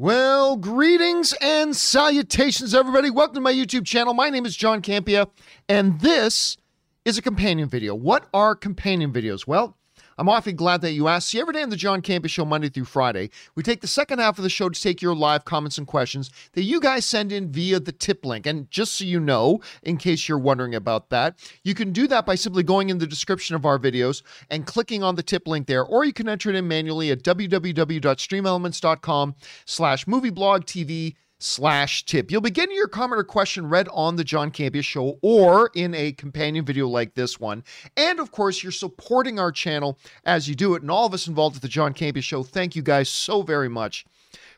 Well, 0.00 0.56
greetings 0.56 1.34
and 1.40 1.74
salutations, 1.74 2.72
everybody. 2.72 3.10
Welcome 3.10 3.34
to 3.34 3.40
my 3.40 3.52
YouTube 3.52 3.84
channel. 3.84 4.14
My 4.14 4.30
name 4.30 4.46
is 4.46 4.54
John 4.54 4.80
Campea, 4.80 5.28
and 5.68 5.98
this 5.98 6.56
is 7.04 7.18
a 7.18 7.22
companion 7.22 7.68
video. 7.68 7.96
What 7.96 8.28
are 8.32 8.54
companion 8.54 9.12
videos? 9.12 9.48
Well, 9.48 9.76
I'm 10.18 10.28
awfully 10.28 10.52
glad 10.52 10.80
that 10.80 10.92
you 10.92 11.06
asked. 11.06 11.28
See, 11.28 11.40
every 11.40 11.54
day 11.54 11.62
on 11.62 11.70
the 11.70 11.76
John 11.76 12.02
Campea 12.02 12.28
Show, 12.28 12.44
Monday 12.44 12.68
through 12.68 12.86
Friday, 12.86 13.30
we 13.54 13.62
take 13.62 13.82
the 13.82 13.86
second 13.86 14.18
half 14.18 14.36
of 14.36 14.42
the 14.42 14.50
show 14.50 14.68
to 14.68 14.80
take 14.80 15.00
your 15.00 15.14
live 15.14 15.44
comments 15.44 15.78
and 15.78 15.86
questions 15.86 16.32
that 16.54 16.64
you 16.64 16.80
guys 16.80 17.04
send 17.04 17.30
in 17.30 17.52
via 17.52 17.78
the 17.78 17.92
tip 17.92 18.24
link. 18.24 18.44
And 18.44 18.68
just 18.68 18.94
so 18.94 19.04
you 19.04 19.20
know, 19.20 19.60
in 19.84 19.96
case 19.96 20.28
you're 20.28 20.36
wondering 20.36 20.74
about 20.74 21.10
that, 21.10 21.38
you 21.62 21.72
can 21.72 21.92
do 21.92 22.08
that 22.08 22.26
by 22.26 22.34
simply 22.34 22.64
going 22.64 22.90
in 22.90 22.98
the 22.98 23.06
description 23.06 23.54
of 23.54 23.64
our 23.64 23.78
videos 23.78 24.22
and 24.50 24.66
clicking 24.66 25.04
on 25.04 25.14
the 25.14 25.22
tip 25.22 25.46
link 25.46 25.68
there, 25.68 25.84
or 25.84 26.04
you 26.04 26.12
can 26.12 26.28
enter 26.28 26.50
it 26.50 26.56
in 26.56 26.66
manually 26.66 27.12
at 27.12 27.22
www.streamelements.com 27.22 29.36
slash 29.66 30.04
movieblogtv 30.06 31.14
slash 31.38 32.04
tip. 32.04 32.30
You'll 32.30 32.40
be 32.40 32.50
getting 32.50 32.76
your 32.76 32.88
comment 32.88 33.20
or 33.20 33.24
question 33.24 33.68
read 33.68 33.88
on 33.92 34.16
the 34.16 34.24
John 34.24 34.50
Campea 34.50 34.82
show 34.82 35.18
or 35.22 35.70
in 35.74 35.94
a 35.94 36.12
companion 36.12 36.64
video 36.64 36.88
like 36.88 37.14
this 37.14 37.38
one. 37.38 37.64
And 37.96 38.20
of 38.20 38.32
course, 38.32 38.62
you're 38.62 38.72
supporting 38.72 39.38
our 39.38 39.52
channel 39.52 39.98
as 40.24 40.48
you 40.48 40.54
do 40.54 40.74
it. 40.74 40.82
And 40.82 40.90
all 40.90 41.06
of 41.06 41.14
us 41.14 41.28
involved 41.28 41.56
at 41.56 41.62
the 41.62 41.68
John 41.68 41.94
Campea 41.94 42.22
show, 42.22 42.42
thank 42.42 42.74
you 42.76 42.82
guys 42.82 43.08
so 43.08 43.42
very 43.42 43.68
much 43.68 44.04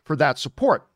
for 0.04 0.16
that 0.16 0.38
support. 0.38 0.89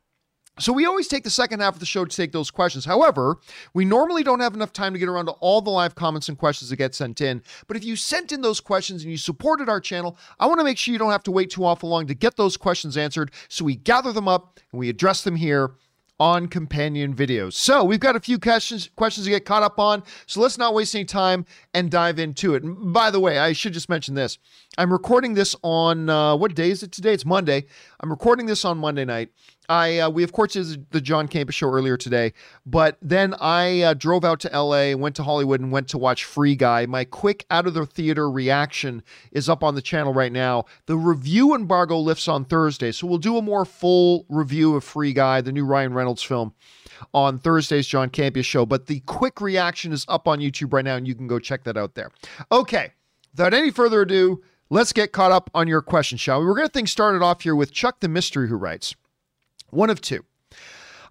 So 0.61 0.73
we 0.73 0.87
always 0.87 1.09
take 1.09 1.25
the 1.25 1.31
second 1.31 1.61
half 1.61 1.75
of 1.75 1.81
the 1.81 1.87
show 1.87 2.05
to 2.05 2.17
take 2.17 2.31
those 2.31 2.51
questions. 2.51 2.85
However, 2.85 3.39
we 3.73 3.85
normally 3.85 4.23
don't 4.23 4.39
have 4.39 4.55
enough 4.55 4.73
time 4.73 4.93
to 4.93 5.01
get 5.01 5.09
around 5.09 5.27
to 5.27 5.33
all 5.33 5.61
the 5.61 5.71
live 5.71 5.97
comments 5.97 6.29
and 6.29 6.39
questions 6.39 6.71
that 6.71 6.77
get 6.77 6.95
sent 6.95 7.21
in. 7.21 7.43
But 7.67 7.77
if 7.77 7.85
you 7.85 7.97
sent 7.97 8.31
in 8.31 8.41
those 8.41 8.61
questions 8.61 9.03
and 9.03 9.11
you 9.11 9.17
supported 9.17 9.69
our 9.69 9.81
channel, 9.81 10.17
I 10.39 10.47
want 10.47 10.61
to 10.61 10.65
make 10.65 10.79
sure 10.79 10.93
you 10.93 10.99
don't 10.99 11.11
have 11.11 11.25
to 11.25 11.33
wait 11.33 11.51
too 11.51 11.65
awful 11.65 11.89
long 11.89 12.07
to 12.07 12.15
get 12.15 12.37
those 12.37 12.57
questions 12.57 12.97
answered. 12.97 13.33
So 13.49 13.65
we 13.65 13.75
gather 13.75 14.13
them 14.13 14.29
up 14.29 14.61
and 14.71 14.79
we 14.79 14.89
address 14.89 15.25
them 15.25 15.35
here 15.35 15.73
on 16.21 16.47
companion 16.47 17.15
videos. 17.15 17.55
So 17.55 17.83
we've 17.83 18.01
got 18.01 18.15
a 18.15 18.21
few 18.21 18.39
questions 18.39 18.89
questions 18.95 19.27
to 19.27 19.31
get 19.31 19.45
caught 19.45 19.65
up 19.65 19.81
on. 19.81 20.05
So 20.27 20.41
let's 20.41 20.59
not 20.59 20.73
waste 20.73 20.95
any 20.95 21.05
time 21.05 21.45
and 21.73 21.91
dive 21.91 22.19
into 22.19 22.55
it. 22.55 22.63
And 22.63 22.93
by 22.93 23.11
the 23.11 23.19
way, 23.19 23.39
I 23.39 23.53
should 23.53 23.73
just 23.73 23.89
mention 23.89 24.15
this. 24.15 24.39
I'm 24.79 24.93
recording 24.93 25.35
this 25.35 25.57
on 25.63 26.09
uh, 26.09 26.37
what 26.37 26.55
day 26.55 26.71
is 26.71 26.83
it 26.83 26.93
today? 26.93 27.15
It's 27.15 27.27
Monday. 27.27 27.67
I'm 28.01 28.11
recording 28.11 28.47
this 28.47 28.65
on 28.65 28.79
Monday 28.79 29.05
night. 29.05 29.31
I 29.69 29.99
uh, 29.99 30.11
we 30.11 30.23
of 30.23 30.33
course 30.33 30.53
did 30.53 30.91
the 30.91 31.01
John 31.01 31.29
Campea 31.29 31.53
show 31.53 31.71
earlier 31.71 31.97
today, 31.97 32.33
but 32.67 32.99
then 33.01 33.35
I 33.41 33.83
uh, 33.83 33.95
drove 33.95 34.25
out 34.25 34.41
to 34.41 34.53
L.A., 34.53 34.95
went 34.95 35.17
to 35.17 35.23
Hollywood, 35.23 35.61
and 35.61 35.73
went 35.73 35.89
to 35.89 35.99
watch 35.99 36.25
Free 36.25 36.55
Guy. 36.55 36.87
My 36.87 37.05
quick 37.05 37.47
out 37.51 37.67
of 37.67 37.75
the 37.75 37.87
theater 37.87 38.31
reaction 38.31 39.03
is 39.33 39.49
up 39.49 39.65
on 39.65 39.75
the 39.75 39.83
channel 39.83 40.13
right 40.13 40.33
now. 40.33 40.65
The 40.87 40.97
review 40.97 41.55
embargo 41.55 41.99
lifts 41.99 42.29
on 42.29 42.45
Thursday, 42.45 42.93
so 42.93 43.07
we'll 43.07 43.19
do 43.19 43.37
a 43.37 43.43
more 43.43 43.65
full 43.65 44.27
review 44.29 44.77
of 44.77 44.85
Free 44.85 45.13
Guy, 45.13 45.41
the 45.41 45.53
new 45.53 45.65
Ryan 45.65 45.95
Reynolds 45.95 46.23
film, 46.23 46.55
on 47.13 47.39
Thursday's 47.39 47.87
John 47.87 48.11
Campea 48.11 48.45
show. 48.45 48.67
But 48.67 48.87
the 48.87 49.01
quick 49.01 49.41
reaction 49.41 49.93
is 49.93 50.05
up 50.09 50.29
on 50.29 50.41
YouTube 50.41 50.73
right 50.73 50.85
now, 50.85 50.97
and 50.97 51.07
you 51.07 51.15
can 51.15 51.27
go 51.27 51.39
check 51.39 51.65
that 51.65 51.77
out 51.77 51.95
there. 51.95 52.11
Okay, 52.53 52.93
without 53.33 53.55
any 53.55 53.71
further 53.71 54.03
ado. 54.03 54.43
Let's 54.71 54.95
get 54.95 55.13
caught 55.13 55.31
up 55.31 55.51
on 55.55 55.69
your 55.69 55.83
question, 55.83 56.17
shall 56.17 56.41
we? 56.41 56.47
We're 56.47 56.55
going 56.55 56.67
to 56.67 56.73
things 56.73 56.91
started 56.91 57.23
off 57.23 57.43
here 57.43 57.55
with 57.55 57.71
Chuck 57.71 58.01
the 58.01 58.09
Mystery, 58.09 58.49
who 58.49 58.57
writes 58.57 58.97
one 59.75 59.91
of 59.91 60.01
two. 60.01 60.25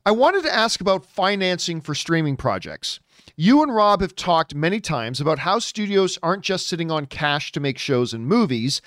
I 0.05 0.11
wanted 0.11 0.43
to 0.43 0.53
ask 0.53 0.81
about 0.81 1.05
financing 1.05 1.79
for 1.79 1.95
streaming 1.95 2.35
projects. 2.35 2.99
You 3.35 3.63
and 3.63 3.73
Rob 3.73 4.01
have 4.01 4.15
talked 4.15 4.53
many 4.53 4.79
times 4.79 5.21
about 5.21 5.39
how 5.39 5.59
studios 5.59 6.19
aren't 6.21 6.43
just 6.43 6.67
sitting 6.67 6.91
on 6.91 7.05
cash 7.05 7.51
to 7.53 7.59
make 7.59 7.77
shows 7.77 8.13
and 8.13 8.27
movies, 8.27 8.81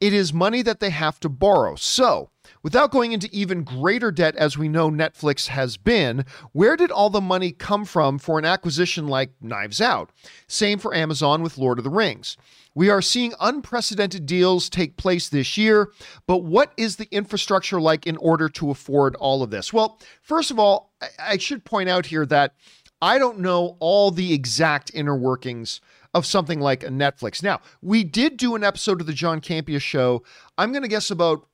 it 0.00 0.12
is 0.12 0.32
money 0.32 0.62
that 0.62 0.80
they 0.80 0.90
have 0.90 1.20
to 1.20 1.28
borrow. 1.28 1.76
So, 1.76 2.30
without 2.62 2.90
going 2.90 3.12
into 3.12 3.28
even 3.30 3.62
greater 3.62 4.10
debt 4.10 4.34
as 4.34 4.58
we 4.58 4.68
know 4.68 4.90
Netflix 4.90 5.46
has 5.48 5.76
been, 5.76 6.24
where 6.52 6.76
did 6.76 6.90
all 6.90 7.10
the 7.10 7.20
money 7.20 7.52
come 7.52 7.84
from 7.84 8.18
for 8.18 8.38
an 8.38 8.44
acquisition 8.44 9.06
like 9.06 9.30
Knives 9.40 9.80
Out? 9.80 10.10
Same 10.48 10.78
for 10.78 10.94
Amazon 10.94 11.42
with 11.42 11.58
Lord 11.58 11.78
of 11.78 11.84
the 11.84 11.90
Rings. 11.90 12.36
We 12.74 12.88
are 12.88 13.02
seeing 13.02 13.34
unprecedented 13.40 14.26
deals 14.26 14.68
take 14.68 14.96
place 14.96 15.28
this 15.28 15.58
year, 15.58 15.92
but 16.26 16.38
what 16.38 16.72
is 16.76 16.96
the 16.96 17.08
infrastructure 17.10 17.80
like 17.80 18.06
in 18.06 18.16
order 18.16 18.48
to 18.50 18.70
afford 18.70 19.14
all 19.16 19.42
of 19.42 19.50
this? 19.50 19.72
Well, 19.72 20.00
first 20.22 20.50
of 20.50 20.58
all, 20.58 20.92
I 21.18 21.38
should 21.38 21.64
point 21.64 21.88
out 21.88 22.06
here 22.06 22.24
that 22.26 22.54
I 23.00 23.18
don't 23.18 23.40
know 23.40 23.76
all 23.80 24.10
the 24.10 24.32
exact 24.32 24.90
inner 24.94 25.16
workings 25.16 25.80
of 26.14 26.26
something 26.26 26.60
like 26.60 26.82
a 26.84 26.88
Netflix. 26.88 27.42
Now, 27.42 27.60
we 27.80 28.04
did 28.04 28.36
do 28.36 28.54
an 28.54 28.64
episode 28.64 29.00
of 29.00 29.06
the 29.06 29.12
John 29.12 29.40
Campea 29.40 29.80
show, 29.80 30.22
I'm 30.58 30.72
going 30.72 30.82
to 30.82 30.88
guess 30.88 31.10
about 31.10 31.46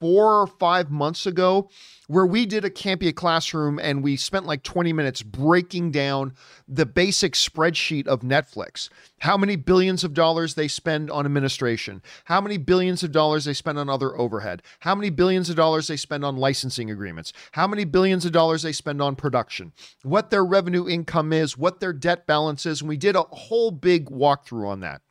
four 0.00 0.40
or 0.40 0.46
five 0.46 0.90
months 0.90 1.26
ago 1.26 1.68
where 2.06 2.26
we 2.26 2.46
did 2.46 2.64
a 2.64 2.70
Campea 2.70 3.14
classroom 3.14 3.78
and 3.78 4.02
we 4.02 4.16
spent 4.16 4.46
like 4.46 4.62
20 4.62 4.92
minutes 4.92 5.22
breaking 5.22 5.90
down 5.90 6.32
the 6.66 6.86
basic 6.86 7.34
spreadsheet 7.34 8.06
of 8.06 8.20
Netflix. 8.20 8.88
How 9.20 9.36
many 9.36 9.56
billions 9.56 10.04
of 10.04 10.14
dollars 10.14 10.54
they 10.54 10.68
spend 10.68 11.10
on 11.10 11.26
administration, 11.26 12.02
how 12.24 12.40
many 12.40 12.56
billions 12.56 13.02
of 13.02 13.12
dollars 13.12 13.44
they 13.44 13.52
spend 13.52 13.78
on 13.78 13.90
other 13.90 14.16
overhead, 14.18 14.62
how 14.80 14.94
many 14.94 15.10
billions 15.10 15.50
of 15.50 15.56
dollars 15.56 15.88
they 15.88 15.96
spend 15.96 16.24
on 16.24 16.36
licensing 16.36 16.90
agreements, 16.90 17.32
how 17.52 17.66
many 17.66 17.84
billions 17.84 18.24
of 18.24 18.32
dollars 18.32 18.62
they 18.62 18.72
spend 18.72 19.02
on 19.02 19.16
production, 19.16 19.72
what 20.02 20.30
their 20.30 20.44
revenue 20.44 20.88
income 20.88 21.32
is, 21.32 21.58
what 21.58 21.80
their 21.80 21.92
debt 21.92 22.26
balance 22.26 22.64
is. 22.64 22.80
And 22.80 22.88
we 22.88 22.96
did 22.96 23.16
a 23.16 23.22
whole 23.22 23.70
big 23.70 24.08
walkthrough 24.10 24.68
on 24.68 24.80
that. 24.80 25.02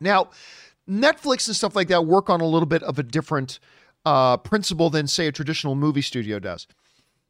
Now, 0.00 0.30
Netflix 0.88 1.46
and 1.48 1.56
stuff 1.56 1.74
like 1.74 1.88
that 1.88 2.06
work 2.06 2.30
on 2.30 2.40
a 2.40 2.46
little 2.46 2.66
bit 2.66 2.82
of 2.82 2.98
a 2.98 3.02
different 3.02 3.58
uh, 4.06 4.36
principle 4.38 4.88
than, 4.88 5.06
say, 5.08 5.26
a 5.26 5.32
traditional 5.32 5.74
movie 5.74 6.00
studio 6.00 6.38
does. 6.38 6.66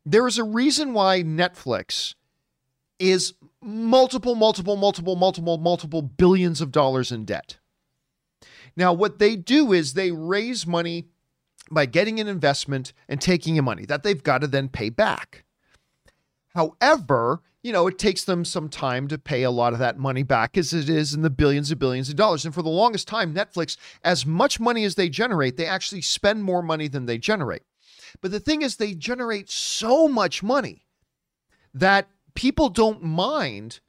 There 0.05 0.27
is 0.27 0.39
a 0.39 0.45
reason 0.45 0.93
why 0.93 1.23
Netflix 1.23 2.15
is 2.99 3.35
multiple, 3.63 4.35
multiple, 4.35 4.77
multiple, 4.77 5.17
multiple, 5.17 5.57
multiple 5.59 6.03
billions 6.03 6.61
of 6.61 6.71
dollars 6.71 7.11
in 7.11 7.25
debt. 7.25 7.57
Now, 8.77 8.93
what 8.93 9.19
they 9.19 9.37
do 9.37 9.73
is 9.73 9.95
they 9.95 10.13
raise 10.13 10.67
money 10.67 11.07
by 11.71 11.87
getting 11.87 12.21
an 12.21 12.29
investment 12.29 12.93
and 13.09 13.21
taking 13.21 13.57
in 13.57 13.65
money 13.65 13.87
that 13.87 14.03
they've 14.03 14.23
got 14.23 14.43
to 14.43 14.47
then 14.47 14.69
pay 14.69 14.91
back. 14.91 15.45
However, 16.55 17.41
you 17.67 17.73
know, 17.73 17.89
it 17.89 17.99
takes 17.99 18.23
them 18.23 18.45
some 18.45 18.69
time 18.69 19.09
to 19.09 19.19
pay 19.19 19.43
a 19.43 19.51
lot 19.51 19.73
of 19.73 19.81
that 19.81 19.99
money 19.99 20.23
back 20.23 20.57
as 20.57 20.73
it 20.73 20.89
is 20.89 21.15
in 21.15 21.23
the 21.23 21.31
billions 21.31 21.69
and 21.73 21.81
billions 21.81 22.09
of 22.09 22.15
dollars. 22.15 22.45
And 22.45 22.55
for 22.55 22.63
the 22.63 22.69
longest 22.69 23.09
time, 23.09 23.35
Netflix, 23.35 23.77
as 24.05 24.25
much 24.25 24.61
money 24.61 24.85
as 24.85 24.95
they 24.95 25.09
generate, 25.09 25.57
they 25.57 25.67
actually 25.67 26.03
spend 26.03 26.45
more 26.45 26.63
money 26.63 26.87
than 26.87 27.07
they 27.07 27.19
generate. 27.19 27.63
But 28.21 28.31
the 28.31 28.39
thing 28.39 28.63
is, 28.63 28.77
they 28.77 28.95
generate 28.95 29.51
so 29.51 30.07
much 30.07 30.45
money 30.45 30.87
that 31.75 32.09
people 32.35 32.69
don't 32.69 33.03
mind 33.03 33.81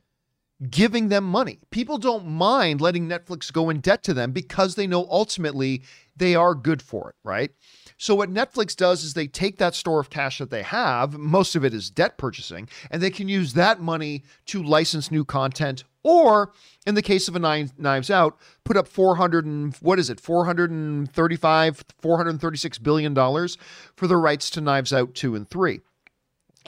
giving 0.71 1.09
them 1.09 1.25
money. 1.25 1.59
People 1.69 1.99
don't 1.99 2.25
mind 2.25 2.81
letting 2.81 3.07
Netflix 3.07 3.53
go 3.53 3.69
in 3.69 3.79
debt 3.79 4.01
to 4.05 4.13
them 4.15 4.31
because 4.31 4.73
they 4.73 4.88
know 4.88 5.07
ultimately 5.11 5.83
they 6.17 6.35
are 6.35 6.55
good 6.55 6.81
for 6.81 7.09
it, 7.09 7.16
right? 7.23 7.51
So 7.97 8.16
what 8.16 8.31
Netflix 8.31 8.75
does 8.75 9.03
is 9.03 9.13
they 9.13 9.28
take 9.28 9.57
that 9.57 9.75
store 9.75 10.00
of 10.00 10.09
cash 10.09 10.38
that 10.38 10.50
they 10.50 10.63
have, 10.63 11.17
most 11.17 11.55
of 11.55 11.66
it 11.66 11.73
is 11.73 11.89
debt 11.89 12.17
purchasing, 12.17 12.69
and 12.91 13.01
they 13.01 13.09
can 13.09 13.28
use 13.28 13.53
that 13.53 13.81
money 13.81 14.23
to 14.47 14.61
license 14.61 15.11
new 15.11 15.25
content 15.25 15.83
or 16.03 16.53
in 16.85 16.95
the 16.95 17.01
case 17.01 17.27
of 17.27 17.35
a 17.35 17.67
knives 17.77 18.09
out 18.09 18.38
put 18.63 18.77
up 18.77 18.88
400 18.88 19.45
and 19.45 19.75
what 19.81 20.00
is 20.00 20.09
it 20.09 20.22
435 20.22 21.83
436 22.00 22.77
billion 22.77 23.13
dollars 23.13 23.57
for 23.95 24.07
the 24.07 24.16
rights 24.16 24.50
to 24.51 24.61
knives 24.61 24.94
out 24.94 25.13
2 25.16 25.35
and 25.35 25.50
3 25.50 25.81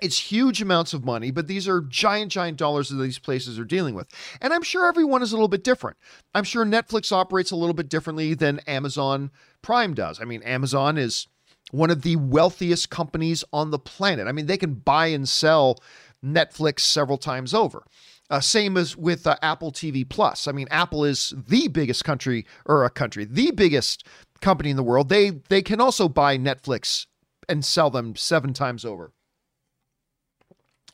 it's 0.01 0.31
huge 0.31 0.61
amounts 0.61 0.93
of 0.93 1.05
money, 1.05 1.31
but 1.31 1.47
these 1.47 1.67
are 1.67 1.81
giant, 1.81 2.31
giant 2.31 2.57
dollars 2.57 2.89
that 2.89 3.01
these 3.01 3.19
places 3.19 3.59
are 3.59 3.65
dealing 3.65 3.95
with. 3.95 4.07
And 4.41 4.53
I'm 4.53 4.63
sure 4.63 4.87
everyone 4.87 5.21
is 5.21 5.31
a 5.31 5.35
little 5.35 5.47
bit 5.47 5.63
different. 5.63 5.97
I'm 6.33 6.43
sure 6.43 6.65
Netflix 6.65 7.11
operates 7.11 7.51
a 7.51 7.55
little 7.55 7.73
bit 7.73 7.89
differently 7.89 8.33
than 8.33 8.59
Amazon 8.59 9.31
Prime 9.61 9.93
does. 9.93 10.19
I 10.21 10.25
mean, 10.25 10.41
Amazon 10.43 10.97
is 10.97 11.27
one 11.71 11.89
of 11.89 12.01
the 12.01 12.15
wealthiest 12.15 12.89
companies 12.89 13.43
on 13.53 13.71
the 13.71 13.79
planet. 13.79 14.27
I 14.27 14.31
mean, 14.31 14.47
they 14.47 14.57
can 14.57 14.75
buy 14.75 15.07
and 15.07 15.27
sell 15.27 15.77
Netflix 16.23 16.81
several 16.81 17.17
times 17.17 17.53
over. 17.53 17.83
Uh, 18.29 18.39
same 18.39 18.77
as 18.77 18.95
with 18.95 19.25
uh, 19.25 19.35
Apple 19.41 19.71
TV 19.71 20.07
Plus. 20.07 20.47
I 20.47 20.51
mean, 20.51 20.67
Apple 20.69 21.03
is 21.03 21.33
the 21.47 21.67
biggest 21.67 22.05
country 22.05 22.45
or 22.65 22.85
a 22.85 22.89
country, 22.89 23.25
the 23.25 23.51
biggest 23.51 24.05
company 24.39 24.69
in 24.69 24.75
the 24.75 24.83
world. 24.83 25.09
They 25.09 25.31
they 25.31 25.63
can 25.63 25.81
also 25.81 26.07
buy 26.07 26.37
Netflix 26.37 27.07
and 27.47 27.65
sell 27.65 27.89
them 27.89 28.15
seven 28.15 28.53
times 28.53 28.85
over. 28.85 29.11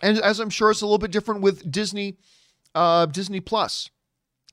And 0.02 0.18
as 0.20 0.40
I'm 0.40 0.50
sure 0.50 0.72
it's 0.72 0.82
a 0.82 0.86
little 0.86 0.98
bit 0.98 1.12
different 1.12 1.42
with 1.42 1.70
Disney, 1.72 2.18
uh, 2.74 3.06
Disney 3.08 3.40
Plus. 3.40 3.90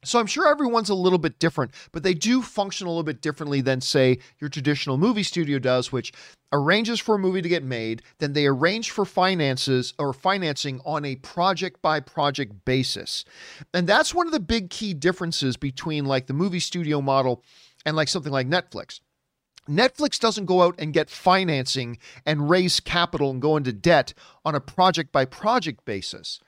So 0.05 0.19
I'm 0.19 0.27
sure 0.27 0.49
everyone's 0.49 0.91
a 0.91 0.94
little 0.94 1.19
bit 1.19 1.39
different, 1.39 1.73
but 1.93 2.03
they 2.03 2.15
do 2.15 2.43
function 2.43 2.89
a 2.89 2.91
little 2.91 3.05
bit 3.05 3.23
differently 3.23 3.61
than, 3.61 3.81
say, 3.81 4.19
your 4.41 4.50
traditional 4.50 4.99
movie 4.99 5.23
studio 5.23 5.61
does, 5.61 5.93
which 5.93 6.12
arranges 6.53 6.99
for 6.99 7.15
a 7.15 7.19
movie 7.19 7.41
to 7.41 7.49
get 7.49 7.62
made, 7.62 8.03
then 8.19 8.33
they 8.33 8.47
arrange 8.47 8.91
for 8.91 9.05
finances 9.05 9.94
or 10.00 10.12
financing 10.12 10.81
on 10.85 11.05
a 11.05 11.17
project 11.17 11.81
by 11.83 12.00
project 12.00 12.65
basis. 12.65 13.25
And 13.73 13.87
that's 13.87 14.12
one 14.12 14.27
of 14.27 14.33
the 14.33 14.41
big 14.41 14.71
key 14.71 14.93
differences 14.93 15.56
between 15.56 16.05
like 16.05 16.27
the 16.27 16.35
movie 16.35 16.61
studio 16.61 17.00
model 17.00 17.45
and 17.87 17.95
like 17.95 18.09
something 18.09 18.33
like 18.33 18.49
Netflix. 18.49 19.00
Netflix 19.69 20.19
doesn't 20.19 20.47
go 20.47 20.62
out 20.62 20.75
and 20.79 20.93
get 20.93 21.09
financing 21.09 21.99
and 22.26 22.50
raise 22.50 22.81
capital 22.81 23.31
and 23.31 23.41
go 23.41 23.56
into 23.56 23.73
debt 23.73 24.12
on 24.44 24.55
a 24.55 24.61
project 24.61 25.12
by 25.12 25.25
project 25.25 25.85
basis. 25.85 26.41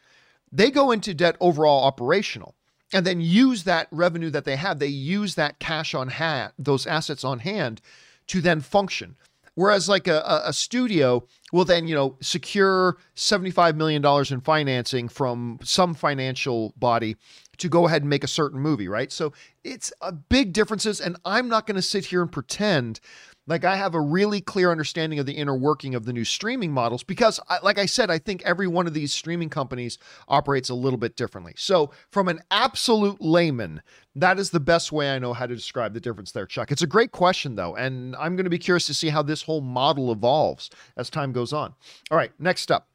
They 0.50 0.70
go 0.70 0.90
into 0.90 1.14
debt 1.14 1.37
overall 1.40 1.84
operational 1.84 2.55
and 2.93 3.06
then 3.06 3.20
use 3.20 3.64
that 3.64 3.88
revenue 3.90 4.31
that 4.31 4.44
they 4.44 4.56
have. 4.56 4.78
They 4.78 4.87
use 4.87 5.34
that 5.34 5.58
cash 5.58 5.94
on 5.94 6.08
hand, 6.08 6.52
those 6.58 6.87
assets 6.87 7.25
on 7.25 7.40
hand 7.40 7.81
to 8.28 8.40
then 8.40 8.61
function. 8.61 9.16
Whereas 9.56 9.88
like 9.88 10.08
a, 10.08 10.43
a 10.44 10.52
studio 10.52 11.25
will 11.52 11.64
then, 11.64 11.87
you 11.87 11.94
know, 11.94 12.16
secure 12.20 12.96
$75 13.14 13.76
million 13.76 14.05
in 14.31 14.40
financing 14.40 15.08
from 15.08 15.61
some 15.62 15.94
financial 15.94 16.75
body 16.76 17.16
to 17.58 17.68
go 17.68 17.86
ahead 17.86 18.02
and 18.02 18.10
make 18.10 18.24
a 18.24 18.28
certain 18.28 18.60
movie, 18.60 18.88
right? 18.88 19.10
So 19.12 19.32
it's 19.62 19.92
a 20.00 20.12
big 20.12 20.52
differences. 20.52 21.00
And 21.00 21.16
I'm 21.24 21.48
not 21.48 21.66
going 21.66 21.76
to 21.76 21.82
sit 21.82 22.06
here 22.06 22.22
and 22.22 22.30
pretend 22.30 23.00
like 23.46 23.64
I 23.64 23.76
have 23.76 23.94
a 23.94 24.00
really 24.00 24.40
clear 24.40 24.70
understanding 24.70 25.18
of 25.18 25.26
the 25.26 25.34
inner 25.34 25.56
working 25.56 25.94
of 25.94 26.04
the 26.04 26.12
new 26.12 26.24
streaming 26.24 26.72
models 26.72 27.02
because 27.02 27.38
like 27.62 27.78
I 27.78 27.86
said 27.86 28.10
I 28.10 28.18
think 28.18 28.42
every 28.42 28.66
one 28.66 28.86
of 28.86 28.94
these 28.94 29.12
streaming 29.12 29.50
companies 29.50 29.98
operates 30.28 30.70
a 30.70 30.74
little 30.74 30.98
bit 30.98 31.16
differently. 31.16 31.52
So 31.56 31.90
from 32.10 32.28
an 32.28 32.40
absolute 32.50 33.20
layman, 33.20 33.82
that 34.16 34.38
is 34.38 34.50
the 34.50 34.60
best 34.60 34.92
way 34.92 35.14
I 35.14 35.18
know 35.18 35.32
how 35.32 35.46
to 35.46 35.54
describe 35.54 35.94
the 35.94 36.00
difference 36.00 36.32
there, 36.32 36.46
Chuck. 36.46 36.72
It's 36.72 36.82
a 36.82 36.86
great 36.86 37.12
question 37.12 37.54
though, 37.54 37.76
and 37.76 38.16
I'm 38.16 38.36
going 38.36 38.44
to 38.44 38.50
be 38.50 38.58
curious 38.58 38.86
to 38.86 38.94
see 38.94 39.08
how 39.08 39.22
this 39.22 39.42
whole 39.42 39.60
model 39.60 40.10
evolves 40.12 40.70
as 40.96 41.10
time 41.10 41.32
goes 41.32 41.52
on. 41.52 41.74
All 42.10 42.18
right, 42.18 42.32
next 42.38 42.70
up. 42.70 42.88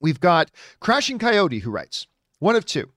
We've 0.00 0.20
got 0.20 0.50
Crashing 0.80 1.18
Coyote 1.18 1.58
who 1.58 1.70
writes, 1.70 2.06
one 2.38 2.56
of 2.56 2.64
two. 2.64 2.90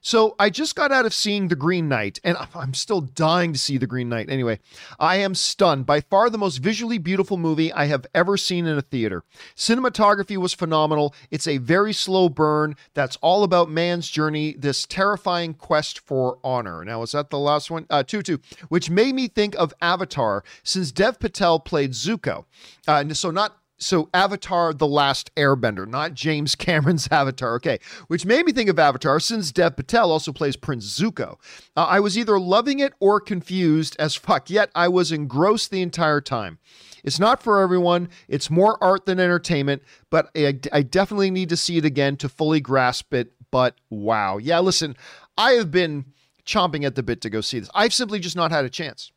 So 0.00 0.34
I 0.38 0.50
just 0.50 0.74
got 0.74 0.92
out 0.92 1.06
of 1.06 1.14
seeing 1.14 1.48
The 1.48 1.56
Green 1.56 1.88
Knight, 1.88 2.20
and 2.24 2.36
I'm 2.54 2.74
still 2.74 3.00
dying 3.00 3.52
to 3.52 3.58
see 3.58 3.78
The 3.78 3.86
Green 3.86 4.08
Knight. 4.08 4.28
Anyway, 4.28 4.58
I 4.98 5.16
am 5.16 5.34
stunned. 5.34 5.86
By 5.86 6.00
far 6.00 6.30
the 6.30 6.38
most 6.38 6.58
visually 6.58 6.98
beautiful 6.98 7.36
movie 7.36 7.72
I 7.72 7.86
have 7.86 8.06
ever 8.14 8.36
seen 8.36 8.66
in 8.66 8.78
a 8.78 8.82
theater. 8.82 9.24
Cinematography 9.56 10.36
was 10.36 10.54
phenomenal. 10.54 11.14
It's 11.30 11.46
a 11.46 11.58
very 11.58 11.92
slow 11.92 12.28
burn 12.28 12.76
that's 12.94 13.16
all 13.20 13.42
about 13.42 13.70
man's 13.70 14.08
journey, 14.08 14.54
this 14.58 14.86
terrifying 14.86 15.54
quest 15.54 16.00
for 16.00 16.38
honor. 16.42 16.84
Now, 16.84 17.02
is 17.02 17.12
that 17.12 17.30
the 17.30 17.38
last 17.38 17.70
one? 17.70 17.86
Uh, 17.90 18.02
two, 18.02 18.40
which 18.68 18.90
made 18.90 19.14
me 19.14 19.28
think 19.28 19.54
of 19.56 19.72
Avatar, 19.80 20.44
since 20.62 20.92
Dev 20.92 21.18
Patel 21.18 21.60
played 21.60 21.92
Zuko. 21.92 22.44
Uh, 22.86 23.08
so 23.14 23.30
not 23.30 23.59
so 23.80 24.08
Avatar: 24.14 24.72
The 24.72 24.86
Last 24.86 25.34
Airbender, 25.34 25.86
not 25.86 26.14
James 26.14 26.54
Cameron's 26.56 27.08
Avatar. 27.10 27.54
Okay, 27.54 27.78
which 28.08 28.24
made 28.24 28.46
me 28.46 28.52
think 28.52 28.68
of 28.68 28.78
Avatar 28.78 29.18
since 29.20 29.50
Dev 29.52 29.76
Patel 29.76 30.12
also 30.12 30.32
plays 30.32 30.56
Prince 30.56 30.86
Zuko. 30.86 31.36
Uh, 31.76 31.86
I 31.88 32.00
was 32.00 32.16
either 32.16 32.38
loving 32.38 32.78
it 32.78 32.92
or 33.00 33.20
confused 33.20 33.96
as 33.98 34.14
fuck. 34.14 34.50
Yet 34.50 34.70
I 34.74 34.88
was 34.88 35.10
engrossed 35.10 35.70
the 35.70 35.82
entire 35.82 36.20
time. 36.20 36.58
It's 37.02 37.18
not 37.18 37.42
for 37.42 37.60
everyone. 37.60 38.08
It's 38.28 38.50
more 38.50 38.82
art 38.82 39.06
than 39.06 39.18
entertainment, 39.18 39.82
but 40.10 40.30
I, 40.36 40.58
I 40.72 40.82
definitely 40.82 41.30
need 41.30 41.48
to 41.48 41.56
see 41.56 41.78
it 41.78 41.84
again 41.84 42.16
to 42.18 42.28
fully 42.28 42.60
grasp 42.60 43.14
it. 43.14 43.32
But 43.50 43.76
wow, 43.88 44.38
yeah. 44.38 44.60
Listen, 44.60 44.96
I 45.36 45.52
have 45.52 45.70
been 45.70 46.04
chomping 46.44 46.84
at 46.84 46.94
the 46.94 47.02
bit 47.02 47.20
to 47.22 47.30
go 47.30 47.40
see 47.40 47.60
this. 47.60 47.70
I've 47.74 47.94
simply 47.94 48.18
just 48.18 48.36
not 48.36 48.50
had 48.50 48.64
a 48.64 48.70
chance. 48.70 49.12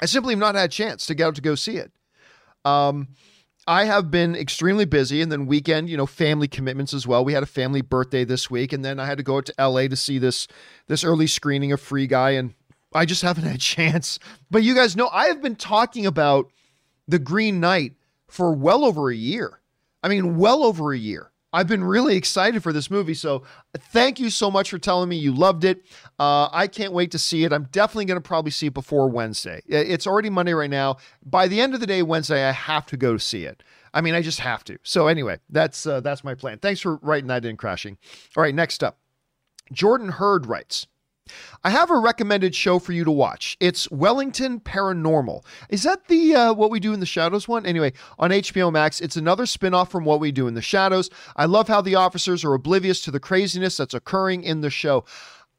I 0.00 0.06
simply 0.06 0.34
have 0.34 0.40
not 0.40 0.54
had 0.54 0.66
a 0.66 0.72
chance 0.72 1.06
to 1.06 1.14
get 1.14 1.26
out 1.28 1.34
to 1.36 1.40
go 1.40 1.54
see 1.54 1.76
it. 1.76 1.92
Um, 2.64 3.08
I 3.66 3.84
have 3.84 4.10
been 4.10 4.34
extremely 4.34 4.84
busy 4.84 5.22
and 5.22 5.32
then 5.32 5.46
weekend, 5.46 5.88
you 5.88 5.96
know, 5.96 6.06
family 6.06 6.48
commitments 6.48 6.92
as 6.92 7.06
well. 7.06 7.24
We 7.24 7.32
had 7.32 7.42
a 7.42 7.46
family 7.46 7.80
birthday 7.80 8.24
this 8.24 8.50
week 8.50 8.72
and 8.72 8.84
then 8.84 9.00
I 9.00 9.06
had 9.06 9.18
to 9.18 9.24
go 9.24 9.40
to 9.40 9.54
LA 9.58 9.88
to 9.88 9.96
see 9.96 10.18
this 10.18 10.46
this 10.86 11.04
early 11.04 11.26
screening 11.26 11.72
of 11.72 11.80
Free 11.80 12.06
Guy 12.06 12.30
and 12.30 12.54
I 12.94 13.06
just 13.06 13.22
haven't 13.22 13.44
had 13.44 13.56
a 13.56 13.58
chance. 13.58 14.18
But 14.50 14.62
you 14.62 14.74
guys 14.74 14.96
know 14.96 15.08
I 15.08 15.26
have 15.26 15.40
been 15.40 15.56
talking 15.56 16.06
about 16.06 16.50
The 17.08 17.18
Green 17.18 17.60
Knight 17.60 17.94
for 18.28 18.52
well 18.52 18.84
over 18.84 19.10
a 19.10 19.16
year. 19.16 19.60
I 20.02 20.08
mean, 20.08 20.36
well 20.36 20.64
over 20.64 20.92
a 20.92 20.98
year. 20.98 21.30
I've 21.54 21.68
been 21.68 21.84
really 21.84 22.16
excited 22.16 22.62
for 22.62 22.72
this 22.72 22.90
movie. 22.90 23.14
So 23.14 23.44
thank 23.76 24.18
you 24.18 24.28
so 24.28 24.50
much 24.50 24.70
for 24.70 24.78
telling 24.78 25.08
me 25.08 25.16
you 25.16 25.32
loved 25.32 25.64
it. 25.64 25.86
Uh, 26.18 26.48
I 26.52 26.66
can't 26.66 26.92
wait 26.92 27.12
to 27.12 27.18
see 27.18 27.44
it. 27.44 27.52
I'm 27.52 27.68
definitely 27.70 28.06
going 28.06 28.20
to 28.20 28.28
probably 28.28 28.50
see 28.50 28.66
it 28.66 28.74
before 28.74 29.08
Wednesday. 29.08 29.62
It's 29.68 30.06
already 30.06 30.30
Monday 30.30 30.52
right 30.52 30.68
now. 30.68 30.96
By 31.24 31.46
the 31.46 31.60
end 31.60 31.72
of 31.72 31.80
the 31.80 31.86
day, 31.86 32.02
Wednesday, 32.02 32.44
I 32.44 32.50
have 32.50 32.86
to 32.86 32.96
go 32.96 33.16
see 33.16 33.44
it. 33.44 33.62
I 33.94 34.00
mean, 34.00 34.14
I 34.14 34.22
just 34.22 34.40
have 34.40 34.64
to. 34.64 34.78
So 34.82 35.06
anyway, 35.06 35.38
that's 35.48 35.86
uh, 35.86 36.00
that's 36.00 36.24
my 36.24 36.34
plan. 36.34 36.58
Thanks 36.58 36.80
for 36.80 36.96
writing 36.96 37.28
that 37.28 37.44
in, 37.44 37.56
crashing. 37.56 37.96
All 38.36 38.42
right, 38.42 38.54
next 38.54 38.82
up, 38.82 38.98
Jordan 39.72 40.08
Hurd 40.08 40.46
writes. 40.46 40.88
I 41.62 41.70
have 41.70 41.90
a 41.90 41.96
recommended 41.98 42.54
show 42.54 42.78
for 42.78 42.92
you 42.92 43.04
to 43.04 43.10
watch. 43.10 43.56
It's 43.58 43.90
Wellington 43.90 44.60
Paranormal. 44.60 45.44
Is 45.70 45.82
that 45.84 46.06
the 46.08 46.34
uh, 46.34 46.52
What 46.52 46.70
We 46.70 46.78
Do 46.78 46.92
in 46.92 47.00
the 47.00 47.06
Shadows 47.06 47.48
one? 47.48 47.64
Anyway, 47.64 47.94
on 48.18 48.30
HBO 48.30 48.70
Max, 48.70 49.00
it's 49.00 49.16
another 49.16 49.46
spin-off 49.46 49.90
from 49.90 50.04
What 50.04 50.20
We 50.20 50.30
Do 50.30 50.46
in 50.46 50.54
the 50.54 50.60
Shadows. 50.62 51.08
I 51.36 51.46
love 51.46 51.68
how 51.68 51.80
the 51.80 51.94
officers 51.94 52.44
are 52.44 52.52
oblivious 52.52 53.00
to 53.02 53.10
the 53.10 53.20
craziness 53.20 53.78
that's 53.78 53.94
occurring 53.94 54.42
in 54.42 54.60
the 54.60 54.68
show. 54.68 55.04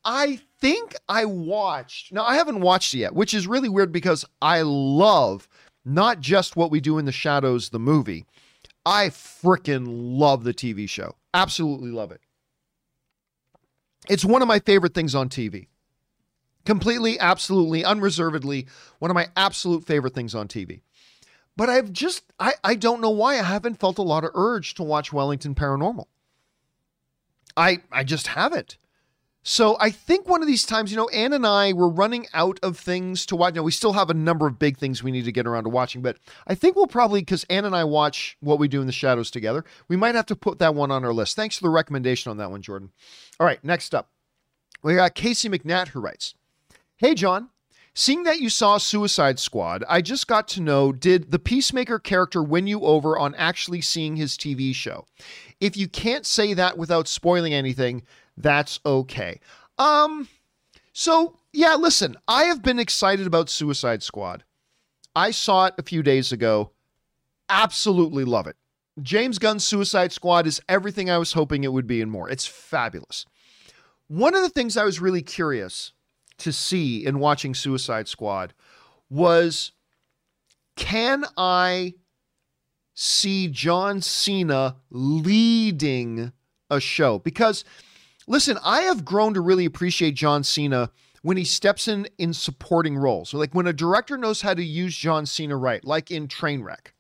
I 0.04 0.40
think 0.60 0.96
I 1.10 1.26
watched. 1.26 2.14
Now, 2.14 2.26
I 2.26 2.36
haven't 2.36 2.62
watched 2.62 2.94
it 2.94 3.00
yet, 3.00 3.16
which 3.16 3.34
is 3.34 3.48
really 3.48 3.70
weird 3.70 3.92
because 3.92 4.24
I 4.42 4.62
love 4.62 5.48
not 5.84 6.20
just 6.20 6.56
What 6.56 6.70
We 6.70 6.82
Do 6.82 7.00
in 7.00 7.06
the 7.06 7.12
Shadows, 7.12 7.70
the 7.70 7.80
movie. 7.80 8.26
I 8.86 9.08
freaking 9.08 9.86
love 9.88 10.44
the 10.44 10.54
TV 10.54 10.88
show. 10.88 11.16
Absolutely 11.34 11.90
love 11.90 12.12
it. 12.12 12.22
It's 14.10 14.25
one 14.25 14.42
of 14.42 14.48
my 14.48 14.60
favorite 14.60 14.94
things 14.94 15.16
on 15.16 15.30
TV. 15.30 15.68
Completely, 16.66 17.19
absolutely, 17.19 17.86
unreservedly, 17.86 18.68
one 19.00 19.12
of 19.12 19.16
my 19.16 19.28
absolute 19.36 19.86
favorite 19.86 20.16
things 20.16 20.34
on 20.34 20.48
TV. 20.48 20.81
But 21.56 21.69
I've 21.69 21.94
just, 21.94 22.24
I, 22.40 22.54
I 22.63 22.75
don't 22.75 23.02
know 23.02 23.12
why 23.12 23.40
I 23.40 23.44
haven't 23.44 23.80
felt 23.80 23.98
a 23.98 24.04
lot 24.04 24.24
of 24.24 24.31
urge 24.34 24.74
to 24.75 24.84
watch 24.84 25.13
Wellington 25.13 25.56
Paranormal. 25.56 26.07
I, 27.56 27.81
I 27.92 28.04
just 28.04 28.28
haven't. 28.28 28.78
So 29.47 29.77
I 29.80 29.92
think 29.92 30.27
one 30.27 30.42
of 30.42 30.47
these 30.47 30.65
times, 30.65 30.89
you 30.89 30.97
know, 30.97 31.07
Ann 31.09 31.31
and 31.31 31.45
I 31.45 31.71
were 31.71 31.88
running 31.88 32.25
out 32.33 32.59
of 32.63 32.80
things 32.80 33.27
to 33.27 33.36
watch. 33.36 33.53
Now 33.53 33.62
we 33.62 33.71
still 33.71 33.94
have 33.94 34.09
a 34.09 34.15
number 34.15 34.47
of 34.47 34.57
big 34.57 34.75
things 34.75 35.03
we 35.03 35.12
need 35.12 35.25
to 35.25 35.31
get 35.31 35.45
around 35.45 35.65
to 35.65 35.69
watching, 35.69 36.01
but 36.01 36.18
I 36.47 36.56
think 36.56 36.75
we'll 36.75 36.88
probably 36.88 37.21
because 37.21 37.44
Ann 37.44 37.63
and 37.63 37.75
I 37.75 37.83
watch 37.83 38.38
what 38.39 38.57
we 38.57 38.68
do 38.68 38.81
in 38.81 38.88
the 38.88 38.92
shadows 38.92 39.30
together, 39.30 39.63
we 39.88 39.97
might 39.97 40.15
have 40.15 40.25
to 40.27 40.36
put 40.36 40.57
that 40.57 40.74
one 40.74 40.89
on 40.89 41.06
our 41.06 41.13
list. 41.13 41.36
Thanks 41.36 41.57
for 41.57 41.62
the 41.62 41.69
recommendation 41.69 42.31
on 42.31 42.38
that 42.38 42.50
one, 42.50 42.63
Jordan. 42.63 42.89
All 43.39 43.45
right, 43.45 43.63
next 43.63 43.94
up, 43.94 44.09
we 44.81 44.95
got 44.95 45.13
Casey 45.13 45.47
McNatt 45.47 45.89
who 45.89 46.00
writes, 46.00 46.33
"Hey 46.97 47.13
John, 47.13 47.50
Seeing 47.97 48.24
that 48.24 48.42
you 48.42 48.50
saw 48.50 48.77
Suicide 48.77 49.39
Squad, 49.39 49.86
I 49.88 50.01
just 50.01 50.27
got 50.27 50.50
to 50.50 50.62
know 50.62 50.92
did 50.92 51.31
the 51.31 51.39
Peacemaker 51.39 51.97
character 51.97 52.44
win 52.44 52.68
you 52.68 52.81
over 52.81 53.18
on 53.18 53.33
actually 53.36 53.80
seeing 53.80 54.18
his 54.18 54.36
TV 54.36 54.75
show? 54.75 55.06
If 55.61 55.78
you 55.78 55.87
can't 55.87 56.25
say 56.25 56.54
that 56.56 56.78
without 56.78 57.07
spoiling 57.07 57.54
anything, 57.54 58.04
that's 58.37 58.80
okay. 58.85 59.39
Um, 59.77 60.27
so 60.94 61.37
yeah, 61.54 61.75
listen, 61.75 62.15
I 62.27 62.45
have 62.45 62.61
been 62.61 62.80
excited 62.80 63.27
about 63.27 63.49
Suicide 63.49 64.04
Squad. 64.04 64.44
I 65.15 65.31
saw 65.31 65.68
it 65.68 65.75
a 65.77 65.83
few 65.83 66.04
days 66.04 66.31
ago. 66.31 66.71
Absolutely 67.47 68.25
love 68.25 68.47
it. 68.47 68.57
James 69.01 69.39
Gunn's 69.39 69.65
Suicide 69.65 70.11
Squad 70.11 70.47
is 70.47 70.61
everything 70.68 71.09
I 71.09 71.18
was 71.18 71.33
hoping 71.33 71.63
it 71.63 71.71
would 71.73 71.87
be 71.87 72.01
and 72.01 72.11
more. 72.11 72.30
It's 72.30 72.45
fabulous. 72.45 73.25
One 74.07 74.35
of 74.35 74.42
the 74.42 74.49
things 74.49 74.77
I 74.77 74.83
was 74.83 75.01
really 75.01 75.21
curious 75.21 75.94
to 76.37 76.51
see 76.51 77.06
in 77.06 77.19
watching 77.19 77.56
Suicide 77.56 78.07
Squad 78.07 78.54
was 79.09 79.71
can 80.75 81.25
I 81.37 81.95
see 82.94 83.47
John 83.47 84.01
Cena 84.01 84.77
leading 84.89 86.33
a 86.69 86.80
show? 86.80 87.19
Because 87.19 87.63
listen, 88.28 88.58
I 88.64 88.82
have 88.82 89.06
grown 89.06 89.34
to 89.34 89.42
really 89.42 89.66
appreciate 89.66 90.16
John 90.16 90.44
Cena 90.44 90.92
when 91.22 91.38
he 91.38 91.44
steps 91.44 91.88
in 91.88 92.08
in 92.18 92.34
supporting 92.34 92.98
roles. 92.98 93.34
Like 93.34 93.56
when 93.56 93.68
a 93.68 93.74
director 93.74 94.18
knows 94.18 94.42
how 94.42 94.54
to 94.54 94.64
use 94.64 94.96
John 94.96 95.26
Cena 95.26 95.58
right, 95.58 95.84
like 95.84 96.12
in 96.12 96.28
Trainwreck, 96.28 96.94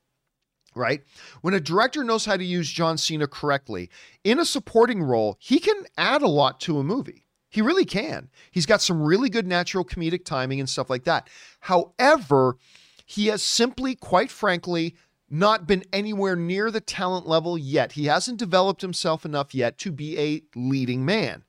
right? 0.75 1.03
When 1.41 1.53
a 1.53 1.59
director 1.59 2.03
knows 2.03 2.25
how 2.25 2.37
to 2.37 2.43
use 2.43 2.69
John 2.69 2.97
Cena 2.97 3.27
correctly 3.27 3.89
in 4.23 4.39
a 4.39 4.45
supporting 4.45 5.03
role, 5.03 5.37
he 5.39 5.59
can 5.59 5.85
add 5.97 6.21
a 6.21 6.27
lot 6.27 6.59
to 6.61 6.79
a 6.79 6.83
movie. 6.83 7.25
He 7.49 7.61
really 7.61 7.85
can. 7.85 8.29
He's 8.51 8.65
got 8.65 8.81
some 8.81 9.01
really 9.01 9.29
good 9.29 9.47
natural 9.47 9.85
comedic 9.85 10.25
timing 10.25 10.59
and 10.59 10.67
stuff 10.67 10.89
like 10.89 11.05
that. 11.05 11.29
However, 11.61 12.57
he 13.05 13.27
has 13.27 13.43
simply, 13.43 13.95
quite 13.95 14.31
frankly, 14.31 14.95
not 15.29 15.67
been 15.67 15.83
anywhere 15.91 16.35
near 16.35 16.69
the 16.71 16.81
talent 16.81 17.27
level 17.27 17.57
yet. 17.57 17.93
He 17.93 18.05
hasn't 18.05 18.37
developed 18.37 18.81
himself 18.81 19.25
enough 19.25 19.55
yet 19.55 19.77
to 19.79 19.91
be 19.91 20.19
a 20.19 20.41
leading 20.55 21.05
man. 21.05 21.43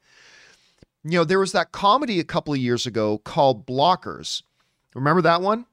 You 1.05 1.19
know, 1.19 1.25
there 1.25 1.39
was 1.39 1.53
that 1.53 1.73
comedy 1.73 2.19
a 2.19 2.25
couple 2.25 2.53
of 2.53 2.59
years 2.59 2.87
ago 2.87 3.19
called 3.19 3.67
Blockers. 3.67 4.43
Remember 4.95 5.23
that 5.23 5.43
one? 5.43 5.67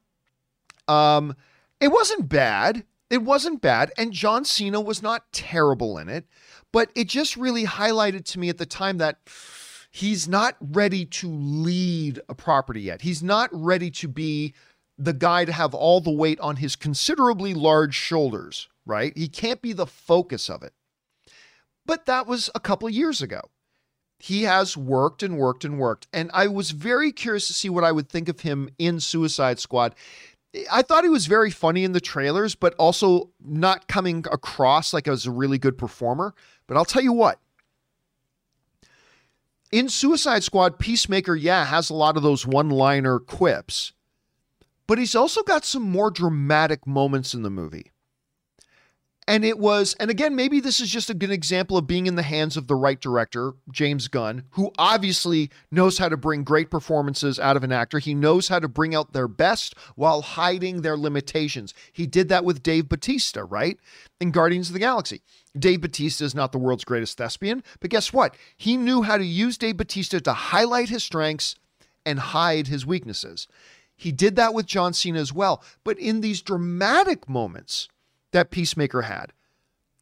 Um, 0.86 1.34
it 1.80 1.88
wasn't 1.88 2.28
bad. 2.28 2.84
It 3.10 3.22
wasn't 3.22 3.60
bad. 3.60 3.92
And 3.98 4.12
John 4.12 4.44
Cena 4.44 4.80
was 4.80 5.02
not 5.02 5.32
terrible 5.32 5.98
in 5.98 6.08
it, 6.08 6.26
but 6.72 6.90
it 6.94 7.08
just 7.08 7.36
really 7.36 7.64
highlighted 7.64 8.24
to 8.26 8.38
me 8.38 8.48
at 8.48 8.58
the 8.58 8.66
time 8.66 8.98
that 8.98 9.18
he's 9.90 10.28
not 10.28 10.56
ready 10.60 11.04
to 11.06 11.28
lead 11.28 12.20
a 12.28 12.34
property 12.34 12.82
yet. 12.82 13.02
He's 13.02 13.22
not 13.22 13.48
ready 13.52 13.90
to 13.92 14.08
be 14.08 14.54
the 14.98 15.12
guy 15.12 15.44
to 15.44 15.52
have 15.52 15.74
all 15.74 16.00
the 16.00 16.10
weight 16.10 16.38
on 16.40 16.56
his 16.56 16.76
considerably 16.76 17.54
large 17.54 17.94
shoulders, 17.94 18.68
right? 18.86 19.16
He 19.16 19.28
can't 19.28 19.60
be 19.60 19.72
the 19.72 19.86
focus 19.86 20.48
of 20.48 20.62
it. 20.62 20.72
But 21.86 22.06
that 22.06 22.26
was 22.26 22.50
a 22.54 22.60
couple 22.60 22.88
of 22.88 22.94
years 22.94 23.20
ago. 23.20 23.42
He 24.18 24.44
has 24.44 24.76
worked 24.76 25.22
and 25.22 25.36
worked 25.36 25.64
and 25.64 25.78
worked. 25.78 26.06
And 26.12 26.30
I 26.32 26.46
was 26.46 26.70
very 26.70 27.12
curious 27.12 27.46
to 27.48 27.52
see 27.52 27.68
what 27.68 27.84
I 27.84 27.92
would 27.92 28.08
think 28.08 28.28
of 28.28 28.40
him 28.40 28.70
in 28.78 29.00
Suicide 29.00 29.58
Squad. 29.58 29.94
I 30.70 30.82
thought 30.82 31.04
he 31.04 31.10
was 31.10 31.26
very 31.26 31.50
funny 31.50 31.84
in 31.84 31.92
the 31.92 32.00
trailers, 32.00 32.54
but 32.54 32.74
also 32.74 33.30
not 33.44 33.88
coming 33.88 34.24
across 34.30 34.94
like 34.94 35.08
I 35.08 35.10
was 35.10 35.26
a 35.26 35.30
really 35.30 35.58
good 35.58 35.76
performer. 35.76 36.34
But 36.66 36.76
I'll 36.76 36.84
tell 36.84 37.02
you 37.02 37.12
what, 37.12 37.40
in 39.72 39.88
Suicide 39.88 40.44
Squad, 40.44 40.78
Peacemaker, 40.78 41.34
yeah, 41.34 41.64
has 41.64 41.90
a 41.90 41.94
lot 41.94 42.16
of 42.16 42.22
those 42.22 42.46
one 42.46 42.70
liner 42.70 43.18
quips, 43.18 43.92
but 44.86 44.98
he's 44.98 45.14
also 45.14 45.42
got 45.42 45.64
some 45.64 45.82
more 45.82 46.10
dramatic 46.10 46.86
moments 46.86 47.34
in 47.34 47.42
the 47.42 47.50
movie. 47.50 47.90
And 49.26 49.42
it 49.42 49.58
was, 49.58 49.94
and 49.98 50.10
again, 50.10 50.36
maybe 50.36 50.60
this 50.60 50.80
is 50.80 50.90
just 50.90 51.08
a 51.08 51.14
good 51.14 51.30
example 51.30 51.78
of 51.78 51.86
being 51.86 52.06
in 52.06 52.14
the 52.14 52.22
hands 52.22 52.58
of 52.58 52.66
the 52.66 52.74
right 52.74 53.00
director, 53.00 53.52
James 53.70 54.06
Gunn, 54.06 54.44
who 54.50 54.70
obviously 54.76 55.50
knows 55.70 55.96
how 55.96 56.10
to 56.10 56.16
bring 56.18 56.44
great 56.44 56.70
performances 56.70 57.38
out 57.38 57.56
of 57.56 57.64
an 57.64 57.72
actor. 57.72 57.98
He 57.98 58.12
knows 58.12 58.48
how 58.48 58.58
to 58.58 58.68
bring 58.68 58.94
out 58.94 59.14
their 59.14 59.28
best 59.28 59.74
while 59.96 60.20
hiding 60.20 60.82
their 60.82 60.98
limitations. 60.98 61.72
He 61.90 62.06
did 62.06 62.28
that 62.28 62.44
with 62.44 62.62
Dave 62.62 62.86
Bautista, 62.90 63.44
right? 63.44 63.78
In 64.20 64.30
Guardians 64.30 64.68
of 64.68 64.74
the 64.74 64.80
Galaxy. 64.80 65.22
Dave 65.58 65.80
Bautista 65.80 66.24
is 66.24 66.34
not 66.34 66.52
the 66.52 66.58
world's 66.58 66.84
greatest 66.84 67.16
thespian, 67.16 67.62
but 67.80 67.90
guess 67.90 68.12
what? 68.12 68.36
He 68.58 68.76
knew 68.76 69.02
how 69.02 69.16
to 69.16 69.24
use 69.24 69.56
Dave 69.56 69.78
Bautista 69.78 70.20
to 70.20 70.34
highlight 70.34 70.90
his 70.90 71.02
strengths 71.02 71.54
and 72.04 72.18
hide 72.18 72.66
his 72.66 72.84
weaknesses. 72.84 73.48
He 73.96 74.12
did 74.12 74.36
that 74.36 74.54
with 74.54 74.66
John 74.66 74.92
Cena 74.92 75.20
as 75.20 75.32
well. 75.32 75.62
But 75.84 75.98
in 75.98 76.20
these 76.20 76.42
dramatic 76.42 77.28
moments, 77.28 77.88
that 78.34 78.50
Peacemaker 78.50 79.02
had. 79.02 79.32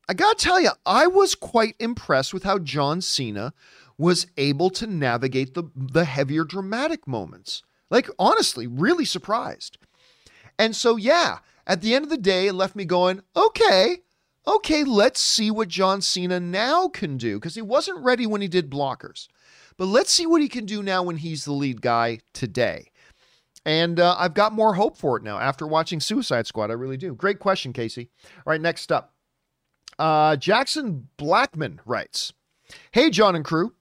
I 0.09 0.15
got 0.15 0.39
to 0.39 0.45
tell 0.45 0.61
you, 0.61 0.71
I 0.85 1.07
was 1.07 1.37
quite 1.37 1.77
impressed 1.79 2.35
with 2.35 2.43
how 2.43 2.59
John 2.59 3.01
Cena 3.01 3.55
was 3.97 4.27
able 4.37 4.71
to 4.71 4.87
navigate 4.87 5.55
the, 5.55 5.65
the 5.77 6.05
heavier 6.05 6.45
dramatic 6.45 7.07
moments. 7.07 7.63
Like, 7.89 8.09
honestly, 8.19 8.67
really 8.67 9.05
surprised. 9.05 9.79
And 10.59 10.75
so, 10.75 10.97
yeah, 10.97 11.39
at 11.67 11.83
the 11.83 11.95
end 11.95 12.05
of 12.05 12.11
the 12.11 12.17
day, 12.17 12.49
it 12.49 12.55
left 12.55 12.75
me 12.75 12.85
going, 12.85 13.23
okay, 13.37 13.99
okay, 14.47 14.83
let's 14.83 15.21
see 15.21 15.51
what 15.51 15.69
John 15.69 16.01
Cena 16.01 16.41
now 16.41 16.89
can 16.89 17.17
do 17.17 17.39
because 17.39 17.55
he 17.55 17.63
wasn't 17.63 18.05
ready 18.05 18.27
when 18.27 18.41
he 18.41 18.49
did 18.49 18.71
blockers. 18.71 19.29
But 19.77 19.87
let's 19.87 20.11
see 20.11 20.27
what 20.27 20.43
he 20.43 20.49
can 20.49 20.67
do 20.67 20.83
now 20.83 21.03
when 21.03 21.19
he's 21.19 21.45
the 21.45 21.53
lead 21.53 21.81
guy 21.81 22.21
today. 22.33 22.92
And 23.65 24.01
uh, 24.01 24.17
I've 24.19 24.35
got 24.35 24.53
more 24.53 24.75
hope 24.75 24.97
for 24.97 25.17
it 25.17 25.23
now 25.23 25.39
after 25.39 25.67
watching 25.67 26.01
Suicide 26.01 26.47
Squad. 26.47 26.71
I 26.71 26.75
really 26.75 26.97
do. 26.97 27.15
Great 27.15 27.39
question, 27.39 27.73
Casey. 27.73 28.11
All 28.39 28.51
right, 28.51 28.61
next 28.61 28.91
up. 28.91 29.15
Uh, 29.99 30.37
Jackson 30.37 31.09
Blackman 31.17 31.81
writes 31.87 32.33
Hey, 32.93 33.11
John 33.11 33.37
and 33.37 33.45
crew. 33.45 33.75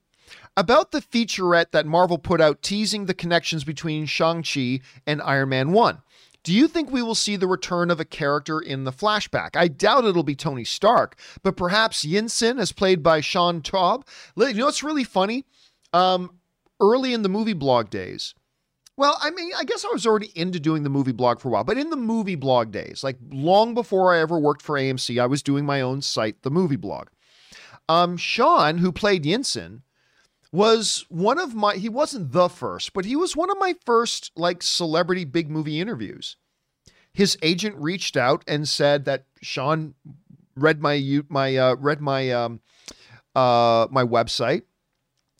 About 0.57 0.91
the 0.91 1.01
featurette 1.01 1.71
that 1.71 1.85
Marvel 1.85 2.17
put 2.17 2.41
out 2.41 2.61
teasing 2.61 3.05
the 3.05 3.13
connections 3.13 3.63
between 3.63 4.05
Shang-Chi 4.05 4.81
and 5.07 5.21
Iron 5.21 5.50
Man 5.50 5.71
1. 5.71 6.01
Do 6.43 6.53
you 6.53 6.67
think 6.67 6.91
we 6.91 7.01
will 7.03 7.15
see 7.15 7.35
the 7.35 7.47
return 7.47 7.91
of 7.91 8.00
a 8.00 8.05
character 8.05 8.59
in 8.59 8.83
the 8.83 8.91
flashback? 8.91 9.55
I 9.55 9.67
doubt 9.67 10.05
it'll 10.05 10.23
be 10.23 10.35
Tony 10.35 10.63
Stark, 10.63 11.17
but 11.43 11.55
perhaps 11.55 12.03
Yinsen, 12.03 12.59
as 12.59 12.71
played 12.71 13.01
by 13.01 13.21
Shaun 13.21 13.61
Toub. 13.61 14.05
You 14.35 14.53
know 14.53 14.65
what's 14.65 14.83
really 14.83 15.03
funny? 15.03 15.45
Um, 15.93 16.31
early 16.79 17.13
in 17.13 17.21
the 17.21 17.29
movie 17.29 17.53
blog 17.53 17.89
days, 17.89 18.33
well, 19.01 19.17
I 19.20 19.31
mean, 19.31 19.50
I 19.58 19.63
guess 19.63 19.84
I 19.84 19.88
was 19.88 20.05
already 20.05 20.31
into 20.36 20.60
doing 20.60 20.84
the 20.84 20.89
movie 20.91 21.12
blog 21.12 21.39
for 21.39 21.48
a 21.48 21.51
while, 21.51 21.63
but 21.63 21.79
in 21.79 21.89
the 21.89 21.96
movie 21.96 22.36
blog 22.36 22.70
days, 22.70 23.03
like 23.03 23.17
long 23.31 23.74
before 23.74 24.13
I 24.13 24.20
ever 24.20 24.38
worked 24.38 24.62
for 24.62 24.75
AMC, 24.75 25.20
I 25.20 25.25
was 25.25 25.41
doing 25.41 25.65
my 25.65 25.81
own 25.81 26.03
site, 26.03 26.43
the 26.43 26.51
movie 26.51 26.75
blog. 26.75 27.08
Um, 27.89 28.15
Shaun, 28.15 28.77
who 28.77 28.91
played 28.91 29.24
Yinsen, 29.24 29.81
was 30.51 31.03
one 31.10 31.39
of 31.39 31.55
my, 31.55 31.77
he 31.77 31.89
wasn't 31.89 32.31
the 32.31 32.48
first, 32.48 32.93
but 32.93 33.05
he 33.05 33.15
was 33.15 33.36
one 33.36 33.50
of 33.50 33.58
my 33.58 33.74
first 33.88 34.29
like 34.36 34.62
celebrity 34.62 35.25
big 35.25 35.50
movie 35.50 35.79
interviews. 35.79 36.38
His 37.12 37.39
agent 37.41 37.77
reached 37.79 38.15
out 38.15 38.43
and 38.48 38.70
said 38.70 39.05
that 39.05 39.25
Shaun 39.41 39.96
read 40.55 40.79
my, 40.79 41.24
my, 41.27 41.58
uh, 41.58 41.75
read 41.77 42.01
my, 42.01 42.29
um, 42.29 42.60
uh, 43.36 43.88
my 43.89 44.03
website 44.03 44.62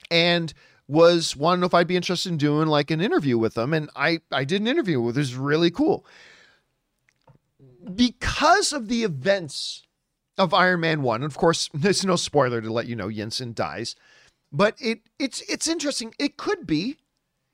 and 0.10 0.51
was 0.91 1.38
know 1.38 1.63
if 1.63 1.74
I'd 1.74 1.88
be 1.88 1.95
interested 1.95 2.29
in 2.29 2.38
doing 2.38 2.67
like 2.67 2.91
an 2.91 3.00
interview 3.00 3.38
with 3.38 3.53
them. 3.53 3.74
And 3.74 3.89
I, 3.95 4.19
I 4.29 4.43
did 4.43 4.60
an 4.60 4.67
interview 4.67 5.00
with 5.00 5.15
it 5.15 5.21
was 5.21 5.36
really 5.36 5.71
cool. 5.71 6.05
Because 7.95 8.74
of 8.74 8.89
the 8.89 9.03
events 9.05 9.83
of 10.38 10.53
Iron 10.53 10.81
Man 10.81 11.01
1, 11.01 11.24
of 11.24 11.38
course, 11.38 11.69
there's 11.74 12.05
no 12.05 12.17
spoiler 12.17 12.62
to 12.62 12.71
let 12.71 12.88
you 12.88 12.98
know 12.98 13.07
Yinsen 13.07 13.55
dies. 13.55 13.95
But 14.51 14.75
it 14.79 15.00
it's 15.17 15.39
it's 15.43 15.65
interesting. 15.65 16.13
It 16.19 16.36
could 16.36 16.67
be. 16.67 16.98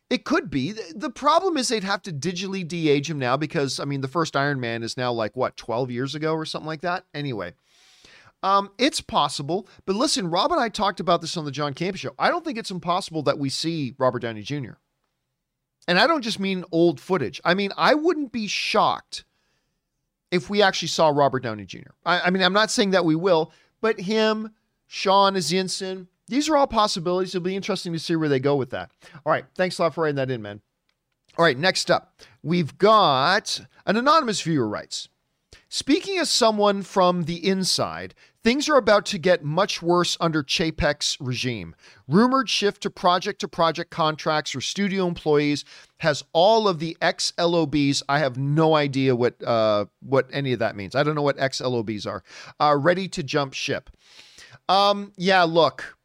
It 0.09 0.25
could 0.25 0.49
be. 0.49 0.71
The 0.95 1.11
problem 1.11 1.57
is 1.57 1.67
they'd 1.67 1.83
have 1.83 2.01
to 2.03 2.13
digitally 2.13 2.67
de-age 2.67 3.07
him 3.07 3.19
now 3.19 3.37
because 3.37 3.79
I 3.79 3.85
mean 3.85 4.01
the 4.01 4.07
first 4.07 4.35
Iron 4.35 4.59
Man 4.59 4.81
is 4.81 4.97
now 4.97 5.11
like 5.11 5.35
what, 5.35 5.57
12 5.57 5.91
years 5.91 6.15
ago 6.15 6.33
or 6.33 6.45
something 6.45 6.65
like 6.65 6.81
that. 6.81 7.05
Anyway, 7.13 7.53
um, 8.47 8.71
it's 8.77 9.01
possible, 9.01 9.67
but 9.85 9.97
listen, 9.97 10.29
Rob 10.29 10.53
and 10.53 10.61
I 10.61 10.69
talked 10.69 11.01
about 11.01 11.19
this 11.19 11.35
on 11.35 11.43
the 11.43 11.51
John 11.51 11.73
Campea 11.73 11.97
show. 11.97 12.15
I 12.17 12.29
don't 12.29 12.45
think 12.45 12.57
it's 12.57 12.71
impossible 12.71 13.21
that 13.23 13.37
we 13.37 13.49
see 13.49 13.93
Robert 13.97 14.19
Downey 14.19 14.41
Jr. 14.41 14.73
And 15.85 15.99
I 15.99 16.07
don't 16.07 16.21
just 16.21 16.39
mean 16.39 16.63
old 16.71 17.01
footage. 17.01 17.41
I 17.43 17.53
mean, 17.53 17.71
I 17.77 17.93
wouldn't 17.93 18.31
be 18.31 18.47
shocked 18.47 19.25
if 20.31 20.49
we 20.49 20.61
actually 20.61 20.87
saw 20.87 21.09
Robert 21.09 21.43
Downey 21.43 21.65
Jr. 21.65 21.91
I, 22.05 22.21
I 22.21 22.29
mean, 22.29 22.41
I'm 22.41 22.53
not 22.53 22.71
saying 22.71 22.91
that 22.91 23.03
we 23.03 23.15
will, 23.15 23.51
but 23.81 23.99
him, 23.99 24.53
Shaun 24.87 25.35
as 25.35 25.51
Yinsen, 25.51 26.07
these 26.29 26.47
are 26.47 26.55
all 26.55 26.67
possibilities. 26.67 27.35
It'll 27.35 27.43
be 27.43 27.55
interesting 27.55 27.91
to 27.91 27.99
see 27.99 28.15
where 28.15 28.29
they 28.29 28.39
go 28.39 28.55
with 28.55 28.69
that. 28.69 28.91
All 29.25 29.31
right. 29.31 29.45
Thanks 29.55 29.77
a 29.77 29.83
lot 29.83 29.93
for 29.93 30.03
writing 30.05 30.15
that 30.15 30.31
in, 30.31 30.41
man. 30.41 30.61
All 31.37 31.43
right. 31.43 31.57
Next 31.57 31.91
up, 31.91 32.21
we've 32.43 32.77
got 32.77 33.59
an 33.85 33.97
anonymous 33.97 34.41
viewer 34.41 34.69
writes 34.69 35.09
Speaking 35.69 36.17
as 36.17 36.29
someone 36.29 36.81
from 36.81 37.23
the 37.23 37.45
inside, 37.45 38.13
things 38.47 38.69
are 38.69 38.77
about 38.77 39.05
to 39.05 39.17
get 39.17 39.43
much 39.43 39.81
worse 39.81 40.15
under 40.21 40.41
Chapek's 40.41 41.17
regime. 41.19 41.75
Rumored 42.07 42.49
shift 42.49 42.81
to 42.83 42.89
project 42.89 43.41
to 43.41 43.47
project 43.49 43.91
contracts 43.91 44.51
for 44.51 44.61
studio 44.61 45.05
employees 45.05 45.65
has 45.97 46.23
all 46.31 46.65
of 46.65 46.79
the 46.79 46.95
XLOBs. 47.01 48.03
I 48.07 48.19
have 48.19 48.37
no 48.37 48.73
idea 48.73 49.17
what 49.17 49.43
uh, 49.43 49.87
what 49.99 50.29
any 50.31 50.53
of 50.53 50.59
that 50.59 50.77
means. 50.77 50.95
I 50.95 51.03
don't 51.03 51.13
know 51.13 51.21
what 51.23 51.35
XLOBs 51.35 52.07
are. 52.07 52.23
Uh, 52.57 52.77
ready 52.79 53.09
to 53.09 53.21
jump 53.21 53.53
ship. 53.53 53.89
Um, 54.69 55.11
yeah, 55.17 55.43
look, 55.43 55.97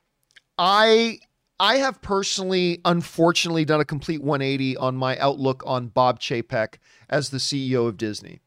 I 0.58 1.20
I 1.60 1.76
have 1.76 2.02
personally, 2.02 2.80
unfortunately, 2.84 3.64
done 3.64 3.80
a 3.80 3.84
complete 3.84 4.20
180 4.20 4.76
on 4.78 4.96
my 4.96 5.16
outlook 5.18 5.62
on 5.64 5.86
Bob 5.86 6.18
Chapek 6.18 6.78
as 7.08 7.30
the 7.30 7.38
CEO 7.38 7.86
of 7.86 7.96
Disney. 7.96 8.40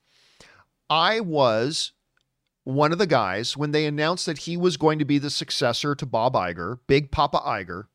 I 0.90 1.22
was 1.22 1.94
one 2.66 2.92
of 2.92 2.98
the 2.98 3.08
guys 3.08 3.56
when 3.56 3.72
they 3.72 3.86
announced 3.86 4.26
that 4.26 4.40
he 4.40 4.58
was 4.58 4.76
going 4.76 5.00
to 5.00 5.06
be 5.06 5.20
the 5.20 5.30
successor 5.30 5.96
to 5.96 6.06
Bob 6.06 6.34
Iger, 6.34 6.80
Big 6.88 7.12
Papa 7.12 7.38
Iger. 7.38 7.86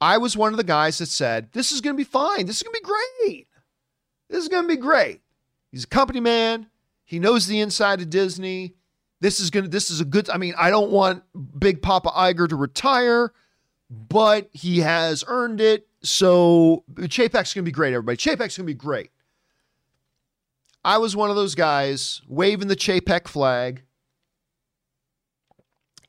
I 0.00 0.18
was 0.18 0.36
one 0.36 0.52
of 0.52 0.56
the 0.56 0.64
guys 0.64 0.98
that 0.98 1.08
said, 1.08 1.50
This 1.52 1.70
is 1.70 1.80
going 1.80 1.94
to 1.94 1.98
be 1.98 2.04
fine. 2.04 2.46
This 2.46 2.56
is 2.56 2.62
going 2.62 2.74
to 2.74 2.80
be 2.80 2.92
great. 3.24 3.46
This 4.28 4.42
is 4.42 4.48
going 4.48 4.64
to 4.64 4.68
be 4.68 4.80
great. 4.80 5.20
He's 5.70 5.84
a 5.84 5.88
company 5.88 6.20
man. 6.20 6.66
He 7.04 7.18
knows 7.18 7.46
the 7.46 7.60
inside 7.60 8.00
of 8.00 8.10
Disney. 8.10 8.74
This 9.20 9.38
is 9.38 9.50
going 9.50 9.64
to, 9.64 9.70
this 9.70 9.90
is 9.90 10.00
a 10.00 10.04
good, 10.04 10.28
I 10.30 10.38
mean, 10.38 10.54
I 10.58 10.70
don't 10.70 10.90
want 10.90 11.22
Big 11.58 11.80
Papa 11.80 12.10
Iger 12.10 12.48
to 12.48 12.56
retire, 12.56 13.32
but 13.90 14.48
he 14.52 14.80
has 14.80 15.24
earned 15.26 15.60
it. 15.60 15.86
So 16.02 16.84
Chapek's 17.08 17.54
going 17.54 17.64
to 17.64 17.68
be 17.68 17.72
great, 17.72 17.94
everybody. 17.94 18.16
Chapek's 18.16 18.56
going 18.56 18.66
to 18.66 18.72
be 18.72 18.74
great. 18.74 19.10
I 20.86 20.98
was 20.98 21.16
one 21.16 21.30
of 21.30 21.36
those 21.36 21.56
guys 21.56 22.22
waving 22.28 22.68
the 22.68 22.76
Chapek 22.76 23.26
flag, 23.26 23.82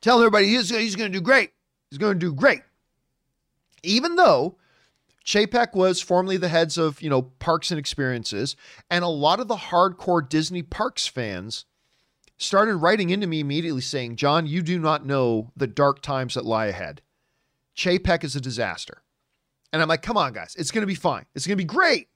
telling 0.02 0.22
everybody 0.22 0.50
he's, 0.50 0.70
he's 0.70 0.96
going 0.96 1.12
to 1.12 1.18
do 1.18 1.24
great. 1.24 1.50
He's 1.90 1.98
going 1.98 2.14
to 2.14 2.20
do 2.20 2.32
great. 2.32 2.62
Even 3.82 4.18
though 4.18 4.56
Chapek 5.26 5.74
was 5.74 6.00
formerly 6.00 6.38
the 6.38 6.50
heads 6.50 6.78
of, 6.78 7.02
you 7.02 7.10
know, 7.10 7.24
parks 7.24 7.72
and 7.72 7.80
experiences, 7.80 8.56
and 8.88 9.04
a 9.04 9.08
lot 9.08 9.40
of 9.40 9.48
the 9.48 9.56
hardcore 9.56 10.30
Disney 10.30 10.62
parks 10.62 11.08
fans 11.08 11.66
started 12.38 12.76
writing 12.76 13.10
into 13.10 13.26
me 13.26 13.40
immediately 13.40 13.82
saying, 13.82 14.16
John, 14.16 14.46
you 14.46 14.62
do 14.62 14.78
not 14.78 15.08
know 15.08 15.52
the 15.58 15.66
dark 15.66 16.04
times 16.04 16.36
that 16.36 16.46
lie 16.46 16.68
ahead. 16.68 17.02
Chapek 17.76 18.24
is 18.24 18.36
a 18.36 18.42
disaster. 18.42 19.02
And 19.74 19.82
I'm 19.82 19.88
like, 19.88 20.04
come 20.04 20.18
on, 20.18 20.34
guys, 20.34 20.56
it's 20.56 20.70
going 20.70 20.84
to 20.84 20.88
be 20.88 20.94
fine. 20.94 21.26
It's 21.34 21.48
going 21.48 21.58
to 21.58 21.64
be 21.64 21.66
great. 21.66 22.10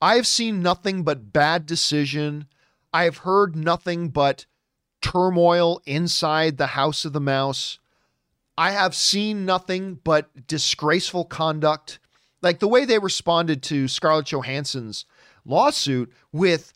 I 0.00 0.16
have 0.16 0.26
seen 0.26 0.62
nothing 0.62 1.02
but 1.02 1.32
bad 1.32 1.66
decision. 1.66 2.46
I 2.92 3.04
have 3.04 3.18
heard 3.18 3.54
nothing 3.54 4.08
but 4.08 4.46
turmoil 5.02 5.82
inside 5.86 6.56
the 6.56 6.68
House 6.68 7.04
of 7.04 7.12
the 7.12 7.20
Mouse. 7.20 7.78
I 8.56 8.72
have 8.72 8.94
seen 8.94 9.44
nothing 9.46 10.00
but 10.02 10.46
disgraceful 10.46 11.24
conduct 11.24 11.98
Like 12.42 12.58
the 12.58 12.68
way 12.68 12.84
they 12.84 12.98
responded 12.98 13.62
to 13.64 13.88
Scarlett 13.88 14.26
Johansson's 14.26 15.04
lawsuit 15.44 16.12
with, 16.32 16.72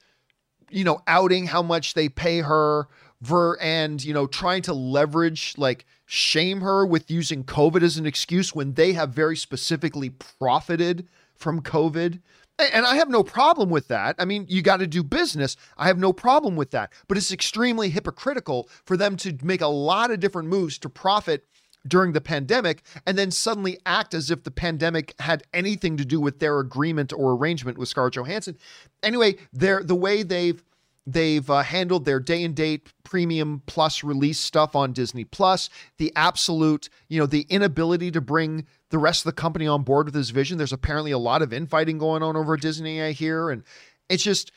you 0.71 0.85
know, 0.85 1.03
outing 1.07 1.47
how 1.47 1.63
much 1.63 1.95
they 1.95 2.09
pay 2.09 2.41
her 2.41 2.89
ver 3.23 3.57
and, 3.57 4.05
you 4.05 4.13
know, 4.13 4.27
trying 4.27 4.63
to 4.63 4.75
leverage, 4.75 5.55
like 5.57 5.87
shame 6.05 6.61
her 6.61 6.85
with 6.85 7.11
using 7.11 7.45
COVID 7.45 7.83
as 7.83 7.97
an 7.97 8.07
excuse 8.07 8.55
when 8.55 8.75
they 8.75 8.93
have 8.93 9.11
very 9.11 9.37
specifically 9.37 10.11
profited 10.11 11.09
from 11.35 11.63
COVID. 11.63 12.21
And 12.59 12.87
I 12.87 12.97
have 12.97 13.09
no 13.09 13.25
problem 13.25 13.69
with 13.69 13.89
that. 13.89 14.15
I 14.19 14.25
mean, 14.25 14.47
you 14.49 14.63
got 14.63 14.77
to 14.77 14.87
do 14.87 15.03
business. 15.03 15.57
I 15.77 15.89
have 15.89 15.99
no 15.99 16.13
problem 16.13 16.55
with 16.55 16.71
that. 16.71 16.93
But 17.09 17.19
it's 17.19 17.33
extremely 17.33 17.91
hypocritical 17.91 18.69
for 18.85 18.97
them 18.97 19.17
to 19.19 19.37
make 19.43 19.61
a 19.61 19.67
lot 19.67 20.13
of 20.13 20.21
different 20.21 20.49
moves 20.49 20.79
to 20.79 20.89
profit 20.89 21.45
during 21.87 22.13
the 22.13 22.21
pandemic 22.21 22.83
and 23.07 23.19
then 23.19 23.31
suddenly 23.31 23.79
act 23.85 24.15
as 24.15 24.31
if 24.31 24.45
the 24.45 24.51
pandemic 24.51 25.15
had 25.21 25.43
anything 25.53 25.97
to 25.97 26.05
do 26.05 26.21
with 26.21 26.39
their 26.39 26.61
agreement 26.61 27.13
or 27.13 27.33
arrangement 27.33 27.77
with 27.77 27.89
Scarlett 27.89 28.15
Johansson. 28.15 28.57
Anyway, 29.03 29.37
they're, 29.53 29.83
the 29.83 29.95
way 29.95 30.23
they've 30.23 30.63
they've 31.07 31.49
uh, 31.49 31.63
handled 31.63 32.05
their 32.05 32.21
day 32.21 32.43
and 32.45 32.55
date 32.55 32.93
premium 33.05 33.63
plus 33.67 34.03
release 34.03 34.39
stuff 34.39 34.75
on 34.75 34.93
Disney 34.93 35.25
Plus, 35.25 35.69
the 35.99 36.13
absolute, 36.17 36.89
you 37.09 37.19
know, 37.19 37.27
the 37.27 37.47
inability 37.49 38.11
to 38.11 38.21
bring 38.21 38.67
the 38.91 38.99
rest 38.99 39.27
of 39.27 39.35
the 39.35 39.41
company 39.41 39.67
on 39.67 39.83
board 39.83 40.07
with 40.07 40.15
his 40.15 40.31
vision. 40.31 40.59
There's 40.59 40.73
apparently 40.73 41.11
a 41.11 41.19
lot 41.19 41.43
of 41.43 41.53
infighting 41.53 41.99
going 41.99 42.23
on 42.23 42.37
over 42.37 42.57
Disney, 42.57 43.03
I 43.03 43.13
hear, 43.13 43.51
and 43.51 43.63
it's 44.09 44.23
just 44.23 44.53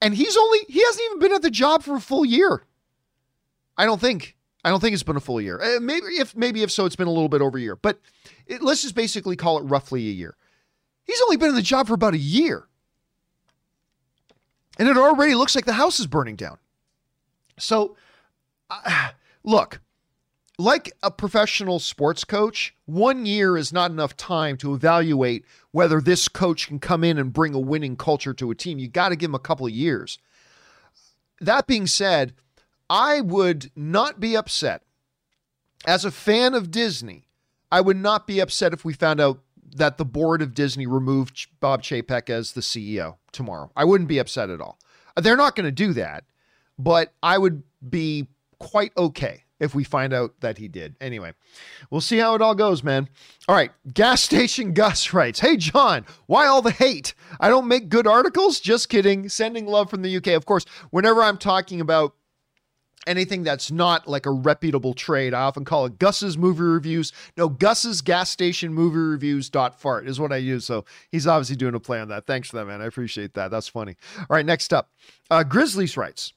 and 0.00 0.14
he's 0.14 0.36
only 0.36 0.58
he 0.68 0.82
hasn't 0.84 1.04
even 1.06 1.18
been 1.18 1.32
at 1.32 1.42
the 1.42 1.50
job 1.50 1.82
for 1.82 1.96
a 1.96 2.00
full 2.00 2.24
year. 2.24 2.62
I 3.76 3.84
don't 3.84 4.00
think. 4.00 4.36
I 4.64 4.70
don't 4.70 4.80
think 4.80 4.94
it's 4.94 5.02
been 5.02 5.16
a 5.16 5.20
full 5.20 5.40
year. 5.40 5.60
Uh, 5.60 5.80
maybe 5.80 6.06
if 6.06 6.36
maybe 6.36 6.62
if 6.62 6.70
so, 6.70 6.86
it's 6.86 6.96
been 6.96 7.06
a 7.06 7.12
little 7.12 7.28
bit 7.28 7.40
over 7.40 7.56
a 7.56 7.60
year. 7.60 7.76
But 7.76 8.00
it, 8.46 8.62
let's 8.62 8.82
just 8.82 8.94
basically 8.94 9.36
call 9.36 9.58
it 9.58 9.62
roughly 9.62 10.08
a 10.08 10.12
year. 10.12 10.36
He's 11.04 11.20
only 11.22 11.36
been 11.36 11.50
in 11.50 11.54
the 11.54 11.62
job 11.62 11.86
for 11.86 11.94
about 11.94 12.14
a 12.14 12.18
year, 12.18 12.66
and 14.76 14.88
it 14.88 14.96
already 14.96 15.34
looks 15.34 15.54
like 15.54 15.64
the 15.64 15.72
house 15.72 16.00
is 16.00 16.06
burning 16.06 16.36
down. 16.36 16.58
So, 17.58 17.96
uh, 18.70 19.10
look, 19.44 19.80
like 20.58 20.92
a 21.02 21.10
professional 21.10 21.78
sports 21.78 22.24
coach, 22.24 22.74
one 22.86 23.26
year 23.26 23.56
is 23.56 23.72
not 23.72 23.90
enough 23.90 24.16
time 24.16 24.56
to 24.58 24.74
evaluate 24.74 25.44
whether 25.70 26.00
this 26.00 26.28
coach 26.28 26.68
can 26.68 26.78
come 26.78 27.04
in 27.04 27.18
and 27.18 27.32
bring 27.32 27.54
a 27.54 27.60
winning 27.60 27.96
culture 27.96 28.34
to 28.34 28.50
a 28.50 28.54
team. 28.54 28.78
You 28.78 28.88
got 28.88 29.10
to 29.10 29.16
give 29.16 29.30
him 29.30 29.34
a 29.34 29.40
couple 29.40 29.66
of 29.66 29.72
years. 29.72 30.18
That 31.40 31.66
being 31.66 31.86
said 31.86 32.32
I 32.88 33.20
would 33.20 33.70
not 33.74 34.20
be 34.20 34.36
upset. 34.36 34.82
As 35.86 36.04
a 36.04 36.10
fan 36.10 36.54
of 36.54 36.70
Disney, 36.70 37.26
I 37.70 37.80
would 37.80 37.96
not 37.96 38.26
be 38.26 38.40
upset 38.40 38.72
if 38.72 38.84
we 38.84 38.92
found 38.92 39.20
out 39.20 39.40
that 39.74 39.98
the 39.98 40.04
board 40.04 40.42
of 40.42 40.54
Disney 40.54 40.86
removed 40.86 41.48
Bob 41.60 41.82
Chapek 41.82 42.30
as 42.30 42.52
the 42.52 42.60
CEO 42.60 43.16
tomorrow. 43.32 43.70
I 43.76 43.84
wouldn't 43.84 44.08
be 44.08 44.18
upset 44.18 44.50
at 44.50 44.60
all. 44.60 44.78
Uh, 45.16 45.20
they're 45.20 45.36
not 45.36 45.56
going 45.56 45.64
to 45.66 45.72
do 45.72 45.92
that, 45.94 46.24
but 46.78 47.12
I 47.22 47.38
would 47.38 47.62
be 47.88 48.28
quite 48.58 48.92
okay 48.96 49.44
if 49.58 49.74
we 49.74 49.84
find 49.84 50.12
out 50.12 50.34
that 50.40 50.58
he 50.58 50.68
did. 50.68 50.96
Anyway, 51.00 51.32
we'll 51.90 52.00
see 52.00 52.18
how 52.18 52.34
it 52.34 52.42
all 52.42 52.54
goes, 52.54 52.82
man. 52.82 53.08
All 53.48 53.54
right, 53.54 53.70
gas 53.92 54.22
station 54.24 54.74
Gus 54.74 55.12
writes, 55.12 55.40
"Hey 55.40 55.56
John, 55.56 56.04
why 56.26 56.46
all 56.46 56.62
the 56.62 56.70
hate? 56.70 57.14
I 57.40 57.48
don't 57.48 57.68
make 57.68 57.88
good 57.88 58.06
articles. 58.06 58.60
Just 58.60 58.88
kidding. 58.88 59.28
Sending 59.28 59.66
love 59.66 59.90
from 59.90 60.02
the 60.02 60.16
UK. 60.16 60.28
Of 60.28 60.46
course, 60.46 60.64
whenever 60.90 61.22
I'm 61.22 61.38
talking 61.38 61.80
about 61.80 62.14
anything 63.06 63.42
that's 63.42 63.70
not 63.70 64.08
like 64.08 64.26
a 64.26 64.30
reputable 64.30 64.94
trade. 64.94 65.34
I 65.34 65.42
often 65.42 65.64
call 65.64 65.86
it 65.86 65.98
Gus's 65.98 66.36
movie 66.36 66.62
reviews. 66.62 67.12
No, 67.36 67.48
Gus's 67.48 68.00
gas 68.00 68.30
station 68.30 68.72
movie 68.72 68.98
reviews 68.98 69.48
dot 69.48 69.80
fart 69.80 70.08
is 70.08 70.18
what 70.18 70.32
I 70.32 70.36
use. 70.36 70.64
So 70.64 70.84
he's 71.10 71.26
obviously 71.26 71.56
doing 71.56 71.74
a 71.74 71.80
play 71.80 72.00
on 72.00 72.08
that. 72.08 72.26
Thanks 72.26 72.50
for 72.50 72.56
that, 72.56 72.66
man. 72.66 72.82
I 72.82 72.86
appreciate 72.86 73.34
that. 73.34 73.50
That's 73.50 73.68
funny. 73.68 73.96
All 74.18 74.26
right, 74.30 74.46
next 74.46 74.72
up, 74.72 74.90
uh, 75.30 75.44
Grizzlies 75.44 75.96
writes. 75.96 76.32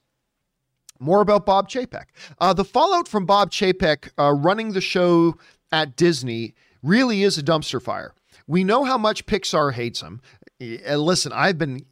More 1.01 1.21
about 1.21 1.45
Bob 1.45 1.69
Chapek. 1.69 2.05
Uh, 2.41 2.51
the 2.53 2.65
fallout 2.65 3.07
from 3.07 3.25
Bob 3.25 3.51
Chapek 3.51 4.09
uh, 4.19 4.33
running 4.33 4.73
the 4.73 4.81
show 4.81 5.37
at 5.71 5.95
Disney 5.95 6.55
really 6.83 7.23
is 7.23 7.37
a 7.37 7.43
dumpster 7.43 7.81
fire. 7.81 8.13
We 8.47 8.65
know 8.65 8.83
how 8.83 8.97
much 8.97 9.25
Pixar 9.25 9.73
hates 9.73 10.01
him. 10.01 10.19
And 10.59 10.99
listen, 11.01 11.31
I've 11.31 11.57
been 11.57 11.85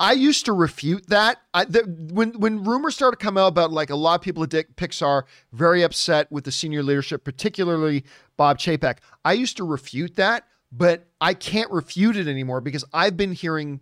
I 0.00 0.12
used 0.12 0.44
to 0.44 0.52
refute 0.52 1.08
that. 1.08 1.38
I, 1.52 1.64
the, 1.64 1.80
when 2.12 2.38
when 2.38 2.62
rumors 2.62 2.94
started 2.94 3.18
to 3.18 3.24
come 3.24 3.36
out 3.36 3.48
about 3.48 3.72
like 3.72 3.90
a 3.90 3.96
lot 3.96 4.14
of 4.14 4.20
people 4.20 4.42
at 4.44 4.50
Pixar 4.50 5.24
very 5.52 5.82
upset 5.82 6.30
with 6.30 6.44
the 6.44 6.52
senior 6.52 6.82
leadership, 6.82 7.24
particularly 7.24 8.04
Bob 8.36 8.58
Chapek, 8.58 8.98
I 9.24 9.32
used 9.32 9.56
to 9.56 9.64
refute 9.64 10.14
that, 10.16 10.46
but 10.70 11.08
I 11.20 11.34
can't 11.34 11.70
refute 11.70 12.16
it 12.16 12.28
anymore 12.28 12.60
because 12.60 12.84
I've 12.92 13.16
been 13.16 13.32
hearing 13.32 13.80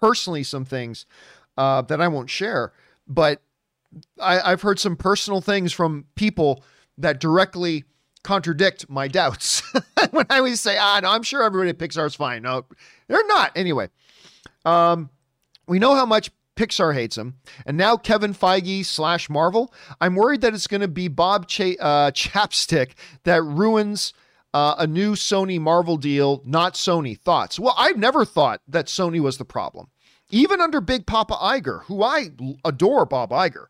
personally 0.00 0.44
some 0.44 0.64
things 0.64 1.06
uh, 1.56 1.82
that 1.82 2.00
I 2.00 2.08
won't 2.08 2.30
share, 2.30 2.72
but 3.08 3.42
I, 4.20 4.52
I've 4.52 4.62
heard 4.62 4.78
some 4.78 4.96
personal 4.96 5.40
things 5.40 5.72
from 5.72 6.06
people 6.14 6.62
that 6.98 7.20
directly 7.20 7.84
contradict 8.22 8.88
my 8.88 9.08
doubts. 9.08 9.62
when 10.10 10.26
I 10.30 10.38
always 10.38 10.60
say, 10.60 10.76
ah, 10.78 11.00
no, 11.02 11.10
I'm 11.10 11.22
sure 11.22 11.42
everybody 11.42 11.70
at 11.70 11.78
Pixar 11.78 12.06
is 12.06 12.14
fine. 12.14 12.42
No, 12.42 12.64
they're 13.08 13.26
not. 13.26 13.52
Anyway, 13.56 13.88
um, 14.64 15.10
we 15.66 15.78
know 15.78 15.94
how 15.94 16.06
much 16.06 16.30
Pixar 16.56 16.94
hates 16.94 17.16
him, 17.16 17.36
and 17.64 17.76
now 17.76 17.96
Kevin 17.96 18.34
Feige 18.34 18.84
slash 18.84 19.30
Marvel. 19.30 19.72
I'm 20.00 20.14
worried 20.14 20.42
that 20.42 20.54
it's 20.54 20.66
going 20.66 20.82
to 20.82 20.88
be 20.88 21.08
Bob 21.08 21.48
Ch- 21.48 21.76
uh, 21.80 22.10
Chapstick 22.14 22.92
that 23.24 23.42
ruins 23.42 24.12
uh, 24.52 24.74
a 24.78 24.86
new 24.86 25.14
Sony 25.14 25.58
Marvel 25.58 25.96
deal, 25.96 26.42
not 26.44 26.74
Sony. 26.74 27.18
Thoughts? 27.18 27.58
Well, 27.58 27.74
I've 27.78 27.96
never 27.96 28.24
thought 28.24 28.60
that 28.68 28.86
Sony 28.86 29.20
was 29.20 29.38
the 29.38 29.44
problem, 29.44 29.88
even 30.30 30.60
under 30.60 30.80
Big 30.80 31.06
Papa 31.06 31.34
Iger, 31.34 31.84
who 31.84 32.02
I 32.02 32.28
adore, 32.64 33.06
Bob 33.06 33.30
Iger. 33.30 33.66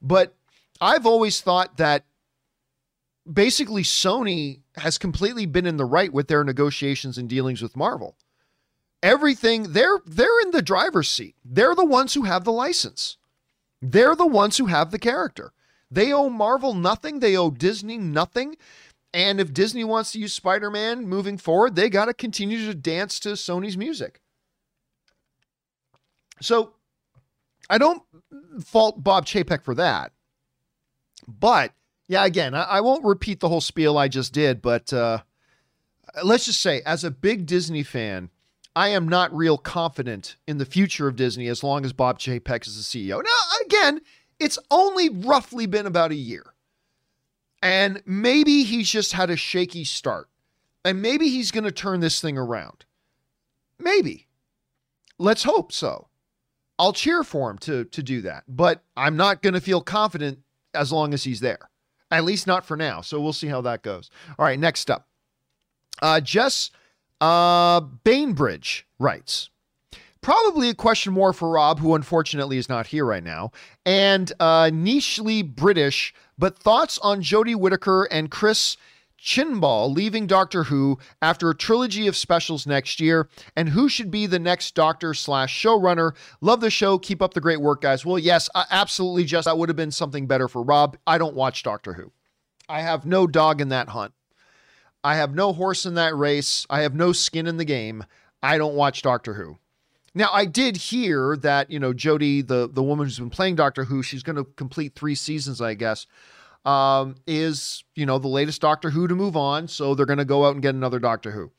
But 0.00 0.36
I've 0.80 1.06
always 1.06 1.40
thought 1.40 1.78
that 1.78 2.04
basically 3.30 3.82
Sony 3.82 4.60
has 4.76 4.98
completely 4.98 5.46
been 5.46 5.66
in 5.66 5.76
the 5.76 5.84
right 5.84 6.12
with 6.12 6.28
their 6.28 6.44
negotiations 6.44 7.18
and 7.18 7.28
dealings 7.28 7.60
with 7.60 7.76
Marvel 7.76 8.16
everything 9.02 9.72
they're 9.72 9.98
they're 10.04 10.40
in 10.42 10.50
the 10.50 10.62
driver's 10.62 11.08
seat. 11.08 11.36
They're 11.44 11.74
the 11.74 11.84
ones 11.84 12.14
who 12.14 12.22
have 12.22 12.44
the 12.44 12.52
license. 12.52 13.16
They're 13.82 14.14
the 14.14 14.26
ones 14.26 14.58
who 14.58 14.66
have 14.66 14.90
the 14.90 14.98
character. 14.98 15.52
They 15.90 16.12
owe 16.12 16.28
Marvel 16.28 16.74
nothing, 16.74 17.20
they 17.20 17.36
owe 17.36 17.50
Disney 17.50 17.98
nothing. 17.98 18.56
And 19.12 19.40
if 19.40 19.52
Disney 19.52 19.82
wants 19.82 20.12
to 20.12 20.20
use 20.20 20.32
Spider-Man 20.32 21.08
moving 21.08 21.36
forward, 21.36 21.74
they 21.74 21.90
got 21.90 22.04
to 22.04 22.14
continue 22.14 22.64
to 22.66 22.74
dance 22.74 23.18
to 23.20 23.30
Sony's 23.30 23.76
music. 23.76 24.20
So 26.40 26.74
I 27.68 27.78
don't 27.78 28.02
fault 28.64 29.02
Bob 29.02 29.26
Chapek 29.26 29.64
for 29.64 29.74
that. 29.74 30.12
But 31.26 31.72
yeah, 32.06 32.24
again, 32.24 32.54
I, 32.54 32.62
I 32.62 32.80
won't 32.80 33.04
repeat 33.04 33.40
the 33.40 33.48
whole 33.48 33.60
spiel 33.60 33.98
I 33.98 34.08
just 34.08 34.32
did, 34.32 34.62
but 34.62 34.92
uh, 34.92 35.18
let's 36.24 36.44
just 36.44 36.60
say, 36.60 36.82
as 36.86 37.04
a 37.04 37.10
big 37.10 37.46
Disney 37.46 37.82
fan, 37.82 38.30
I 38.80 38.88
am 38.88 39.06
not 39.06 39.36
real 39.36 39.58
confident 39.58 40.36
in 40.48 40.56
the 40.56 40.64
future 40.64 41.06
of 41.06 41.14
Disney 41.14 41.48
as 41.48 41.62
long 41.62 41.84
as 41.84 41.92
Bob 41.92 42.18
Chapek 42.18 42.66
is 42.66 42.78
the 42.78 43.10
CEO. 43.10 43.22
Now, 43.22 43.66
again, 43.66 44.00
it's 44.38 44.58
only 44.70 45.10
roughly 45.10 45.66
been 45.66 45.84
about 45.84 46.12
a 46.12 46.14
year. 46.14 46.54
And 47.62 48.02
maybe 48.06 48.62
he's 48.62 48.88
just 48.88 49.12
had 49.12 49.28
a 49.28 49.36
shaky 49.36 49.84
start. 49.84 50.30
And 50.82 51.02
maybe 51.02 51.28
he's 51.28 51.50
going 51.50 51.64
to 51.64 51.70
turn 51.70 52.00
this 52.00 52.22
thing 52.22 52.38
around. 52.38 52.86
Maybe. 53.78 54.28
Let's 55.18 55.42
hope 55.42 55.72
so. 55.72 56.08
I'll 56.78 56.94
cheer 56.94 57.22
for 57.22 57.50
him 57.50 57.58
to, 57.58 57.84
to 57.84 58.02
do 58.02 58.22
that. 58.22 58.44
But 58.48 58.82
I'm 58.96 59.14
not 59.14 59.42
going 59.42 59.52
to 59.52 59.60
feel 59.60 59.82
confident 59.82 60.38
as 60.72 60.90
long 60.90 61.12
as 61.12 61.24
he's 61.24 61.40
there. 61.40 61.68
At 62.10 62.24
least 62.24 62.46
not 62.46 62.64
for 62.64 62.78
now. 62.78 63.02
So 63.02 63.20
we'll 63.20 63.34
see 63.34 63.48
how 63.48 63.60
that 63.60 63.82
goes. 63.82 64.08
All 64.38 64.46
right, 64.46 64.58
next 64.58 64.90
up. 64.90 65.06
Uh, 66.00 66.22
Jess 66.22 66.70
uh, 67.20 67.80
Bainbridge 67.80 68.86
writes, 68.98 69.50
probably 70.20 70.68
a 70.68 70.74
question 70.74 71.12
more 71.12 71.32
for 71.32 71.50
Rob, 71.50 71.78
who 71.78 71.94
unfortunately 71.94 72.58
is 72.58 72.68
not 72.68 72.88
here 72.88 73.04
right 73.04 73.24
now, 73.24 73.52
and 73.86 74.32
uh, 74.40 74.70
nichely 74.72 75.42
British, 75.42 76.12
but 76.38 76.58
thoughts 76.58 76.98
on 76.98 77.22
Jodie 77.22 77.56
Whittaker 77.56 78.04
and 78.04 78.30
Chris 78.30 78.76
Chibnall 79.18 79.94
leaving 79.94 80.26
Doctor 80.26 80.64
Who 80.64 80.98
after 81.20 81.50
a 81.50 81.54
trilogy 81.54 82.06
of 82.06 82.16
specials 82.16 82.66
next 82.66 83.00
year, 83.00 83.28
and 83.54 83.68
who 83.68 83.88
should 83.88 84.10
be 84.10 84.26
the 84.26 84.38
next 84.38 84.74
Doctor 84.74 85.12
slash 85.12 85.62
showrunner. 85.62 86.12
Love 86.40 86.60
the 86.60 86.70
show. 86.70 86.98
Keep 86.98 87.20
up 87.20 87.34
the 87.34 87.40
great 87.40 87.60
work, 87.60 87.82
guys. 87.82 88.04
Well, 88.06 88.18
yes, 88.18 88.48
absolutely. 88.70 89.24
Just 89.24 89.44
that 89.44 89.58
would 89.58 89.68
have 89.68 89.76
been 89.76 89.90
something 89.90 90.26
better 90.26 90.48
for 90.48 90.62
Rob. 90.62 90.96
I 91.06 91.18
don't 91.18 91.36
watch 91.36 91.62
Doctor 91.62 91.92
Who. 91.92 92.12
I 92.68 92.80
have 92.80 93.04
no 93.04 93.26
dog 93.26 93.60
in 93.60 93.68
that 93.68 93.90
hunt. 93.90 94.14
I 95.02 95.16
have 95.16 95.34
no 95.34 95.52
horse 95.52 95.86
in 95.86 95.94
that 95.94 96.16
race. 96.16 96.66
I 96.68 96.82
have 96.82 96.94
no 96.94 97.12
skin 97.12 97.46
in 97.46 97.56
the 97.56 97.64
game. 97.64 98.04
I 98.42 98.58
don't 98.58 98.74
watch 98.74 99.02
Doctor 99.02 99.34
Who. 99.34 99.58
Now, 100.14 100.30
I 100.32 100.44
did 100.44 100.76
hear 100.76 101.36
that, 101.36 101.70
you 101.70 101.78
know, 101.78 101.92
Jodie, 101.92 102.46
the, 102.46 102.68
the 102.68 102.82
woman 102.82 103.06
who's 103.06 103.18
been 103.18 103.30
playing 103.30 103.54
Doctor 103.54 103.84
Who, 103.84 104.02
she's 104.02 104.22
going 104.22 104.36
to 104.36 104.44
complete 104.44 104.94
three 104.94 105.14
seasons, 105.14 105.60
I 105.60 105.74
guess, 105.74 106.06
um, 106.64 107.14
is, 107.26 107.84
you 107.94 108.06
know, 108.06 108.18
the 108.18 108.28
latest 108.28 108.60
Doctor 108.60 108.90
Who 108.90 109.06
to 109.06 109.14
move 109.14 109.36
on. 109.36 109.68
So 109.68 109.94
they're 109.94 110.06
going 110.06 110.18
to 110.18 110.24
go 110.24 110.44
out 110.44 110.54
and 110.54 110.62
get 110.62 110.74
another 110.74 110.98
Doctor 110.98 111.30
Who. 111.30 111.52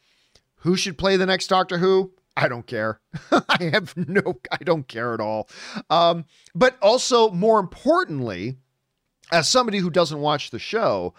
Who 0.58 0.75
should 0.75 0.97
play 0.97 1.17
the 1.17 1.25
next 1.25 1.47
Doctor 1.47 1.77
Who? 1.77 2.12
I 2.36 2.47
don't 2.47 2.67
care. 2.67 2.99
I 3.32 3.71
have 3.73 3.95
no, 3.95 4.39
I 4.51 4.58
don't 4.63 4.88
care 4.88 5.13
at 5.13 5.21
all. 5.21 5.49
Um, 5.89 6.25
but 6.54 6.77
also, 6.82 7.32
more 7.32 7.60
importantly, 7.60 8.58
as 9.32 9.49
somebody 9.49 9.80
who 9.80 9.89
doesn't 9.89 10.19
watch 10.19 10.51
the 10.51 10.60
show, 10.60 11.13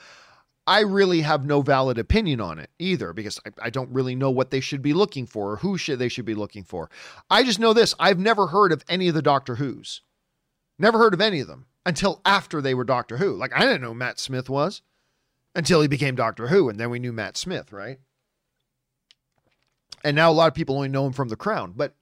I 0.66 0.80
really 0.80 1.22
have 1.22 1.44
no 1.44 1.60
valid 1.60 1.98
opinion 1.98 2.40
on 2.40 2.58
it 2.58 2.70
either 2.78 3.12
because 3.12 3.40
I, 3.46 3.66
I, 3.66 3.70
don't 3.70 3.90
really 3.90 4.14
know 4.14 4.30
what 4.30 4.50
they 4.50 4.60
should 4.60 4.80
be 4.80 4.92
looking 4.92 5.26
for 5.26 5.52
or 5.52 5.56
who 5.56 5.76
should 5.76 5.98
they 5.98 6.08
should 6.08 6.24
be 6.24 6.36
looking 6.36 6.62
for. 6.62 6.88
I 7.28 7.42
just 7.42 7.58
know 7.58 7.72
this: 7.72 7.94
I've 7.98 8.18
never 8.18 8.48
heard 8.48 8.70
of 8.72 8.84
any 8.88 9.08
of 9.08 9.14
the 9.14 9.22
Doctor 9.22 9.56
Who's, 9.56 10.02
never 10.78 10.98
heard 10.98 11.14
of 11.14 11.20
any 11.20 11.40
of 11.40 11.48
them 11.48 11.66
until 11.84 12.20
after 12.24 12.60
they 12.60 12.74
were 12.74 12.84
Doctor 12.84 13.16
Who. 13.16 13.34
Like 13.34 13.52
I 13.54 13.60
didn't 13.60 13.82
know 13.82 13.94
Matt 13.94 14.20
Smith 14.20 14.48
was 14.48 14.82
until 15.54 15.80
he 15.80 15.88
became 15.88 16.14
Doctor 16.14 16.48
Who, 16.48 16.68
and 16.68 16.78
then 16.78 16.90
we 16.90 17.00
knew 17.00 17.12
Matt 17.12 17.36
Smith, 17.36 17.72
right? 17.72 17.98
And 20.04 20.14
now 20.16 20.30
a 20.30 20.32
lot 20.32 20.48
of 20.48 20.54
people 20.54 20.76
only 20.76 20.88
know 20.88 21.06
him 21.06 21.12
from 21.12 21.28
The 21.28 21.36
Crown, 21.36 21.74
but 21.76 21.94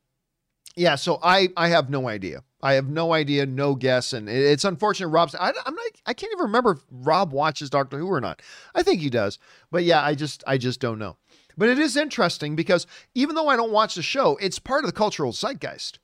yeah. 0.76 0.94
So 0.94 1.18
I 1.22 1.48
I 1.56 1.68
have 1.68 1.90
no 1.90 2.08
idea. 2.08 2.42
I 2.62 2.74
have 2.74 2.88
no 2.88 3.12
idea, 3.12 3.46
no 3.46 3.74
guess, 3.74 4.12
and 4.12 4.28
it's 4.28 4.64
unfortunate. 4.64 5.08
Rob's. 5.08 5.34
I, 5.34 5.48
I'm 5.48 5.74
not. 5.74 5.86
I 6.06 6.12
can't 6.12 6.32
even 6.32 6.46
remember 6.46 6.72
if 6.72 6.80
Rob 6.90 7.32
watches 7.32 7.70
Doctor 7.70 7.98
Who 7.98 8.06
or 8.06 8.20
not. 8.20 8.42
I 8.74 8.82
think 8.82 9.00
he 9.00 9.10
does, 9.10 9.38
but 9.70 9.84
yeah, 9.84 10.04
I 10.04 10.14
just, 10.14 10.44
I 10.46 10.58
just 10.58 10.80
don't 10.80 10.98
know. 10.98 11.16
But 11.56 11.68
it 11.68 11.78
is 11.78 11.96
interesting 11.96 12.56
because 12.56 12.86
even 13.14 13.34
though 13.34 13.48
I 13.48 13.56
don't 13.56 13.72
watch 13.72 13.94
the 13.94 14.02
show, 14.02 14.36
it's 14.40 14.58
part 14.58 14.84
of 14.84 14.88
the 14.88 14.96
cultural 14.96 15.32
zeitgeist, 15.32 15.98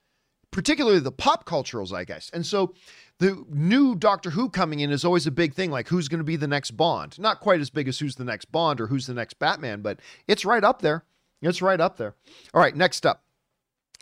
particularly 0.51 0.99
the 0.99 1.13
pop 1.13 1.45
cultural 1.45 1.87
zeitgeist. 1.87 2.33
And 2.33 2.45
so, 2.45 2.75
the 3.19 3.45
new 3.51 3.95
Doctor 3.95 4.31
Who 4.31 4.49
coming 4.49 4.81
in 4.81 4.91
is 4.91 5.05
always 5.05 5.27
a 5.27 5.31
big 5.31 5.55
thing. 5.55 5.71
Like 5.71 5.89
who's 5.89 6.09
going 6.09 6.21
to 6.21 6.25
be 6.25 6.37
the 6.37 6.49
next 6.49 6.73
Bond? 6.73 7.19
Not 7.19 7.41
quite 7.41 7.61
as 7.61 7.71
big 7.71 7.89
as 7.89 7.99
who's 7.99 8.17
the 8.17 8.25
next 8.25 8.47
Bond 8.47 8.81
or 8.81 8.87
who's 8.87 9.07
the 9.07 9.15
next 9.15 9.39
Batman, 9.39 9.83
but 9.83 10.01
it's 10.27 10.45
right 10.45 10.65
up 10.65 10.83
there. 10.83 11.05
It's 11.43 11.63
right 11.63 11.81
up 11.81 11.97
there. 11.99 12.15
All 12.55 12.61
right, 12.61 12.75
next 12.75 13.05
up, 13.05 13.23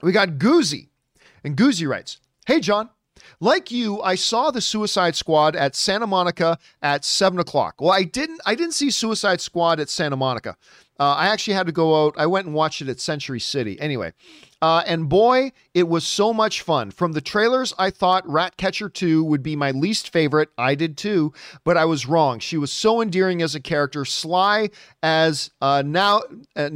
we 0.02 0.12
got 0.12 0.30
Goozy, 0.30 0.88
and 1.42 1.56
Goozy 1.56 1.88
writes. 1.88 2.18
Hey, 2.46 2.60
John. 2.60 2.90
Like 3.40 3.70
you, 3.70 4.00
I 4.02 4.16
saw 4.16 4.50
the 4.50 4.60
Suicide 4.60 5.16
Squad 5.16 5.56
at 5.56 5.74
Santa 5.74 6.06
Monica 6.06 6.58
at 6.82 7.04
seven 7.04 7.38
o'clock. 7.38 7.80
Well, 7.80 7.92
I 7.92 8.02
didn't. 8.02 8.40
I 8.44 8.54
didn't 8.54 8.74
see 8.74 8.90
Suicide 8.90 9.40
Squad 9.40 9.80
at 9.80 9.88
Santa 9.88 10.16
Monica. 10.16 10.56
Uh, 10.98 11.14
I 11.14 11.26
actually 11.26 11.54
had 11.54 11.66
to 11.66 11.72
go 11.72 12.04
out. 12.04 12.14
I 12.16 12.26
went 12.26 12.46
and 12.46 12.54
watched 12.54 12.80
it 12.80 12.88
at 12.88 13.00
Century 13.00 13.40
City. 13.40 13.80
Anyway, 13.80 14.12
uh, 14.62 14.82
and 14.86 15.08
boy, 15.08 15.50
it 15.74 15.88
was 15.88 16.06
so 16.06 16.32
much 16.32 16.62
fun. 16.62 16.92
From 16.92 17.12
the 17.12 17.20
trailers, 17.20 17.74
I 17.78 17.90
thought 17.90 18.28
Ratcatcher 18.28 18.88
2 18.88 19.24
would 19.24 19.42
be 19.42 19.56
my 19.56 19.72
least 19.72 20.10
favorite. 20.10 20.50
I 20.56 20.76
did 20.76 20.96
too, 20.96 21.32
but 21.64 21.76
I 21.76 21.84
was 21.84 22.06
wrong. 22.06 22.38
She 22.38 22.56
was 22.56 22.70
so 22.70 23.02
endearing 23.02 23.42
as 23.42 23.56
a 23.56 23.60
character, 23.60 24.04
sly 24.04 24.70
as 25.02 25.50
uh, 25.60 25.82
now 25.84 26.22
uh, 26.54 26.70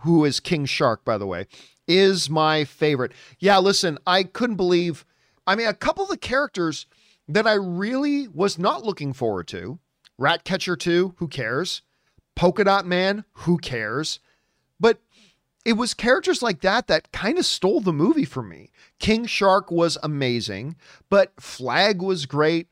who 0.00 0.24
is 0.24 0.40
King 0.40 0.64
Shark, 0.64 1.04
by 1.04 1.18
the 1.18 1.26
way, 1.26 1.46
is 1.88 2.30
my 2.30 2.64
favorite. 2.64 3.12
Yeah, 3.40 3.58
listen, 3.58 3.98
I 4.06 4.22
couldn't 4.22 4.56
believe. 4.56 5.04
I 5.46 5.56
mean, 5.56 5.66
a 5.66 5.74
couple 5.74 6.04
of 6.04 6.10
the 6.10 6.18
characters 6.18 6.86
that 7.26 7.46
I 7.46 7.54
really 7.54 8.28
was 8.28 8.58
not 8.58 8.84
looking 8.84 9.12
forward 9.12 9.48
to 9.48 9.78
Ratcatcher 10.18 10.76
2, 10.76 11.14
who 11.16 11.28
cares? 11.28 11.82
Polka 12.34 12.64
Dot 12.64 12.86
Man, 12.86 13.24
who 13.32 13.58
cares? 13.58 14.20
But 14.78 15.00
it 15.64 15.72
was 15.72 15.94
characters 15.94 16.42
like 16.42 16.60
that 16.60 16.86
that 16.86 17.12
kind 17.12 17.38
of 17.38 17.44
stole 17.44 17.80
the 17.80 17.92
movie 17.92 18.24
for 18.24 18.42
me. 18.42 18.70
King 18.98 19.26
Shark 19.26 19.70
was 19.70 19.98
amazing, 20.02 20.76
but 21.08 21.32
Flag 21.40 22.00
was 22.00 22.26
great. 22.26 22.68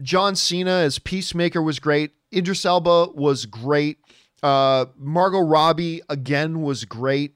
John 0.00 0.36
Cena 0.36 0.70
as 0.70 0.98
Peacemaker 0.98 1.62
was 1.62 1.78
great. 1.78 2.12
Idris 2.34 2.64
Elba 2.64 3.08
was 3.14 3.46
great. 3.46 3.98
Uh, 4.42 4.86
Margot 4.96 5.40
Robbie 5.40 6.00
again 6.08 6.62
was 6.62 6.84
great 6.84 7.34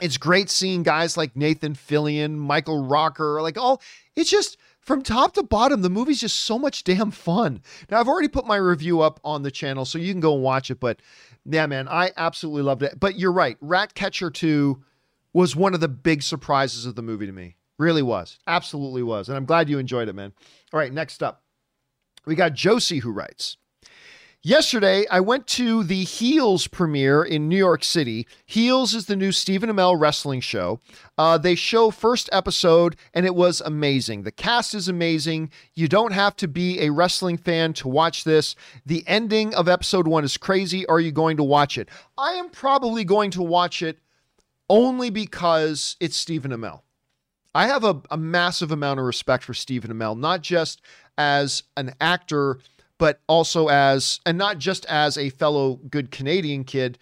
it's 0.00 0.16
great 0.16 0.50
seeing 0.50 0.82
guys 0.82 1.16
like 1.16 1.36
Nathan 1.36 1.74
Fillion, 1.74 2.36
Michael 2.36 2.84
Rooker, 2.84 3.42
like 3.42 3.58
all 3.58 3.82
it's 4.16 4.30
just 4.30 4.56
from 4.80 5.02
top 5.02 5.34
to 5.34 5.42
bottom, 5.42 5.82
the 5.82 5.90
movie's 5.90 6.20
just 6.20 6.38
so 6.38 6.58
much 6.58 6.82
damn 6.82 7.10
fun. 7.10 7.60
Now 7.90 8.00
I've 8.00 8.08
already 8.08 8.28
put 8.28 8.46
my 8.46 8.56
review 8.56 9.02
up 9.02 9.20
on 9.22 9.42
the 9.42 9.50
channel, 9.50 9.84
so 9.84 9.98
you 9.98 10.12
can 10.12 10.20
go 10.20 10.34
and 10.34 10.42
watch 10.42 10.70
it. 10.70 10.80
But 10.80 11.00
yeah, 11.44 11.66
man, 11.66 11.88
I 11.88 12.12
absolutely 12.16 12.62
loved 12.62 12.82
it. 12.82 12.98
But 12.98 13.18
you're 13.18 13.32
right, 13.32 13.56
Ratcatcher 13.60 14.30
2 14.30 14.82
was 15.34 15.54
one 15.54 15.74
of 15.74 15.80
the 15.80 15.88
big 15.88 16.22
surprises 16.22 16.86
of 16.86 16.94
the 16.94 17.02
movie 17.02 17.26
to 17.26 17.32
me. 17.32 17.56
Really 17.78 18.02
was. 18.02 18.38
Absolutely 18.46 19.02
was. 19.02 19.28
And 19.28 19.36
I'm 19.36 19.44
glad 19.44 19.68
you 19.68 19.78
enjoyed 19.78 20.08
it, 20.08 20.14
man. 20.14 20.32
All 20.72 20.80
right, 20.80 20.92
next 20.92 21.22
up. 21.22 21.42
We 22.26 22.34
got 22.34 22.54
Josie 22.54 22.98
who 22.98 23.12
writes. 23.12 23.56
Yesterday, 24.44 25.04
I 25.10 25.18
went 25.18 25.48
to 25.48 25.82
the 25.82 26.04
Heels 26.04 26.68
premiere 26.68 27.24
in 27.24 27.48
New 27.48 27.56
York 27.56 27.82
City. 27.82 28.24
Heels 28.46 28.94
is 28.94 29.06
the 29.06 29.16
new 29.16 29.32
Stephen 29.32 29.68
Amell 29.68 29.98
wrestling 29.98 30.40
show. 30.40 30.78
Uh, 31.18 31.38
they 31.38 31.56
show 31.56 31.90
first 31.90 32.28
episode, 32.30 32.94
and 33.12 33.26
it 33.26 33.34
was 33.34 33.60
amazing. 33.60 34.22
The 34.22 34.30
cast 34.30 34.76
is 34.76 34.86
amazing. 34.86 35.50
You 35.74 35.88
don't 35.88 36.12
have 36.12 36.36
to 36.36 36.46
be 36.46 36.80
a 36.80 36.92
wrestling 36.92 37.36
fan 37.36 37.72
to 37.74 37.88
watch 37.88 38.22
this. 38.22 38.54
The 38.86 39.02
ending 39.08 39.56
of 39.56 39.68
episode 39.68 40.06
one 40.06 40.22
is 40.22 40.36
crazy. 40.36 40.86
Are 40.86 41.00
you 41.00 41.10
going 41.10 41.36
to 41.38 41.44
watch 41.44 41.76
it? 41.76 41.88
I 42.16 42.34
am 42.34 42.48
probably 42.48 43.02
going 43.02 43.32
to 43.32 43.42
watch 43.42 43.82
it 43.82 43.98
only 44.70 45.10
because 45.10 45.96
it's 45.98 46.16
Stephen 46.16 46.52
Amell. 46.52 46.82
I 47.56 47.66
have 47.66 47.82
a, 47.82 48.00
a 48.08 48.16
massive 48.16 48.70
amount 48.70 49.00
of 49.00 49.06
respect 49.06 49.42
for 49.42 49.54
Stephen 49.54 49.90
Amell, 49.90 50.16
not 50.16 50.42
just 50.42 50.80
as 51.16 51.64
an 51.76 51.94
actor 52.00 52.60
but 52.98 53.20
also 53.28 53.68
as, 53.68 54.20
and 54.26 54.36
not 54.36 54.58
just 54.58 54.84
as 54.86 55.16
a 55.16 55.30
fellow 55.30 55.76
good 55.88 56.10
Canadian 56.10 56.64
kid, 56.64 56.98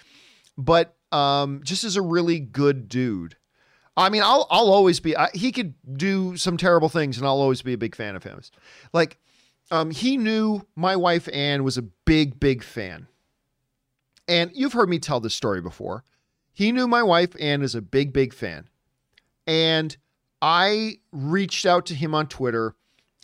but 0.56 0.94
um, 1.12 1.60
just 1.64 1.84
as 1.84 1.96
a 1.96 2.02
really 2.02 2.38
good 2.38 2.88
dude. 2.88 3.36
I 3.96 4.10
mean, 4.10 4.22
I'll 4.22 4.46
I'll 4.50 4.70
always 4.70 5.00
be. 5.00 5.16
I, 5.16 5.30
he 5.32 5.52
could 5.52 5.74
do 5.96 6.36
some 6.36 6.56
terrible 6.56 6.90
things, 6.90 7.16
and 7.16 7.26
I'll 7.26 7.40
always 7.40 7.62
be 7.62 7.72
a 7.72 7.78
big 7.78 7.96
fan 7.96 8.14
of 8.14 8.22
him. 8.22 8.40
Like, 8.92 9.18
um, 9.70 9.90
he 9.90 10.18
knew 10.18 10.66
my 10.76 10.96
wife 10.96 11.28
Anne 11.32 11.64
was 11.64 11.78
a 11.78 11.82
big, 11.82 12.38
big 12.38 12.62
fan, 12.62 13.08
and 14.28 14.50
you've 14.54 14.74
heard 14.74 14.90
me 14.90 14.98
tell 14.98 15.20
this 15.20 15.34
story 15.34 15.62
before. 15.62 16.04
He 16.52 16.72
knew 16.72 16.86
my 16.86 17.02
wife 17.02 17.34
Anne 17.40 17.62
is 17.62 17.74
a 17.74 17.80
big, 17.82 18.12
big 18.12 18.34
fan, 18.34 18.68
and 19.46 19.96
I 20.42 20.98
reached 21.10 21.64
out 21.64 21.86
to 21.86 21.94
him 21.94 22.14
on 22.14 22.26
Twitter 22.26 22.75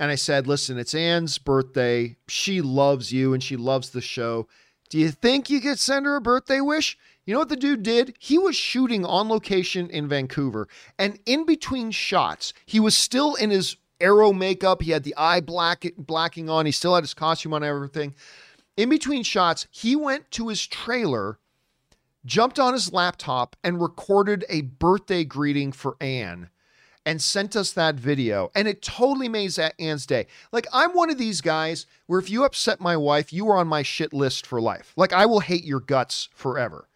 and 0.03 0.11
I 0.11 0.17
said, 0.17 0.49
listen, 0.49 0.79
it's 0.79 0.97
Anne's 0.97 1.39
birthday. 1.39 2.17
She 2.27 2.61
loves 2.61 3.13
you 3.13 3.33
and 3.33 3.41
she 3.41 3.57
loves 3.57 3.91
the 3.91 4.01
show. 4.01 4.49
Do 4.91 4.99
you 4.99 5.13
think 5.13 5.49
you 5.49 5.61
could 5.61 5.79
send 5.79 6.07
her 6.07 6.17
a 6.17 6.21
birthday 6.21 6.61
wish? 6.61 6.99
You 7.25 7.33
know 7.33 7.39
what 7.39 7.51
the 7.51 7.55
dude 7.55 7.85
did? 7.85 8.17
He 8.19 8.37
was 8.37 8.57
shooting 8.57 9.07
on 9.07 9.29
location 9.29 9.89
in 9.91 10.09
Vancouver. 10.09 10.67
And 10.99 11.21
in 11.25 11.47
between 11.47 11.93
shots, 11.93 12.53
he 12.67 12.81
was 12.81 12.97
still 12.97 13.37
in 13.37 13.51
his 13.51 13.77
arrow 14.01 14.33
makeup. 14.33 14.83
He 14.83 14.91
had 14.91 15.05
the 15.05 15.15
eye 15.17 15.41
black, 15.41 15.85
blacking 15.97 16.51
on. 16.51 16.67
He 16.67 16.73
still 16.73 16.97
had 16.97 17.05
his 17.05 17.15
costume 17.15 17.55
on 17.55 17.63
everything. 17.63 18.17
In 18.77 18.89
between 18.89 19.23
shots, 19.23 19.69
he 19.71 19.95
went 19.95 20.33
to 20.33 20.49
his 20.49 20.67
trailer, 20.67 21.39
jumped 22.27 22.59
on 22.59 22.73
his 22.73 22.93
laptop, 22.93 23.55
and 23.63 23.81
recorded 23.81 24.45
a 24.49 24.63
birthday 24.63 25.23
greeting 25.23 25.71
for 25.71 25.97
Anne 26.01 26.51
and 27.05 27.21
sent 27.21 27.57
us 27.57 27.73
that 27.73 27.97
video. 27.97 28.51
And 28.55 28.69
it 28.69 28.83
totally 28.83 29.29
made 29.29 29.59
Anne's 29.79 30.07
day. 30.07 30.27
Like, 30.53 30.67
I'm 30.73 30.93
one 30.93 31.11
of 31.11 31.19
these 31.19 31.41
guys 31.41 31.87
where 32.07 32.21
if 32.21 32.31
you 32.31 32.45
upset 32.45 32.81
my 32.81 32.97
wife, 32.97 33.33
you 33.33 33.49
are 33.49 33.57
on 33.57 33.69
my 33.69 33.83
shit 33.83 34.13
list 34.13 34.47
for 34.47 34.61
life. 34.61 34.93
Like, 34.97 35.13
I 35.13 35.27
will 35.27 35.41
hate 35.41 35.65
your 35.65 35.81
guts 35.81 36.29
forever. 36.33 36.89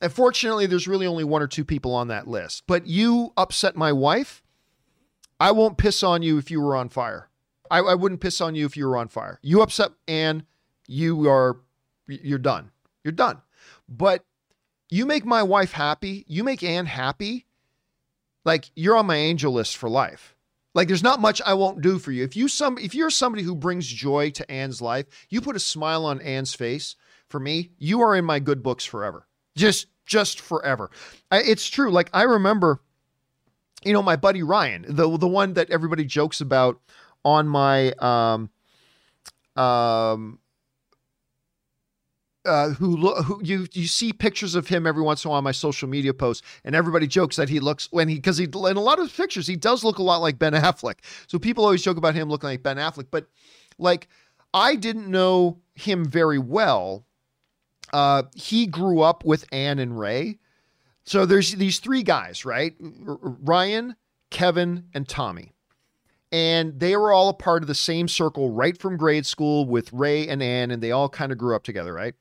And 0.00 0.12
fortunately, 0.12 0.66
there's 0.66 0.88
really 0.88 1.06
only 1.06 1.24
one 1.24 1.42
or 1.42 1.46
two 1.46 1.64
people 1.64 1.94
on 1.94 2.08
that 2.08 2.28
list. 2.28 2.64
But 2.66 2.86
you 2.86 3.32
upset 3.36 3.76
my 3.76 3.92
wife, 3.92 4.42
I 5.40 5.52
won't 5.52 5.78
piss 5.78 6.02
on 6.02 6.22
you 6.22 6.38
if 6.38 6.50
you 6.50 6.60
were 6.60 6.76
on 6.76 6.88
fire. 6.88 7.28
I, 7.70 7.78
I 7.78 7.94
wouldn't 7.94 8.20
piss 8.20 8.40
on 8.40 8.54
you 8.54 8.66
if 8.66 8.76
you 8.76 8.88
were 8.88 8.96
on 8.96 9.08
fire. 9.08 9.38
You 9.42 9.62
upset 9.62 9.90
Anne, 10.06 10.44
you 10.86 11.28
are, 11.28 11.58
you're 12.06 12.38
done. 12.38 12.70
You're 13.04 13.12
done. 13.12 13.40
But 13.88 14.24
you 14.88 15.06
make 15.06 15.24
my 15.24 15.42
wife 15.42 15.72
happy, 15.72 16.24
you 16.28 16.44
make 16.44 16.62
Anne 16.62 16.86
happy, 16.86 17.45
like 18.46 18.70
you're 18.76 18.96
on 18.96 19.06
my 19.06 19.16
angel 19.16 19.52
list 19.52 19.76
for 19.76 19.90
life. 19.90 20.34
Like 20.74 20.88
there's 20.88 21.02
not 21.02 21.20
much 21.20 21.42
I 21.44 21.54
won't 21.54 21.82
do 21.82 21.98
for 21.98 22.12
you. 22.12 22.22
If 22.22 22.36
you 22.36 22.48
some 22.48 22.78
if 22.78 22.94
you're 22.94 23.10
somebody 23.10 23.42
who 23.42 23.54
brings 23.54 23.86
joy 23.86 24.30
to 24.30 24.50
Anne's 24.50 24.80
life, 24.80 25.06
you 25.28 25.40
put 25.40 25.56
a 25.56 25.60
smile 25.60 26.06
on 26.06 26.20
Anne's 26.20 26.54
face, 26.54 26.96
for 27.28 27.40
me, 27.40 27.70
you 27.78 28.00
are 28.02 28.14
in 28.14 28.24
my 28.24 28.38
good 28.38 28.62
books 28.62 28.84
forever. 28.84 29.26
Just 29.56 29.88
just 30.06 30.40
forever. 30.40 30.90
I, 31.30 31.40
it's 31.42 31.68
true. 31.68 31.90
Like 31.90 32.08
I 32.12 32.22
remember 32.22 32.80
you 33.84 33.92
know 33.92 34.02
my 34.02 34.16
buddy 34.16 34.42
Ryan, 34.42 34.84
the 34.88 35.16
the 35.18 35.28
one 35.28 35.54
that 35.54 35.70
everybody 35.70 36.04
jokes 36.04 36.40
about 36.40 36.80
on 37.24 37.48
my 37.48 37.92
um 37.92 38.50
um 39.56 40.38
uh, 42.46 42.70
who 42.70 42.96
look 42.96 43.24
who 43.24 43.40
you 43.42 43.66
you 43.72 43.86
see 43.86 44.12
pictures 44.12 44.54
of 44.54 44.68
him 44.68 44.86
every 44.86 45.02
once 45.02 45.24
in 45.24 45.28
a 45.28 45.30
while 45.30 45.38
on 45.38 45.44
my 45.44 45.52
social 45.52 45.88
media 45.88 46.14
posts, 46.14 46.46
and 46.64 46.74
everybody 46.74 47.06
jokes 47.06 47.36
that 47.36 47.48
he 47.48 47.60
looks 47.60 47.88
when 47.90 48.08
he 48.08 48.14
because 48.16 48.38
he 48.38 48.44
in 48.44 48.76
a 48.76 48.80
lot 48.80 48.98
of 48.98 49.14
pictures 49.14 49.46
he 49.46 49.56
does 49.56 49.84
look 49.84 49.98
a 49.98 50.02
lot 50.02 50.18
like 50.18 50.38
Ben 50.38 50.52
Affleck. 50.52 50.98
So 51.26 51.38
people 51.38 51.64
always 51.64 51.82
joke 51.82 51.96
about 51.96 52.14
him 52.14 52.28
looking 52.28 52.48
like 52.48 52.62
Ben 52.62 52.76
Affleck, 52.76 53.06
but 53.10 53.26
like 53.78 54.08
I 54.54 54.76
didn't 54.76 55.08
know 55.08 55.60
him 55.74 56.06
very 56.06 56.38
well 56.38 57.06
uh, 57.92 58.24
he 58.34 58.66
grew 58.66 59.00
up 59.00 59.24
with 59.24 59.44
Anne 59.52 59.78
and 59.78 59.98
Ray. 59.98 60.38
So 61.04 61.24
there's 61.24 61.52
these 61.52 61.78
three 61.78 62.02
guys, 62.02 62.44
right? 62.44 62.74
R- 63.06 63.18
Ryan, 63.22 63.96
Kevin, 64.30 64.84
and 64.92 65.08
Tommy. 65.08 65.52
And 66.32 66.80
they 66.80 66.96
were 66.96 67.12
all 67.12 67.28
a 67.28 67.34
part 67.34 67.62
of 67.62 67.68
the 67.68 67.74
same 67.74 68.08
circle 68.08 68.50
right 68.50 68.76
from 68.76 68.96
grade 68.96 69.24
school 69.24 69.64
with 69.64 69.92
Ray 69.92 70.26
and 70.26 70.42
Anne, 70.42 70.70
and 70.70 70.82
they 70.82 70.90
all 70.90 71.08
kind 71.08 71.30
of 71.30 71.38
grew 71.38 71.54
up 71.54 71.62
together, 71.62 71.94
right? 71.94 72.14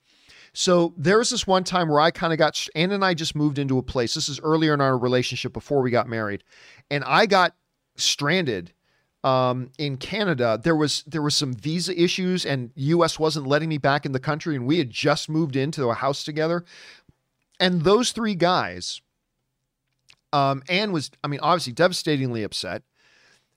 So 0.58 0.94
there 0.98 1.18
was 1.18 1.30
this 1.30 1.46
one 1.46 1.66
time 1.66 1.90
where 1.90 2.00
I 2.00 2.12
kind 2.12 2.32
of 2.32 2.40
got, 2.40 2.68
Anne 2.76 2.92
and 2.92 3.04
I 3.04 3.14
just 3.14 3.36
moved 3.36 3.60
into 3.60 3.78
a 3.78 3.84
place. 3.84 4.14
This 4.14 4.30
is 4.30 4.40
earlier 4.40 4.74
in 4.74 4.82
our 4.82 4.98
relationship 4.98 5.52
before 5.52 5.82
we 5.82 5.92
got 5.92 6.08
married. 6.08 6.44
And 6.90 7.04
I 7.04 7.26
got 7.26 7.56
stranded 7.98 8.72
um, 9.26 9.72
in 9.80 9.98
Canada, 9.98 10.60
there 10.62 10.76
was 10.76 11.04
there 11.08 11.24
was 11.24 11.36
some 11.36 11.52
visa 11.52 12.00
issues, 12.00 12.46
and 12.46 12.70
U.S. 12.76 13.18
wasn't 13.18 13.48
letting 13.48 13.70
me 13.70 13.80
back 13.80 14.06
in 14.06 14.12
the 14.12 14.20
country, 14.20 14.56
and 14.56 14.68
we 14.68 14.78
had 14.78 14.92
just 14.92 15.30
moved 15.30 15.56
into 15.56 15.90
a 15.90 15.96
house 15.96 16.24
together. 16.24 16.64
And 17.60 17.82
those 17.82 18.12
three 18.12 18.36
guys, 18.36 19.02
um, 20.32 20.62
Anne 20.70 20.92
was, 20.92 21.10
I 21.24 21.28
mean, 21.28 21.40
obviously 21.40 21.74
devastatingly 21.74 22.44
upset. 22.44 22.84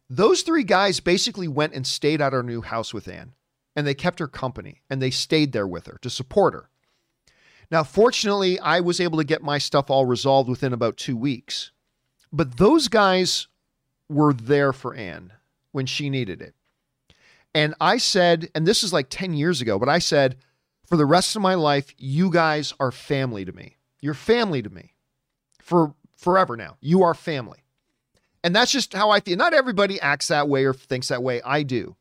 Those 0.08 0.40
three 0.40 0.64
guys 0.64 1.00
basically 1.00 1.48
went 1.48 1.74
and 1.74 1.87
stayed 1.87 2.22
at 2.22 2.32
our 2.32 2.42
new 2.42 2.62
house 2.62 2.94
with 2.94 3.06
Anne, 3.06 3.34
and 3.76 3.87
they 3.87 3.94
kept 3.94 4.20
her 4.20 4.28
company, 4.28 4.80
and 4.88 5.02
they 5.02 5.11
stayed 5.11 5.52
there 5.52 5.66
with 5.66 5.87
her 5.87 5.98
to 6.00 6.08
support 6.08 6.54
her. 6.54 6.70
Now, 7.70 7.85
fortunately, 7.85 8.59
I 8.59 8.81
was 8.81 9.00
able 9.00 9.18
to 9.18 9.24
get 9.24 9.42
my 9.42 9.59
stuff 9.59 9.90
all 9.90 10.07
resolved 10.07 10.48
within 10.48 10.72
about 10.72 10.96
two 10.96 11.16
weeks. 11.16 11.70
But 12.33 12.57
those 12.57 12.88
guys 12.88 13.48
were 14.09 14.33
there 14.33 14.72
for 14.72 14.94
Anne 14.94 15.33
when 15.72 15.87
she 15.87 16.09
needed 16.09 16.40
it. 16.40 16.54
And 17.54 17.74
I 17.81 17.98
said, 17.98 18.50
and 18.54 18.66
this 18.66 18.83
is 18.83 18.92
like 18.92 19.09
10 19.11 19.35
years 19.35 19.61
ago, 19.61 19.78
but 19.78 19.88
I 19.88 19.98
said, 19.98 20.37
for 20.87 20.96
the 20.96 21.07
rest 21.07 21.37
of 21.37 21.42
my 21.42 21.54
life, 21.54 21.94
you 21.98 22.31
guys 22.31 22.72
are 22.81 22.90
family 22.90 23.44
to 23.44 23.52
me. 23.52 23.76
You're 24.00 24.14
family 24.14 24.62
to 24.62 24.70
me 24.70 24.94
for 25.61 25.94
forever 26.16 26.57
now. 26.57 26.76
You 26.81 27.02
are 27.02 27.14
family. 27.14 27.59
And 28.42 28.54
that's 28.54 28.72
just 28.72 28.94
how 28.94 29.11
I 29.11 29.20
feel. 29.20 29.37
Not 29.37 29.52
everybody 29.52 30.00
acts 30.00 30.28
that 30.28 30.48
way 30.48 30.64
or 30.64 30.72
thinks 30.72 31.09
that 31.09 31.22
way. 31.22 31.42
I 31.42 31.62
do. 31.62 31.96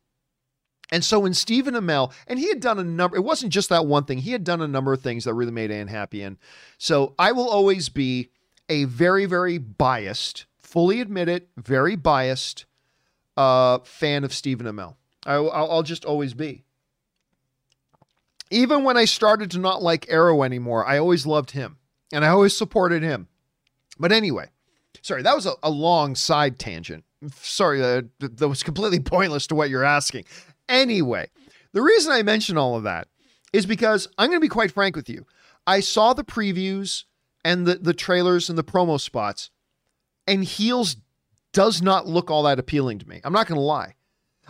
And 0.90 1.04
so 1.04 1.20
when 1.20 1.34
Stephen 1.34 1.74
Amell, 1.74 2.12
and 2.26 2.38
he 2.38 2.48
had 2.48 2.60
done 2.60 2.78
a 2.78 2.84
number, 2.84 3.16
it 3.16 3.20
wasn't 3.20 3.52
just 3.52 3.68
that 3.68 3.86
one 3.86 4.04
thing, 4.04 4.18
he 4.18 4.32
had 4.32 4.44
done 4.44 4.62
a 4.62 4.68
number 4.68 4.92
of 4.92 5.02
things 5.02 5.24
that 5.24 5.34
really 5.34 5.52
made 5.52 5.70
Anne 5.70 5.88
happy. 5.88 6.22
And 6.22 6.38
so 6.78 7.14
I 7.18 7.32
will 7.32 7.48
always 7.48 7.88
be 7.88 8.30
a 8.68 8.84
very, 8.84 9.26
very 9.26 9.58
biased, 9.58 10.46
fully 10.58 11.00
admit 11.00 11.28
it, 11.28 11.48
very 11.56 11.96
biased 11.96 12.64
uh, 13.36 13.78
fan 13.80 14.24
of 14.24 14.32
Stephen 14.32 14.66
Amell. 14.66 14.96
I, 15.26 15.34
I'll 15.34 15.82
just 15.82 16.04
always 16.04 16.34
be. 16.34 16.64
Even 18.50 18.82
when 18.84 18.96
I 18.96 19.04
started 19.04 19.50
to 19.52 19.58
not 19.58 19.82
like 19.82 20.06
Arrow 20.08 20.42
anymore, 20.42 20.86
I 20.86 20.98
always 20.98 21.26
loved 21.26 21.50
him 21.50 21.76
and 22.12 22.24
I 22.24 22.28
always 22.28 22.56
supported 22.56 23.02
him. 23.02 23.28
But 23.98 24.10
anyway, 24.10 24.48
sorry, 25.02 25.22
that 25.22 25.34
was 25.34 25.46
a, 25.46 25.52
a 25.62 25.70
long 25.70 26.14
side 26.14 26.58
tangent. 26.58 27.04
Sorry, 27.34 27.82
uh, 27.82 28.02
that 28.20 28.48
was 28.48 28.62
completely 28.62 29.00
pointless 29.16 29.46
to 29.48 29.54
what 29.54 29.70
you're 29.70 29.84
asking. 29.84 30.24
Anyway, 30.68 31.28
the 31.72 31.82
reason 31.82 32.12
I 32.12 32.22
mention 32.22 32.58
all 32.58 32.76
of 32.76 32.82
that 32.82 33.08
is 33.52 33.66
because 33.66 34.08
I'm 34.18 34.28
going 34.28 34.40
to 34.40 34.44
be 34.44 34.48
quite 34.48 34.72
frank 34.72 34.96
with 34.96 35.08
you. 35.08 35.26
I 35.66 35.80
saw 35.80 36.12
the 36.12 36.24
previews 36.24 37.04
and 37.44 37.66
the, 37.66 37.76
the 37.76 37.94
trailers 37.94 38.48
and 38.48 38.58
the 38.58 38.64
promo 38.64 39.00
spots, 39.00 39.50
and 40.26 40.44
Heels 40.44 40.96
does 41.52 41.80
not 41.80 42.06
look 42.06 42.30
all 42.30 42.42
that 42.44 42.58
appealing 42.58 42.98
to 42.98 43.08
me. 43.08 43.20
I'm 43.24 43.32
not 43.32 43.46
going 43.46 43.58
to 43.58 43.62
lie. 43.64 43.94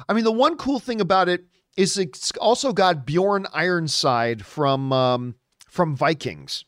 I 0.09 0.13
mean, 0.13 0.25
the 0.25 0.33
one 0.33 0.57
cool 0.57 0.79
thing 0.79 1.01
about 1.01 1.29
it 1.29 1.45
is 1.77 1.97
it's 1.97 2.33
also 2.33 2.73
got 2.73 3.07
Bjorn 3.07 3.47
Ironside 3.53 4.45
from 4.45 4.93
um, 4.93 5.35
from 5.69 5.97
Vikings. 5.97 6.65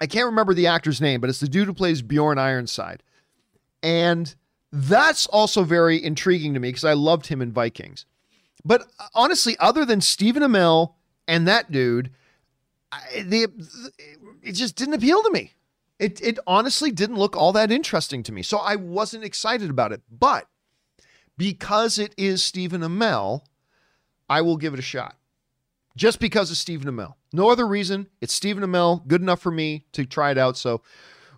I 0.00 0.06
can't 0.06 0.26
remember 0.26 0.54
the 0.54 0.68
actor's 0.68 1.00
name, 1.00 1.20
but 1.20 1.28
it's 1.28 1.40
the 1.40 1.48
dude 1.48 1.66
who 1.66 1.74
plays 1.74 2.00
Bjorn 2.00 2.38
Ironside, 2.38 3.02
and 3.82 4.34
that's 4.72 5.26
also 5.26 5.64
very 5.64 6.02
intriguing 6.02 6.54
to 6.54 6.60
me 6.60 6.68
because 6.68 6.84
I 6.84 6.92
loved 6.92 7.26
him 7.26 7.42
in 7.42 7.52
Vikings. 7.52 8.06
But 8.64 8.82
uh, 8.98 9.06
honestly, 9.14 9.56
other 9.58 9.84
than 9.84 10.00
Stephen 10.00 10.42
Amell 10.42 10.94
and 11.26 11.46
that 11.48 11.70
dude, 11.70 12.10
I, 12.92 13.24
they, 13.24 13.46
it 14.42 14.52
just 14.52 14.76
didn't 14.76 14.94
appeal 14.94 15.22
to 15.22 15.30
me. 15.30 15.52
It, 15.98 16.20
it 16.22 16.38
honestly 16.46 16.90
didn't 16.90 17.16
look 17.16 17.36
all 17.36 17.52
that 17.52 17.70
interesting 17.70 18.22
to 18.24 18.32
me. 18.32 18.42
So 18.42 18.58
I 18.58 18.76
wasn't 18.76 19.24
excited 19.24 19.68
about 19.70 19.92
it. 19.92 20.02
But 20.10 20.46
because 21.36 21.98
it 21.98 22.14
is 22.16 22.42
Stephen 22.42 22.80
Amell, 22.80 23.42
I 24.28 24.40
will 24.40 24.56
give 24.56 24.72
it 24.72 24.78
a 24.78 24.82
shot. 24.82 25.16
Just 25.96 26.20
because 26.20 26.50
of 26.50 26.56
Stephen 26.56 26.88
Amell. 26.92 27.14
No 27.32 27.50
other 27.50 27.66
reason. 27.66 28.08
It's 28.20 28.32
Stephen 28.32 28.62
Amell, 28.62 29.06
good 29.06 29.20
enough 29.20 29.40
for 29.40 29.50
me 29.50 29.84
to 29.92 30.06
try 30.06 30.30
it 30.30 30.38
out. 30.38 30.56
So 30.56 30.82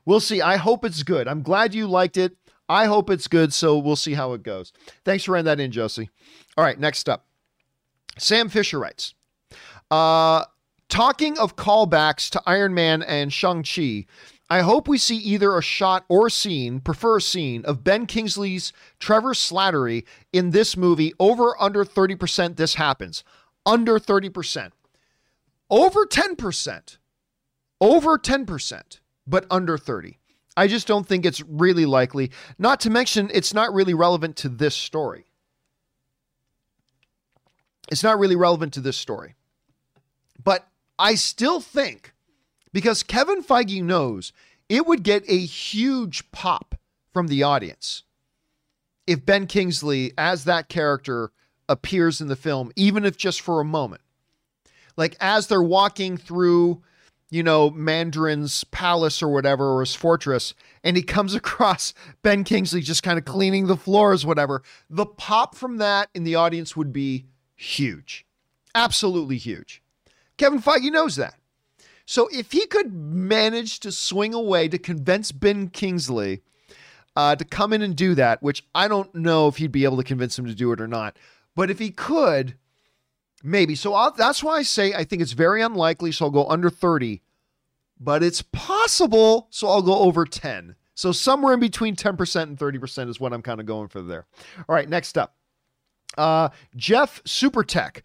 we'll 0.05 0.21
see. 0.21 0.41
I 0.41 0.57
hope 0.57 0.85
it's 0.85 1.03
good. 1.03 1.27
I'm 1.27 1.43
glad 1.43 1.75
you 1.75 1.87
liked 1.87 2.17
it. 2.17 2.37
I 2.73 2.87
hope 2.87 3.11
it's 3.11 3.29
good. 3.29 3.53
So 3.53 3.79
we'll 3.79 3.97
see 3.97 4.15
how 4.15 4.33
it 4.33 4.43
goes. 4.43 4.73
Thanks 5.05 5.25
for 5.25 5.33
writing 5.33 5.45
that 5.47 5.61
in, 5.61 5.71
Josie. 5.71 6.11
All 6.57 6.65
right, 6.65 6.79
next 6.79 7.09
up. 7.09 7.27
Sam 8.19 8.49
Fisher 8.49 8.79
writes, 8.79 9.15
uh, 9.91 10.45
talking 10.89 11.39
of 11.39 11.57
callbacks 11.57 12.29
to 12.31 12.43
Iron 12.47 12.75
Man 12.75 13.03
and 13.03 13.33
Shang-Chi, 13.33 14.07
I 14.51 14.61
hope 14.61 14.87
we 14.87 14.99
see 14.99 15.17
either 15.17 15.57
a 15.57 15.63
shot 15.63 16.05
or 16.11 16.29
scene, 16.29 16.81
prefer 16.81 17.17
a 17.17 17.23
scene, 17.23 17.65
of 17.65 17.85
Ben 17.85 18.05
Kingsley's 18.05 18.73
Trevor 18.99 19.33
Slattery 19.33 20.05
in 20.33 20.51
this 20.51 20.77
movie 20.77 21.15
over 21.19 21.61
under 21.61 21.85
30% 21.85 22.57
this 22.57 22.75
happens. 22.75 23.25
Under 23.65 23.99
30%. 23.99 24.73
Over 25.71 26.05
10%. 26.05 26.99
Over 27.81 28.19
10%, 28.19 29.01
but 29.27 29.47
under 29.51 29.79
30. 29.79 30.19
I 30.57 30.67
just 30.67 30.87
don't 30.87 31.07
think 31.07 31.25
it's 31.25 31.41
really 31.43 31.87
likely. 31.87 32.31
Not 32.59 32.81
to 32.81 32.91
mention, 32.91 33.31
it's 33.33 33.55
not 33.55 33.73
really 33.73 33.95
relevant 33.95 34.37
to 34.37 34.49
this 34.49 34.75
story. 34.75 35.27
It's 37.91 38.03
not 38.03 38.19
really 38.19 38.37
relevant 38.37 38.73
to 38.75 38.81
this 38.81 38.97
story. 38.97 39.35
But 40.43 40.67
I 40.99 41.15
still 41.15 41.61
think 41.61 42.13
because 42.73 43.03
Kevin 43.03 43.43
Feige 43.43 43.83
knows 43.83 44.33
it 44.69 44.87
would 44.87 45.03
get 45.03 45.25
a 45.29 45.39
huge 45.39 46.31
pop 46.33 46.75
from 47.13 47.29
the 47.29 47.43
audience 47.43 48.05
if 49.07 49.27
Ben 49.27 49.47
Kingsley, 49.47 50.13
as 50.17 50.45
that 50.45 50.69
character, 50.69 51.33
appears 51.69 52.21
in 52.21 52.29
the 52.29 52.37
film, 52.37 52.73
even 52.77 53.05
if 53.05 53.17
just 53.17 53.41
for 53.41 53.61
a 53.61 53.65
moment. 53.65 54.03
Like 54.97 55.17
as 55.21 55.47
they're 55.47 55.63
walking 55.63 56.17
through, 56.17 56.83
you 57.33 57.43
know, 57.43 57.71
Mandarin's 57.71 58.63
palace 58.65 59.23
or 59.23 59.29
whatever, 59.29 59.75
or 59.75 59.81
his 59.81 59.95
fortress, 59.95 60.53
and 60.85 60.99
he 60.99 61.03
comes 61.03 61.35
across 61.43 61.95
Ben 62.23 62.45
Kingsley 62.45 62.83
just 62.83 63.03
kind 63.03 63.19
of 63.19 63.25
cleaning 63.25 63.69
the 63.69 63.77
floors, 63.77 64.27
whatever. 64.27 64.63
The 64.91 65.07
pop 65.07 65.55
from 65.55 65.79
that 65.79 66.11
in 66.15 66.25
the 66.25 66.35
audience 66.35 66.77
would 66.77 66.93
be 66.93 67.25
huge. 67.57 68.27
Absolutely 68.75 69.39
huge. 69.39 69.83
Kevin 70.37 70.61
Feige 70.61 70.93
knows 70.93 71.17
that. 71.17 71.35
So 72.05 72.29
if 72.31 72.53
he 72.53 72.67
could 72.67 72.93
manage 72.93 73.81
to 73.81 73.93
swing 73.93 74.35
away 74.35 74.69
to 74.69 74.77
convince 74.77 75.33
Ben 75.33 75.69
Kingsley 75.69 76.43
uh, 77.17 77.37
to 77.37 77.47
come 77.47 77.73
in 77.73 77.81
and 77.81 77.97
do 77.97 78.15
that, 78.15 78.43
which 78.43 78.63
I 78.75 78.89
don't 78.89 79.15
know 79.15 79.49
if 79.49 79.57
he'd 79.57 79.73
be 79.73 79.85
able 79.85 79.97
to 79.97 80.05
convince 80.05 80.39
him 80.39 80.45
to 80.45 80.55
do 80.55 80.71
it 80.73 80.83
or 80.83 80.89
not, 80.89 81.17
but 81.55 81.71
if 81.71 81.79
he 81.79 81.91
could, 81.91 82.57
maybe. 83.43 83.75
So 83.75 83.95
I'll, 83.95 84.13
that's 84.13 84.43
why 84.43 84.59
I 84.59 84.63
say 84.63 84.95
I 84.95 85.05
think 85.05 85.23
it's 85.23 85.33
very 85.33 85.63
unlikely. 85.63 86.13
So 86.13 86.27
I'll 86.27 86.31
go 86.31 86.47
under 86.47 86.71
30, 86.71 87.23
but 88.01 88.23
it's 88.23 88.43
possible. 88.43 89.49
So 89.51 89.69
I'll 89.69 89.83
go 89.83 89.99
over 89.99 90.25
10. 90.25 90.77
So 90.95 91.13
somewhere 91.13 91.55
in 91.55 91.61
between 91.61 91.97
10% 91.97 92.43
and 92.43 92.59
30% 92.59 93.09
is 93.09 93.19
what 93.19 93.33
I'm 93.33 93.43
kind 93.43 93.61
of 93.61 93.67
going 93.67 93.89
for 93.89 94.03
there. 94.03 94.27
All 94.69 94.75
right, 94.75 94.89
next 94.89 95.17
up. 95.17 95.35
Uh, 96.19 96.51
Jeff 96.77 97.23
Supertech 97.25 98.03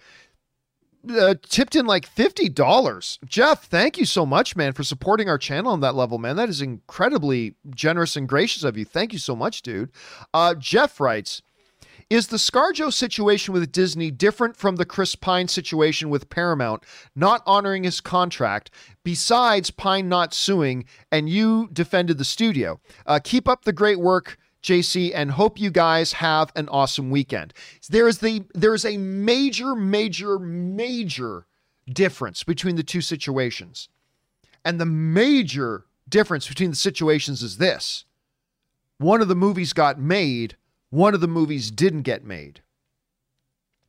uh, 1.09 1.35
tipped 1.47 1.75
in 1.75 1.85
like 1.85 2.13
$50. 2.13 3.19
Jeff, 3.25 3.65
thank 3.65 3.97
you 3.97 4.05
so 4.05 4.25
much, 4.25 4.55
man, 4.55 4.73
for 4.73 4.83
supporting 4.83 5.29
our 5.29 5.37
channel 5.37 5.71
on 5.71 5.81
that 5.81 5.95
level, 5.95 6.17
man. 6.17 6.35
That 6.35 6.49
is 6.49 6.61
incredibly 6.61 7.55
generous 7.69 8.15
and 8.15 8.27
gracious 8.27 8.63
of 8.63 8.77
you. 8.77 8.85
Thank 8.85 9.13
you 9.13 9.19
so 9.19 9.35
much, 9.35 9.61
dude. 9.61 9.91
Uh, 10.33 10.55
Jeff 10.55 10.99
writes, 10.99 11.41
is 12.09 12.27
the 12.27 12.37
ScarJo 12.37 12.91
situation 12.91 13.53
with 13.53 13.71
Disney 13.71 14.11
different 14.11 14.55
from 14.55 14.77
the 14.77 14.85
Chris 14.85 15.15
Pine 15.15 15.47
situation 15.47 16.09
with 16.09 16.29
Paramount 16.29 16.83
not 17.15 17.43
honoring 17.45 17.83
his 17.83 17.99
contract, 17.99 18.71
besides 19.03 19.71
Pine 19.71 20.07
not 20.07 20.33
suing 20.33 20.85
and 21.11 21.29
you 21.29 21.69
defended 21.73 22.17
the 22.17 22.25
studio? 22.25 22.79
Uh, 23.05 23.19
keep 23.23 23.47
up 23.47 23.65
the 23.65 23.73
great 23.73 23.99
work. 23.99 24.37
JC, 24.63 25.11
and 25.13 25.31
hope 25.31 25.59
you 25.59 25.69
guys 25.69 26.13
have 26.13 26.51
an 26.55 26.67
awesome 26.69 27.09
weekend. 27.09 27.53
There 27.89 28.07
is 28.07 28.17
the 28.17 28.43
there 28.53 28.73
is 28.73 28.83
a 28.83 28.97
major, 28.97 29.75
major, 29.75 30.39
major 30.39 31.45
difference 31.87 32.43
between 32.43 32.75
the 32.75 32.83
two 32.83 32.99
situations. 32.99 33.87
And 34.65 34.81
the 34.81 34.85
major 34.85 35.85
difference 36.09 36.47
between 36.47 36.71
the 36.71 36.75
situations 36.75 37.41
is 37.41 37.57
this. 37.57 38.05
One 38.97 39.21
of 39.21 39.27
the 39.27 39.35
movies 39.35 39.73
got 39.73 39.99
made, 39.99 40.57
one 40.89 41.13
of 41.13 41.21
the 41.21 41.27
movies 41.27 41.71
didn't 41.71 42.03
get 42.03 42.23
made. 42.23 42.61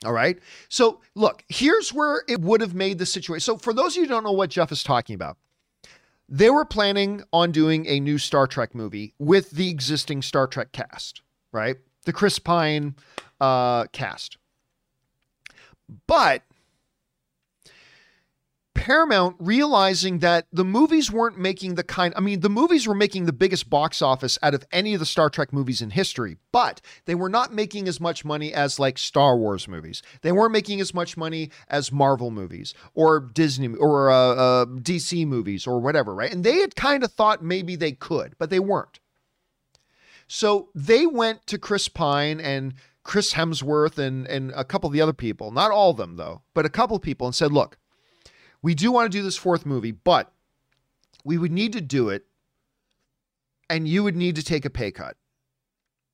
All 0.05 0.13
right. 0.13 0.39
So, 0.69 1.01
look, 1.15 1.45
here's 1.49 1.93
where 1.93 2.23
it 2.29 2.41
would 2.41 2.61
have 2.61 2.75
made 2.75 2.99
the 2.99 3.07
situation. 3.07 3.41
So, 3.41 3.57
for 3.57 3.73
those 3.73 3.97
of 3.97 3.97
you 3.97 4.03
who 4.03 4.09
don't 4.09 4.25
know 4.25 4.33
what 4.33 4.51
Jeff 4.51 4.71
is 4.71 4.85
talking 4.85 5.15
about, 5.15 5.37
they 6.29 6.51
were 6.51 6.65
planning 6.65 7.23
on 7.33 7.51
doing 7.51 7.87
a 7.87 7.99
new 7.99 8.19
Star 8.19 8.47
Trek 8.47 8.75
movie 8.75 9.15
with 9.19 9.51
the 9.51 9.71
existing 9.71 10.23
Star 10.23 10.47
Trek 10.47 10.73
cast, 10.73 11.23
right? 11.53 11.77
The 12.05 12.13
Chris 12.13 12.39
Pine 12.39 12.95
uh, 13.41 13.87
cast. 13.87 14.39
But 16.07 16.43
Paramount 18.89 19.37
realizing 19.39 20.21
that 20.21 20.47
the 20.51 20.65
movies 20.65 21.13
weren't 21.13 21.37
making 21.37 21.75
the 21.75 21.85
kind, 21.85 22.15
I 22.17 22.21
mean, 22.21 22.41
the 22.41 22.49
movies 22.49 22.89
were 22.89 22.95
making 22.95 23.27
the 23.27 23.35
biggest 23.35 23.69
box 23.69 24.01
office 24.01 24.39
out 24.43 24.55
of 24.55 24.65
any 24.73 24.95
of 24.95 25.01
the 25.01 25.05
Star 25.05 25.29
Trek 25.29 25.53
movies 25.53 25.83
in 25.83 25.91
history, 25.91 26.39
but 26.53 26.81
they 27.05 27.15
were 27.15 27.29
not 27.29 27.53
making 27.53 27.87
as 27.87 28.01
much 28.01 28.25
money 28.25 28.55
as 28.55 28.79
like 28.79 28.97
Star 28.97 29.37
Wars 29.37 29.69
movies. 29.69 30.03
They 30.23 30.33
weren't 30.33 30.53
making 30.53 30.81
as 30.81 30.95
much 30.95 31.19
money 31.19 31.51
as 31.69 31.93
Marvel 31.93 32.31
movies 32.31 32.73
or 32.95 33.21
Disney 33.21 33.75
or 33.75 34.09
uh, 34.09 34.15
uh, 34.15 34.65
DC 34.65 35.27
movies 35.27 35.67
or 35.67 35.81
whatever, 35.81 36.15
right? 36.15 36.33
And 36.33 36.43
they 36.43 36.61
had 36.61 36.75
kind 36.75 37.05
of 37.05 37.13
thought 37.13 37.45
maybe 37.45 37.77
they 37.77 37.93
could, 37.93 38.37
but 38.39 38.49
they 38.49 38.59
weren't. 38.59 39.01
So 40.29 40.71
they 40.75 41.05
went 41.05 41.47
to 41.49 41.59
Chris 41.59 41.89
Pine 41.89 42.41
and 42.41 42.73
Chris 43.03 43.35
Hemsworth 43.35 43.99
and, 43.99 44.27
and 44.27 44.51
a 44.57 44.65
couple 44.65 44.87
of 44.87 44.95
the 44.95 45.03
other 45.03 45.13
people, 45.13 45.51
not 45.51 45.71
all 45.71 45.91
of 45.91 45.99
them 45.99 46.17
though, 46.17 46.41
but 46.55 46.65
a 46.65 46.71
couple 46.71 46.97
of 46.97 47.03
people 47.03 47.27
and 47.27 47.35
said, 47.35 47.53
look, 47.53 47.77
we 48.63 48.75
do 48.75 48.91
want 48.93 49.11
to 49.11 49.19
do 49.19 49.23
this 49.23 49.37
fourth 49.37 49.65
movie, 49.65 49.93
but 49.93 50.33
we 51.25 51.39
would 51.39 51.53
need 51.53 51.73
to 51.75 51.81
do 51.81 52.09
it 52.09 52.25
and 53.71 53.87
you 53.87 54.03
would 54.03 54.17
need 54.17 54.37
to 54.37 54.43
take 54.43 54.65
a 54.65 54.71
pay 54.71 54.91
cut. 54.91 55.17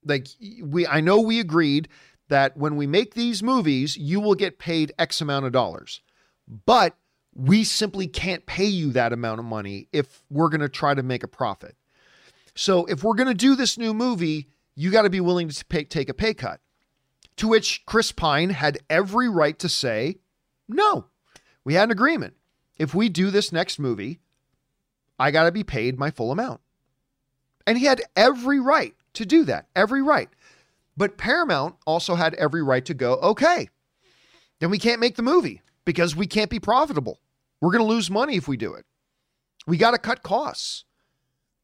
Like 0.04 0.28
we 0.62 0.86
I 0.86 1.00
know 1.00 1.20
we 1.20 1.40
agreed 1.40 1.88
that 2.28 2.56
when 2.56 2.76
we 2.76 2.86
make 2.86 3.14
these 3.14 3.42
movies, 3.42 3.96
you 3.96 4.20
will 4.20 4.34
get 4.34 4.58
paid 4.58 4.92
X 4.98 5.20
amount 5.20 5.46
of 5.46 5.52
dollars. 5.52 6.00
But 6.66 6.96
we 7.34 7.64
simply 7.64 8.06
can't 8.06 8.46
pay 8.46 8.66
you 8.66 8.92
that 8.92 9.12
amount 9.12 9.40
of 9.40 9.46
money 9.46 9.88
if 9.92 10.22
we're 10.30 10.48
going 10.48 10.60
to 10.60 10.68
try 10.68 10.94
to 10.94 11.02
make 11.02 11.22
a 11.22 11.28
profit. 11.28 11.76
So 12.54 12.84
if 12.86 13.02
we're 13.02 13.14
going 13.14 13.28
to 13.28 13.34
do 13.34 13.56
this 13.56 13.76
new 13.76 13.92
movie, 13.92 14.48
you 14.76 14.90
got 14.90 15.02
to 15.02 15.10
be 15.10 15.20
willing 15.20 15.48
to 15.48 15.64
pay, 15.64 15.84
take 15.84 16.08
a 16.08 16.14
pay 16.14 16.34
cut. 16.34 16.60
To 17.38 17.48
which 17.48 17.84
Chris 17.86 18.12
Pine 18.12 18.50
had 18.50 18.78
every 18.88 19.28
right 19.28 19.58
to 19.58 19.68
say, 19.68 20.18
no, 20.68 21.06
we 21.64 21.74
had 21.74 21.84
an 21.84 21.92
agreement. 21.92 22.34
If 22.76 22.94
we 22.94 23.08
do 23.08 23.30
this 23.30 23.52
next 23.52 23.78
movie, 23.78 24.20
I 25.18 25.30
got 25.30 25.44
to 25.44 25.52
be 25.52 25.64
paid 25.64 25.98
my 25.98 26.10
full 26.10 26.32
amount. 26.32 26.60
And 27.66 27.78
he 27.78 27.86
had 27.86 28.02
every 28.14 28.60
right 28.60 28.94
to 29.14 29.24
do 29.24 29.44
that, 29.44 29.68
every 29.74 30.02
right. 30.02 30.28
But 30.96 31.16
Paramount 31.16 31.76
also 31.86 32.14
had 32.14 32.34
every 32.34 32.62
right 32.62 32.84
to 32.84 32.94
go, 32.94 33.14
okay, 33.14 33.68
then 34.60 34.70
we 34.70 34.78
can't 34.78 35.00
make 35.00 35.16
the 35.16 35.22
movie 35.22 35.62
because 35.84 36.14
we 36.14 36.26
can't 36.26 36.50
be 36.50 36.60
profitable. 36.60 37.20
We're 37.60 37.72
going 37.72 37.84
to 37.84 37.92
lose 37.92 38.10
money 38.10 38.36
if 38.36 38.46
we 38.46 38.56
do 38.56 38.74
it. 38.74 38.84
We 39.66 39.76
got 39.76 39.92
to 39.92 39.98
cut 39.98 40.22
costs. 40.22 40.84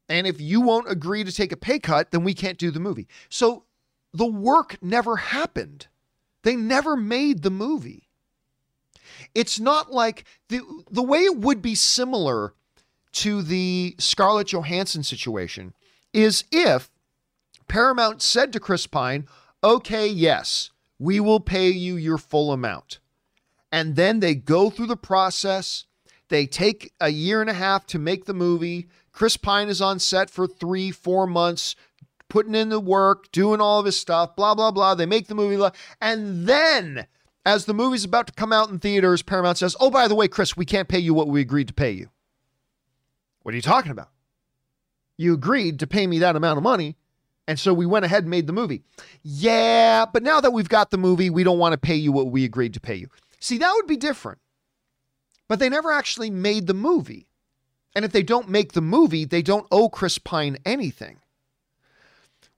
And 0.09 0.27
if 0.27 0.41
you 0.41 0.59
won't 0.61 0.91
agree 0.91 1.23
to 1.23 1.31
take 1.31 1.51
a 1.51 1.57
pay 1.57 1.79
cut, 1.79 2.11
then 2.11 2.23
we 2.23 2.33
can't 2.33 2.57
do 2.57 2.71
the 2.71 2.79
movie. 2.79 3.07
So 3.29 3.65
the 4.13 4.25
work 4.25 4.77
never 4.81 5.17
happened. 5.17 5.87
They 6.43 6.55
never 6.55 6.97
made 6.97 7.43
the 7.43 7.51
movie. 7.51 8.09
It's 9.33 9.59
not 9.59 9.91
like 9.91 10.25
the 10.49 10.61
the 10.89 11.03
way 11.03 11.19
it 11.19 11.37
would 11.37 11.61
be 11.61 11.75
similar 11.75 12.53
to 13.13 13.41
the 13.41 13.95
Scarlett 13.99 14.51
Johansson 14.51 15.03
situation 15.03 15.73
is 16.13 16.43
if 16.51 16.89
Paramount 17.67 18.21
said 18.21 18.51
to 18.53 18.59
Chris 18.59 18.87
Pine, 18.87 19.27
"Okay, 19.63 20.07
yes, 20.07 20.71
we 20.99 21.19
will 21.19 21.39
pay 21.39 21.69
you 21.69 21.95
your 21.95 22.17
full 22.17 22.51
amount." 22.51 22.99
And 23.71 23.95
then 23.95 24.19
they 24.19 24.35
go 24.35 24.69
through 24.69 24.87
the 24.87 24.97
process. 24.97 25.85
They 26.27 26.45
take 26.45 26.93
a 26.99 27.09
year 27.09 27.41
and 27.41 27.49
a 27.49 27.53
half 27.53 27.85
to 27.87 27.99
make 27.99 28.25
the 28.25 28.33
movie. 28.33 28.87
Chris 29.11 29.37
Pine 29.37 29.69
is 29.69 29.81
on 29.81 29.99
set 29.99 30.29
for 30.29 30.47
three, 30.47 30.91
four 30.91 31.27
months, 31.27 31.75
putting 32.29 32.55
in 32.55 32.69
the 32.69 32.79
work, 32.79 33.31
doing 33.31 33.59
all 33.59 33.79
of 33.79 33.85
his 33.85 33.99
stuff, 33.99 34.35
blah, 34.35 34.55
blah, 34.55 34.71
blah. 34.71 34.95
They 34.95 35.05
make 35.05 35.27
the 35.27 35.35
movie. 35.35 35.61
And 35.99 36.47
then 36.47 37.07
as 37.45 37.65
the 37.65 37.73
movie's 37.73 38.05
about 38.05 38.27
to 38.27 38.33
come 38.33 38.53
out 38.53 38.69
in 38.69 38.79
theaters, 38.79 39.21
Paramount 39.21 39.57
says, 39.57 39.75
Oh, 39.79 39.89
by 39.89 40.07
the 40.07 40.15
way, 40.15 40.27
Chris, 40.27 40.55
we 40.55 40.65
can't 40.65 40.87
pay 40.87 40.99
you 40.99 41.13
what 41.13 41.27
we 41.27 41.41
agreed 41.41 41.67
to 41.67 41.73
pay 41.73 41.91
you. 41.91 42.09
What 43.43 43.53
are 43.53 43.55
you 43.55 43.61
talking 43.61 43.91
about? 43.91 44.09
You 45.17 45.33
agreed 45.33 45.79
to 45.79 45.87
pay 45.87 46.07
me 46.07 46.19
that 46.19 46.35
amount 46.35 46.57
of 46.57 46.63
money. 46.63 46.97
And 47.47 47.59
so 47.59 47.73
we 47.73 47.85
went 47.85 48.05
ahead 48.05 48.23
and 48.23 48.29
made 48.29 48.47
the 48.47 48.53
movie. 48.53 48.83
Yeah, 49.23 50.05
but 50.05 50.23
now 50.23 50.39
that 50.41 50.53
we've 50.53 50.69
got 50.69 50.91
the 50.91 50.97
movie, 50.97 51.29
we 51.29 51.43
don't 51.43 51.57
want 51.57 51.73
to 51.73 51.77
pay 51.77 51.95
you 51.95 52.11
what 52.11 52.27
we 52.31 52.45
agreed 52.45 52.73
to 52.75 52.79
pay 52.79 52.95
you. 52.95 53.09
See, 53.39 53.57
that 53.57 53.73
would 53.73 53.87
be 53.87 53.97
different. 53.97 54.39
But 55.47 55.59
they 55.59 55.67
never 55.67 55.91
actually 55.91 56.29
made 56.29 56.67
the 56.67 56.73
movie. 56.73 57.27
And 57.95 58.05
if 58.05 58.11
they 58.11 58.23
don't 58.23 58.47
make 58.47 58.71
the 58.71 58.81
movie, 58.81 59.25
they 59.25 59.41
don't 59.41 59.67
owe 59.71 59.89
Chris 59.89 60.17
Pine 60.17 60.57
anything. 60.65 61.17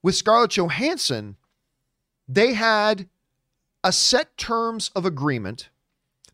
With 0.03 0.15
Scarlett 0.15 0.51
Johansson, 0.51 1.37
they 2.27 2.53
had 2.53 3.07
a 3.83 3.91
set 3.91 4.37
terms 4.37 4.91
of 4.95 5.05
agreement 5.05 5.69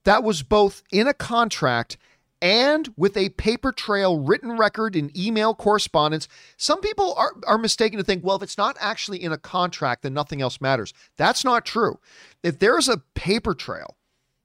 that 0.03 0.23
was 0.23 0.43
both 0.43 0.83
in 0.91 1.07
a 1.07 1.13
contract 1.13 1.97
and 2.41 2.89
with 2.95 3.17
a 3.17 3.29
paper 3.29 3.71
trail 3.71 4.17
written 4.17 4.57
record 4.57 4.95
in 4.95 5.11
email 5.17 5.53
correspondence. 5.53 6.27
Some 6.57 6.79
people 6.79 7.13
are, 7.15 7.33
are 7.45 7.57
mistaken 7.57 7.97
to 7.97 8.03
think, 8.03 8.23
well, 8.23 8.37
if 8.37 8.43
it's 8.43 8.57
not 8.57 8.77
actually 8.79 9.21
in 9.21 9.33
a 9.33 9.37
contract, 9.37 10.03
then 10.03 10.13
nothing 10.13 10.41
else 10.41 10.61
matters. 10.61 10.93
That's 11.17 11.43
not 11.43 11.65
true. 11.65 11.99
If 12.41 12.59
there's 12.59 12.87
a 12.87 13.03
paper 13.13 13.53
trail 13.53 13.97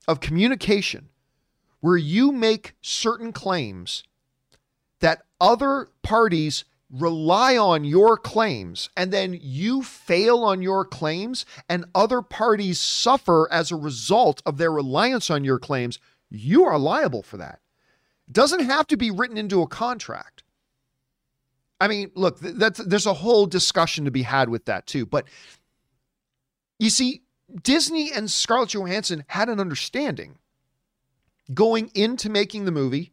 of 0.09 0.21
communication 0.21 1.09
where 1.81 1.97
you 1.97 2.33
make 2.33 2.75
certain 2.81 3.33
claims 3.33 4.03
that 5.01 5.23
other 5.41 5.91
parties 6.03 6.65
rely 6.95 7.57
on 7.57 7.85
your 7.85 8.17
claims 8.17 8.89
and 8.97 9.13
then 9.13 9.39
you 9.43 9.83
fail 9.83 10.45
on 10.45 10.63
your 10.63 10.85
claims 10.85 11.45
and 11.69 11.85
other 11.95 12.23
parties 12.23 12.79
suffer 12.81 13.49
as 13.51 13.71
a 13.71 13.77
result 13.77 14.41
of 14.47 14.57
their 14.57 14.71
reliance 14.71 15.29
on 15.31 15.45
your 15.45 15.59
claims, 15.59 15.99
you 16.31 16.65
are 16.65 16.79
liable 16.79 17.23
for 17.23 17.37
that. 17.37 17.61
It 18.29 18.33
doesn't 18.33 18.65
have 18.65 18.87
to 18.89 18.97
be 18.97 19.11
written 19.11 19.37
into 19.37 19.61
a 19.61 19.67
contract. 19.67 20.45
I 21.81 21.89
mean, 21.89 22.11
look, 22.15 22.39
that's 22.39 22.79
there's 22.79 23.07
a 23.07 23.15
whole 23.15 23.47
discussion 23.47 24.05
to 24.05 24.11
be 24.11 24.23
had 24.23 24.49
with 24.49 24.67
that 24.67 24.87
too, 24.87 25.05
but 25.05 25.27
you 26.79 26.91
see 26.91 27.23
Disney 27.63 28.13
and 28.13 28.31
Scarlett 28.31 28.71
Johansson 28.71 29.25
had 29.29 29.49
an 29.49 29.61
understanding 29.61 30.39
going 31.53 31.91
into 31.95 32.31
making 32.31 32.65
the 32.65 32.71
movie, 32.71 33.13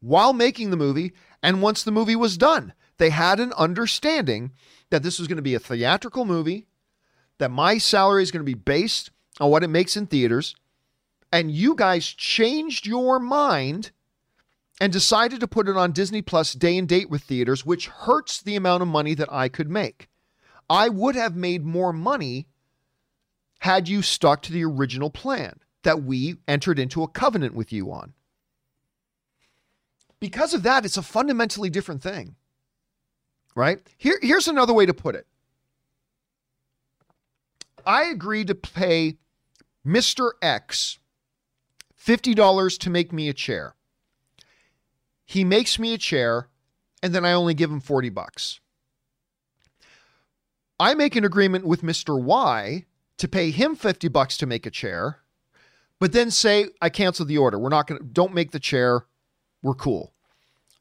while 0.00 0.32
making 0.32 0.70
the 0.70 0.76
movie, 0.76 1.12
and 1.42 1.62
once 1.62 1.82
the 1.82 1.90
movie 1.90 2.16
was 2.16 2.36
done. 2.36 2.72
They 2.98 3.10
had 3.10 3.40
an 3.40 3.52
understanding 3.56 4.52
that 4.90 5.02
this 5.02 5.18
was 5.18 5.28
going 5.28 5.36
to 5.36 5.42
be 5.42 5.54
a 5.54 5.60
theatrical 5.60 6.24
movie, 6.24 6.66
that 7.38 7.50
my 7.50 7.78
salary 7.78 8.22
is 8.22 8.30
going 8.30 8.44
to 8.44 8.50
be 8.50 8.54
based 8.54 9.10
on 9.40 9.50
what 9.50 9.62
it 9.62 9.68
makes 9.68 9.96
in 9.96 10.06
theaters. 10.06 10.56
And 11.32 11.50
you 11.50 11.74
guys 11.74 12.06
changed 12.06 12.86
your 12.86 13.18
mind 13.18 13.92
and 14.80 14.92
decided 14.92 15.40
to 15.40 15.48
put 15.48 15.68
it 15.68 15.76
on 15.76 15.92
Disney 15.92 16.22
Plus 16.22 16.52
day 16.52 16.78
and 16.78 16.88
date 16.88 17.10
with 17.10 17.22
theaters, 17.22 17.66
which 17.66 17.88
hurts 17.88 18.40
the 18.40 18.56
amount 18.56 18.82
of 18.82 18.88
money 18.88 19.14
that 19.14 19.32
I 19.32 19.48
could 19.48 19.68
make. 19.68 20.08
I 20.70 20.88
would 20.88 21.14
have 21.14 21.36
made 21.36 21.64
more 21.64 21.92
money 21.92 22.46
had 23.60 23.88
you 23.88 24.02
stuck 24.02 24.42
to 24.42 24.52
the 24.52 24.64
original 24.64 25.10
plan 25.10 25.60
that 25.82 26.02
we 26.02 26.36
entered 26.46 26.78
into 26.78 27.02
a 27.02 27.08
covenant 27.08 27.54
with 27.54 27.72
you 27.72 27.90
on. 27.92 28.14
Because 30.20 30.54
of 30.54 30.62
that, 30.64 30.84
it's 30.84 30.96
a 30.96 31.02
fundamentally 31.02 31.70
different 31.70 32.02
thing 32.02 32.36
right? 33.58 33.80
Here, 33.98 34.20
here's 34.22 34.46
another 34.46 34.72
way 34.72 34.86
to 34.86 34.94
put 34.94 35.16
it. 35.16 35.26
I 37.84 38.04
agreed 38.04 38.46
to 38.46 38.54
pay 38.54 39.16
Mr. 39.84 40.30
X 40.40 40.98
$50 42.00 42.78
to 42.78 42.90
make 42.90 43.12
me 43.12 43.28
a 43.28 43.32
chair. 43.32 43.74
He 45.26 45.42
makes 45.42 45.78
me 45.78 45.92
a 45.92 45.98
chair, 45.98 46.48
and 47.02 47.12
then 47.12 47.24
I 47.24 47.32
only 47.32 47.52
give 47.52 47.70
him 47.70 47.80
40 47.80 48.10
bucks. 48.10 48.60
I 50.78 50.94
make 50.94 51.16
an 51.16 51.24
agreement 51.24 51.66
with 51.66 51.82
Mr. 51.82 52.20
Y 52.22 52.86
to 53.16 53.26
pay 53.28 53.50
him 53.50 53.74
50 53.74 54.06
bucks 54.06 54.36
to 54.38 54.46
make 54.46 54.66
a 54.66 54.70
chair, 54.70 55.18
but 55.98 56.12
then 56.12 56.30
say 56.30 56.68
I 56.80 56.90
cancel 56.90 57.26
the 57.26 57.38
order. 57.38 57.58
We're 57.58 57.70
not 57.70 57.88
going 57.88 58.00
to 58.00 58.06
don't 58.06 58.32
make 58.32 58.52
the 58.52 58.60
chair. 58.60 59.04
We're 59.62 59.74
cool. 59.74 60.14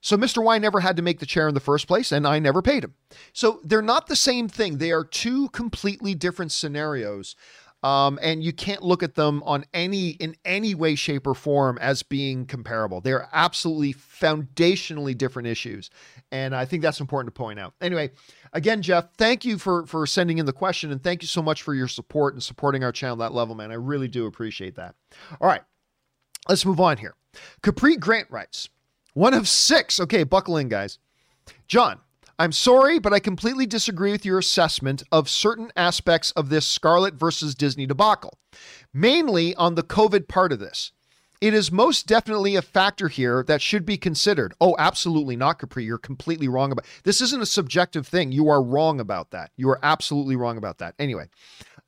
So 0.01 0.17
Mr. 0.17 0.43
Y 0.43 0.57
never 0.59 0.79
had 0.81 0.95
to 0.97 1.01
make 1.01 1.19
the 1.19 1.25
chair 1.25 1.47
in 1.47 1.53
the 1.55 1.59
first 1.59 1.87
place, 1.87 2.11
and 2.11 2.27
I 2.27 2.39
never 2.39 2.61
paid 2.61 2.83
him. 2.83 2.93
So 3.33 3.59
they're 3.63 3.81
not 3.81 4.07
the 4.07 4.15
same 4.15 4.47
thing. 4.47 4.77
They 4.77 4.91
are 4.91 5.03
two 5.03 5.49
completely 5.49 6.15
different 6.15 6.51
scenarios 6.51 7.35
Um, 7.83 8.17
and 8.23 8.43
you 8.43 8.53
can't 8.53 8.81
look 8.81 9.03
at 9.03 9.15
them 9.15 9.43
on 9.43 9.63
any 9.73 10.09
in 10.11 10.35
any 10.43 10.73
way, 10.73 10.95
shape, 10.95 11.27
or 11.27 11.35
form 11.35 11.77
as 11.79 12.01
being 12.01 12.45
comparable. 12.47 13.01
They're 13.01 13.29
absolutely 13.31 13.93
foundationally 13.93 15.15
different 15.15 15.47
issues, 15.47 15.91
and 16.31 16.55
I 16.55 16.65
think 16.65 16.81
that's 16.81 16.99
important 16.99 17.33
to 17.33 17.39
point 17.39 17.59
out. 17.59 17.75
Anyway, 17.79 18.11
again, 18.51 18.81
Jeff, 18.81 19.13
thank 19.17 19.45
you 19.45 19.59
for 19.59 19.85
for 19.85 20.07
sending 20.07 20.39
in 20.39 20.47
the 20.47 20.53
question, 20.53 20.91
and 20.91 21.03
thank 21.03 21.21
you 21.21 21.27
so 21.27 21.41
much 21.43 21.61
for 21.61 21.75
your 21.75 21.87
support 21.87 22.33
and 22.33 22.41
supporting 22.41 22.83
our 22.83 22.91
channel 22.91 23.21
at 23.23 23.29
that 23.29 23.35
level, 23.35 23.53
man. 23.55 23.71
I 23.71 23.75
really 23.75 24.07
do 24.07 24.25
appreciate 24.25 24.75
that. 24.75 24.95
All 25.39 25.47
right, 25.47 25.61
let's 26.49 26.65
move 26.65 26.79
on 26.79 26.97
here. 26.97 27.13
Capri 27.61 27.97
Grant 27.97 28.29
writes, 28.29 28.69
one 29.13 29.33
of 29.33 29.47
six. 29.47 29.99
Okay, 29.99 30.23
buckle 30.23 30.57
in, 30.57 30.69
guys. 30.69 30.99
John, 31.67 31.99
I'm 32.39 32.51
sorry, 32.51 32.99
but 32.99 33.13
I 33.13 33.19
completely 33.19 33.65
disagree 33.65 34.11
with 34.11 34.25
your 34.25 34.37
assessment 34.37 35.01
of 35.11 35.27
certain 35.27 35.71
aspects 35.75 36.31
of 36.31 36.49
this 36.49 36.67
Scarlett 36.67 37.15
versus 37.15 37.55
Disney 37.55 37.87
debacle, 37.87 38.37
mainly 38.93 39.55
on 39.55 39.75
the 39.75 39.83
COVID 39.83 40.27
part 40.27 40.51
of 40.51 40.59
this. 40.59 40.91
It 41.41 41.53
is 41.53 41.71
most 41.71 42.07
definitely 42.07 42.55
a 42.55 42.61
factor 42.61 43.07
here 43.07 43.43
that 43.47 43.61
should 43.61 43.85
be 43.85 43.97
considered. 43.97 44.53
Oh, 44.59 44.75
absolutely 44.79 45.35
not, 45.35 45.59
Capri. 45.59 45.83
You're 45.83 45.97
completely 45.97 46.47
wrong 46.47 46.71
about 46.71 46.85
this. 47.03 47.21
Isn't 47.21 47.41
a 47.41 47.45
subjective 47.45 48.07
thing. 48.07 48.31
You 48.31 48.49
are 48.49 48.61
wrong 48.61 48.99
about 48.99 49.31
that. 49.31 49.51
You 49.55 49.69
are 49.69 49.79
absolutely 49.83 50.35
wrong 50.35 50.57
about 50.57 50.79
that. 50.79 50.95
Anyway, 50.97 51.29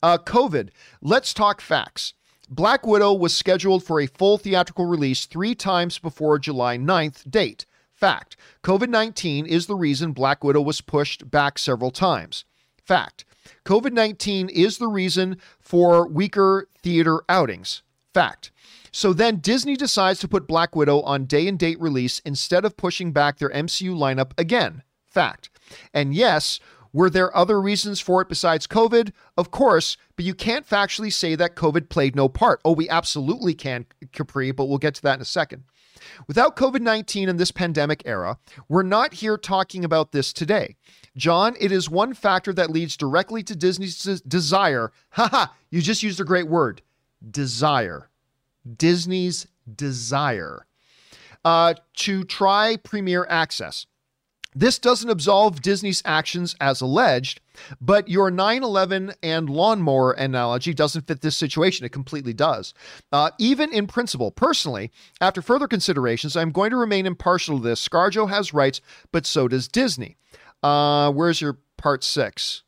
uh, 0.02 0.18
COVID. 0.18 0.70
Let's 1.02 1.34
talk 1.34 1.60
facts. 1.60 2.14
Black 2.52 2.84
Widow 2.84 3.12
was 3.12 3.32
scheduled 3.32 3.84
for 3.84 4.00
a 4.00 4.08
full 4.08 4.36
theatrical 4.36 4.84
release 4.84 5.24
three 5.26 5.54
times 5.54 6.00
before 6.00 6.36
July 6.36 6.76
9th 6.76 7.30
date. 7.30 7.64
Fact 7.94 8.36
COVID 8.64 8.88
19 8.88 9.46
is 9.46 9.66
the 9.66 9.76
reason 9.76 10.10
Black 10.10 10.42
Widow 10.42 10.60
was 10.60 10.80
pushed 10.80 11.30
back 11.30 11.58
several 11.58 11.92
times. 11.92 12.44
Fact 12.82 13.24
COVID 13.64 13.92
19 13.92 14.48
is 14.48 14.78
the 14.78 14.88
reason 14.88 15.36
for 15.60 16.08
weaker 16.08 16.66
theater 16.82 17.20
outings. 17.28 17.82
Fact. 18.12 18.50
So 18.90 19.12
then 19.12 19.36
Disney 19.36 19.76
decides 19.76 20.18
to 20.18 20.28
put 20.28 20.48
Black 20.48 20.74
Widow 20.74 21.02
on 21.02 21.26
day 21.26 21.46
and 21.46 21.56
date 21.56 21.80
release 21.80 22.18
instead 22.20 22.64
of 22.64 22.76
pushing 22.76 23.12
back 23.12 23.38
their 23.38 23.50
MCU 23.50 23.94
lineup 23.94 24.32
again. 24.36 24.82
Fact. 25.08 25.50
And 25.94 26.14
yes, 26.14 26.58
were 26.92 27.10
there 27.10 27.34
other 27.36 27.60
reasons 27.60 28.00
for 28.00 28.20
it 28.22 28.28
besides 28.28 28.66
COVID? 28.66 29.12
Of 29.36 29.50
course, 29.50 29.96
but 30.16 30.24
you 30.24 30.34
can't 30.34 30.68
factually 30.68 31.12
say 31.12 31.34
that 31.34 31.56
COVID 31.56 31.88
played 31.88 32.16
no 32.16 32.28
part. 32.28 32.60
Oh, 32.64 32.72
we 32.72 32.88
absolutely 32.88 33.54
can, 33.54 33.86
Capri, 34.12 34.50
but 34.50 34.66
we'll 34.66 34.78
get 34.78 34.94
to 34.96 35.02
that 35.02 35.16
in 35.16 35.22
a 35.22 35.26
second. 35.26 35.64
Without 36.26 36.56
COVID 36.56 36.80
19 36.80 37.28
and 37.28 37.38
this 37.38 37.50
pandemic 37.50 38.02
era, 38.06 38.38
we're 38.68 38.82
not 38.82 39.14
here 39.14 39.36
talking 39.36 39.84
about 39.84 40.12
this 40.12 40.32
today. 40.32 40.76
John, 41.16 41.56
it 41.60 41.72
is 41.72 41.90
one 41.90 42.14
factor 42.14 42.52
that 42.52 42.70
leads 42.70 42.96
directly 42.96 43.42
to 43.44 43.56
Disney's 43.56 44.20
desire. 44.22 44.92
Haha, 45.10 45.46
you 45.70 45.82
just 45.82 46.02
used 46.02 46.20
a 46.20 46.24
great 46.24 46.48
word 46.48 46.82
desire. 47.30 48.08
Disney's 48.76 49.46
desire 49.76 50.66
uh, 51.44 51.74
to 51.96 52.24
try 52.24 52.76
Premier 52.76 53.26
Access. 53.28 53.86
This 54.54 54.80
doesn't 54.80 55.08
absolve 55.08 55.62
Disney's 55.62 56.02
actions 56.04 56.56
as 56.60 56.80
alleged, 56.80 57.40
but 57.80 58.08
your 58.08 58.30
9 58.30 58.64
11 58.64 59.12
and 59.22 59.48
lawnmower 59.48 60.12
analogy 60.12 60.74
doesn't 60.74 61.06
fit 61.06 61.20
this 61.20 61.36
situation. 61.36 61.86
It 61.86 61.92
completely 61.92 62.32
does. 62.32 62.74
Uh, 63.12 63.30
even 63.38 63.72
in 63.72 63.86
principle, 63.86 64.32
personally, 64.32 64.90
after 65.20 65.40
further 65.40 65.68
considerations, 65.68 66.36
I'm 66.36 66.50
going 66.50 66.70
to 66.70 66.76
remain 66.76 67.06
impartial 67.06 67.58
to 67.58 67.62
this. 67.62 67.86
Scarjo 67.86 68.28
has 68.28 68.52
rights, 68.52 68.80
but 69.12 69.24
so 69.24 69.46
does 69.46 69.68
Disney. 69.68 70.16
Uh, 70.62 71.12
where's 71.12 71.40
your 71.40 71.58
part 71.76 72.02
six? 72.02 72.62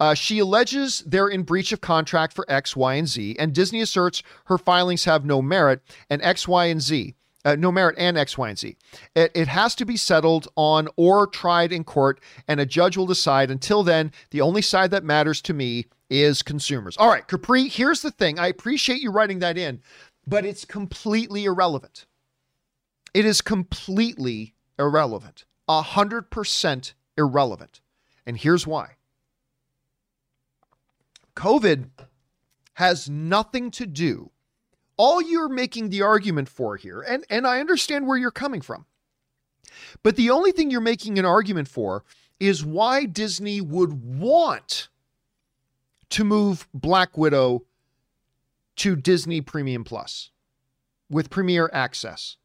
Uh, 0.00 0.14
she 0.14 0.40
alleges 0.40 1.04
they're 1.06 1.28
in 1.28 1.44
breach 1.44 1.70
of 1.70 1.80
contract 1.80 2.32
for 2.32 2.44
X, 2.48 2.74
Y, 2.74 2.94
and 2.94 3.06
Z, 3.06 3.36
and 3.38 3.54
Disney 3.54 3.80
asserts 3.80 4.24
her 4.46 4.58
filings 4.58 5.04
have 5.04 5.24
no 5.24 5.40
merit 5.40 5.80
and 6.10 6.20
X, 6.22 6.48
Y, 6.48 6.66
and 6.66 6.82
Z 6.82 7.14
uh, 7.44 7.56
no 7.56 7.70
merit 7.70 7.94
and 7.98 8.16
X, 8.16 8.38
Y, 8.38 8.48
and 8.48 8.58
Z. 8.58 8.76
It, 9.14 9.32
it 9.34 9.48
has 9.48 9.74
to 9.76 9.84
be 9.84 9.96
settled 9.96 10.48
on 10.56 10.88
or 10.96 11.26
tried 11.26 11.72
in 11.72 11.84
court, 11.84 12.20
and 12.48 12.60
a 12.60 12.66
judge 12.66 12.96
will 12.96 13.06
decide. 13.06 13.50
Until 13.50 13.82
then, 13.82 14.12
the 14.30 14.40
only 14.40 14.62
side 14.62 14.90
that 14.90 15.04
matters 15.04 15.40
to 15.42 15.54
me 15.54 15.86
is 16.10 16.42
consumers. 16.42 16.96
All 16.96 17.08
right, 17.08 17.26
Capri, 17.26 17.68
here's 17.68 18.02
the 18.02 18.10
thing. 18.10 18.38
I 18.38 18.48
appreciate 18.48 19.00
you 19.00 19.10
writing 19.10 19.40
that 19.40 19.58
in, 19.58 19.80
but 20.26 20.44
it's 20.44 20.64
completely 20.64 21.44
irrelevant. 21.44 22.06
It 23.12 23.24
is 23.24 23.40
completely 23.40 24.54
irrelevant. 24.78 25.44
A 25.68 25.82
hundred 25.82 26.30
percent 26.30 26.94
irrelevant. 27.16 27.80
And 28.26 28.36
here's 28.36 28.66
why. 28.66 28.96
COVID 31.36 31.90
has 32.74 33.08
nothing 33.08 33.70
to 33.72 33.86
do 33.86 34.30
all 34.96 35.20
you're 35.20 35.48
making 35.48 35.90
the 35.90 36.02
argument 36.02 36.48
for 36.48 36.76
here, 36.76 37.00
and, 37.02 37.24
and 37.28 37.46
I 37.46 37.60
understand 37.60 38.06
where 38.06 38.16
you're 38.16 38.30
coming 38.30 38.60
from, 38.60 38.86
but 40.02 40.16
the 40.16 40.30
only 40.30 40.52
thing 40.52 40.70
you're 40.70 40.80
making 40.80 41.18
an 41.18 41.24
argument 41.24 41.68
for 41.68 42.04
is 42.40 42.64
why 42.64 43.04
Disney 43.04 43.60
would 43.60 44.18
want 44.18 44.88
to 46.10 46.24
move 46.24 46.68
Black 46.74 47.16
Widow 47.16 47.64
to 48.76 48.96
Disney 48.96 49.40
Premium 49.40 49.84
Plus 49.84 50.30
with 51.10 51.30
Premier 51.30 51.70
Access. 51.72 52.36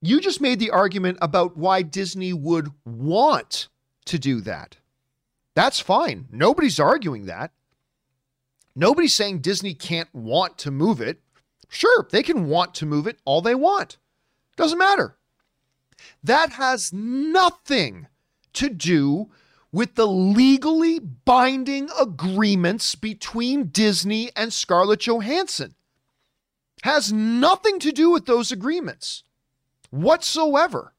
You 0.00 0.20
just 0.20 0.40
made 0.40 0.58
the 0.58 0.70
argument 0.70 1.18
about 1.22 1.56
why 1.56 1.82
Disney 1.82 2.32
would 2.32 2.68
want 2.84 3.68
to 4.06 4.18
do 4.18 4.40
that. 4.40 4.78
That's 5.54 5.78
fine. 5.78 6.26
Nobody's 6.32 6.80
arguing 6.80 7.26
that. 7.26 7.52
Nobody's 8.74 9.14
saying 9.14 9.40
Disney 9.40 9.74
can't 9.74 10.12
want 10.14 10.58
to 10.58 10.70
move 10.70 11.00
it. 11.00 11.20
Sure, 11.68 12.06
they 12.10 12.22
can 12.22 12.46
want 12.46 12.74
to 12.74 12.86
move 12.86 13.06
it 13.06 13.18
all 13.24 13.40
they 13.40 13.54
want. 13.54 13.98
Doesn't 14.56 14.78
matter. 14.78 15.16
That 16.22 16.52
has 16.52 16.92
nothing 16.92 18.08
to 18.54 18.68
do 18.68 19.30
with 19.70 19.94
the 19.94 20.06
legally 20.06 20.98
binding 20.98 21.88
agreements 21.98 22.94
between 22.94 23.68
Disney 23.68 24.30
and 24.36 24.52
Scarlett 24.52 25.00
Johansson. 25.00 25.74
Has 26.82 27.12
nothing 27.12 27.78
to 27.80 27.92
do 27.92 28.10
with 28.10 28.26
those 28.26 28.52
agreements 28.52 29.22
whatsoever. 29.90 30.94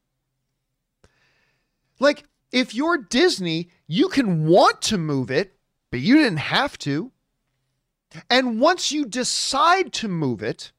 Like, 2.00 2.24
if 2.50 2.74
you're 2.74 2.98
Disney, 2.98 3.68
you 3.86 4.08
can 4.08 4.46
want 4.46 4.80
to 4.82 4.98
move 4.98 5.30
it, 5.30 5.56
but 5.90 6.00
you 6.00 6.16
didn't 6.16 6.38
have 6.38 6.78
to. 6.78 7.12
And 8.30 8.60
once 8.60 8.92
you 8.92 9.04
decide 9.04 9.92
to 9.94 10.08
move 10.08 10.42
it, 10.42 10.72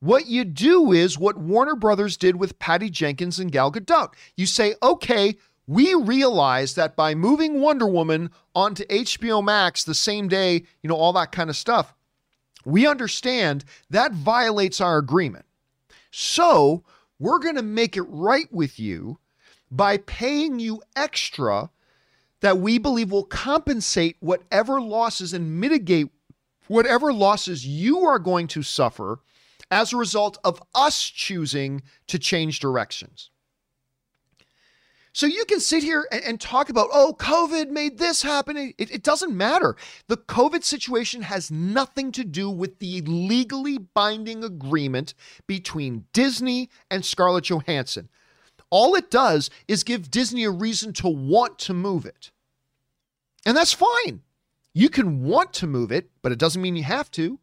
what 0.00 0.26
you 0.26 0.44
do 0.44 0.92
is 0.92 1.18
what 1.18 1.38
Warner 1.38 1.76
Brothers 1.76 2.16
did 2.16 2.36
with 2.36 2.58
Patty 2.58 2.90
Jenkins 2.90 3.38
and 3.38 3.50
Gal 3.50 3.72
Gadot. 3.72 4.12
You 4.36 4.46
say, 4.46 4.74
okay, 4.82 5.36
we 5.66 5.94
realize 5.94 6.74
that 6.74 6.94
by 6.94 7.14
moving 7.14 7.60
Wonder 7.60 7.86
Woman 7.86 8.30
onto 8.54 8.84
HBO 8.86 9.42
Max 9.42 9.84
the 9.84 9.94
same 9.94 10.28
day, 10.28 10.64
you 10.82 10.88
know, 10.88 10.96
all 10.96 11.12
that 11.14 11.32
kind 11.32 11.48
of 11.48 11.56
stuff, 11.56 11.94
we 12.64 12.86
understand 12.86 13.64
that 13.90 14.12
violates 14.12 14.80
our 14.80 14.98
agreement. 14.98 15.46
So 16.10 16.84
we're 17.18 17.38
going 17.38 17.56
to 17.56 17.62
make 17.62 17.96
it 17.96 18.02
right 18.02 18.52
with 18.52 18.78
you 18.78 19.18
by 19.70 19.96
paying 19.98 20.60
you 20.60 20.82
extra 20.94 21.70
that 22.40 22.58
we 22.58 22.78
believe 22.78 23.10
will 23.10 23.24
compensate 23.24 24.16
whatever 24.20 24.80
losses 24.80 25.32
and 25.32 25.58
mitigate 25.58 26.08
whatever 26.68 27.12
losses 27.12 27.66
you 27.66 28.00
are 28.00 28.18
going 28.18 28.46
to 28.48 28.62
suffer 28.62 29.20
as 29.70 29.92
a 29.92 29.96
result 29.96 30.38
of 30.44 30.62
us 30.74 31.02
choosing 31.02 31.82
to 32.06 32.18
change 32.18 32.60
directions. 32.60 33.30
So 35.14 35.26
you 35.26 35.44
can 35.44 35.60
sit 35.60 35.84
here 35.84 36.08
and, 36.10 36.40
talk 36.40 36.70
about, 36.70 36.88
oh, 36.92 37.14
COVID 37.16 37.70
made 37.70 37.98
this 37.98 38.22
happen. 38.22 38.56
It, 38.56 38.74
it 38.78 39.02
doesn't 39.04 39.32
matter. 39.32 39.76
The 40.08 40.16
COVID 40.16 40.64
situation 40.64 41.22
has 41.22 41.52
nothing 41.52 42.10
to 42.12 42.24
do 42.24 42.50
with 42.50 42.80
the 42.80 43.00
legally 43.02 43.78
binding 43.78 44.42
agreement 44.42 45.14
between 45.46 46.06
Disney 46.12 46.68
and 46.90 47.04
Scarlett 47.04 47.44
Johansson. 47.44 48.08
All 48.70 48.96
it 48.96 49.08
does 49.08 49.50
is 49.68 49.84
give 49.84 50.10
Disney 50.10 50.42
a 50.42 50.50
reason 50.50 50.92
to 50.94 51.08
want 51.08 51.60
to 51.60 51.72
move 51.72 52.06
it. 52.06 52.32
And 53.46 53.56
that's 53.56 53.72
fine. 53.72 54.22
You 54.74 54.90
can 54.90 55.22
want 55.22 55.52
to 55.54 55.68
move 55.68 55.92
it, 55.92 56.10
but 56.20 56.32
it 56.32 56.38
doesn't 56.38 56.60
mean 56.60 56.76
you 56.76 56.82
have 56.82 57.10
to. 57.12 57.38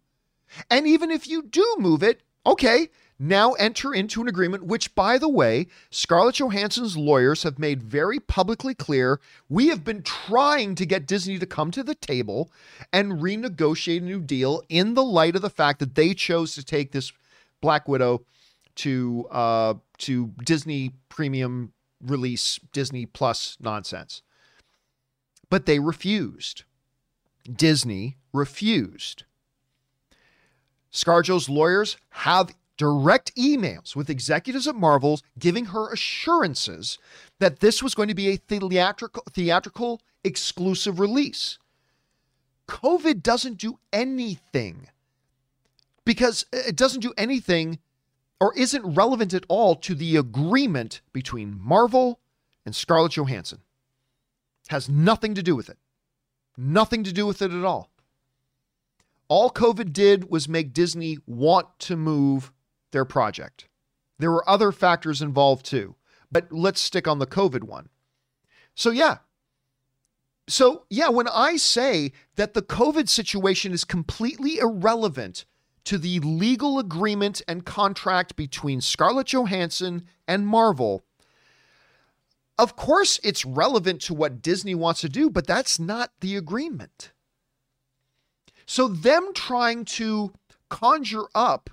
And 0.70 0.86
even 0.86 1.10
if 1.10 1.28
you 1.28 1.44
do 1.44 1.76
move 1.80 2.04
it, 2.04 2.22
okay, 2.46 2.90
now 3.18 3.54
enter 3.54 3.94
into 3.94 4.20
an 4.20 4.28
agreement, 4.28 4.66
which, 4.66 4.96
by 4.96 5.18
the 5.18 5.30
way, 5.30 5.68
Scarlett 5.92 6.36
Johansson's 6.36 6.98
lawyers 6.98 7.44
have 7.44 7.58
made 7.58 7.84
very 7.84 8.20
publicly 8.20 8.74
clear. 8.74 9.22
We 9.48 9.68
have 9.68 9.84
been 9.84 10.02
trying 10.02 10.76
to 10.76 10.86
get 10.86 11.06
Disney 11.06 11.40
to 11.40 11.46
come 11.46 11.72
to 11.72 11.84
the 11.84 11.96
table 11.96 12.52
and 12.92 13.14
renegotiate 13.14 14.00
a 14.00 14.02
new 14.02 14.22
deal 14.22 14.64
in 14.68 14.96
the 14.96 15.04
light 15.04 15.36
of 15.36 15.42
the 15.42 15.50
fact 15.50 15.80
that 15.80 15.96
they 15.96 16.14
chose 16.14 16.56
to 16.56 16.66
take 16.66 16.92
this 16.92 17.14
Black 17.62 17.88
Widow 17.88 18.26
to 18.78 19.28
uh, 19.30 19.76
to 20.00 20.34
Disney 20.44 20.96
premium 21.08 21.74
release, 22.04 22.60
Disney 22.74 23.06
Plus 23.06 23.56
nonsense. 23.62 24.24
But 25.50 25.66
they 25.68 25.80
refused. 25.80 26.64
Disney 27.44 28.18
refused. 28.34 29.24
ScarJo's 30.92 31.50
lawyers 31.50 31.98
have 32.10 32.56
direct 32.78 33.36
emails 33.36 33.96
with 33.96 34.10
executives 34.10 34.68
at 34.68 34.76
Marvel's 34.76 35.24
giving 35.38 35.66
her 35.66 35.92
assurances 35.92 36.98
that 37.40 37.60
this 37.60 37.84
was 37.84 37.94
going 37.94 38.08
to 38.08 38.16
be 38.16 38.30
a 38.30 38.38
theatrical, 38.38 39.24
theatrical 39.32 40.02
exclusive 40.24 41.00
release. 41.00 41.60
COVID 42.68 43.22
doesn't 43.22 43.58
do 43.58 43.80
anything 43.94 44.88
because 46.06 46.46
uh, 46.54 46.58
it 46.68 46.76
doesn't 46.76 47.02
do 47.02 47.14
anything 47.18 47.80
or 48.40 48.54
isn't 48.58 48.96
relevant 48.96 49.34
at 49.34 49.46
all 49.48 49.76
to 49.76 49.94
the 49.94 50.16
agreement 50.16 51.02
between 51.14 51.60
Marvel 51.62 52.20
and 52.66 52.76
Scarlett 52.76 53.12
Johansson. 53.12 53.60
Has 54.70 54.90
nothing 54.90 55.36
to 55.36 55.44
do 55.44 55.56
with 55.56 55.70
it. 55.70 55.78
Nothing 56.64 57.04
to 57.06 57.12
do 57.12 57.26
with 57.26 57.42
it 57.42 57.52
at 57.52 57.66
all. 57.66 57.90
All 59.28 59.50
COVID 59.50 59.92
did 59.92 60.30
was 60.30 60.48
make 60.48 60.74
Disney 60.74 61.18
want 61.26 61.68
to 61.80 61.98
move 61.98 62.52
their 62.92 63.04
project. 63.04 63.68
There 64.20 64.30
were 64.30 64.48
other 64.48 64.72
factors 64.72 65.24
involved 65.24 65.66
too, 65.66 65.96
but 66.32 66.52
let's 66.52 66.80
stick 66.80 67.08
on 67.08 67.18
the 67.18 67.26
COVID 67.26 67.64
one. 67.64 67.90
So, 68.76 68.92
yeah. 68.92 69.18
So, 70.48 70.86
yeah, 70.88 71.10
when 71.10 71.28
I 71.30 71.56
say 71.56 72.12
that 72.36 72.54
the 72.54 72.62
COVID 72.62 73.10
situation 73.10 73.72
is 73.72 73.84
completely 73.84 74.60
irrelevant 74.60 75.46
to 75.86 75.98
the 75.98 76.20
legal 76.20 76.78
agreement 76.78 77.42
and 77.48 77.66
contract 77.66 78.36
between 78.36 78.82
Scarlett 78.82 79.34
Johansson 79.34 80.06
and 80.28 80.46
Marvel, 80.46 81.06
of 82.62 82.76
course 82.76 83.20
it's 83.24 83.44
relevant 83.44 84.02
to 84.04 84.14
what 84.14 84.42
Disney 84.42 84.76
wants 84.76 85.02
to 85.02 85.10
do, 85.10 85.30
but 85.30 85.48
that's 85.48 85.80
not 85.80 86.12
the 86.22 86.38
agreement. 86.38 87.12
So, 88.68 88.88
them 88.88 89.34
trying 89.34 89.84
to 89.86 90.32
conjure 90.70 91.26
up 91.34 91.72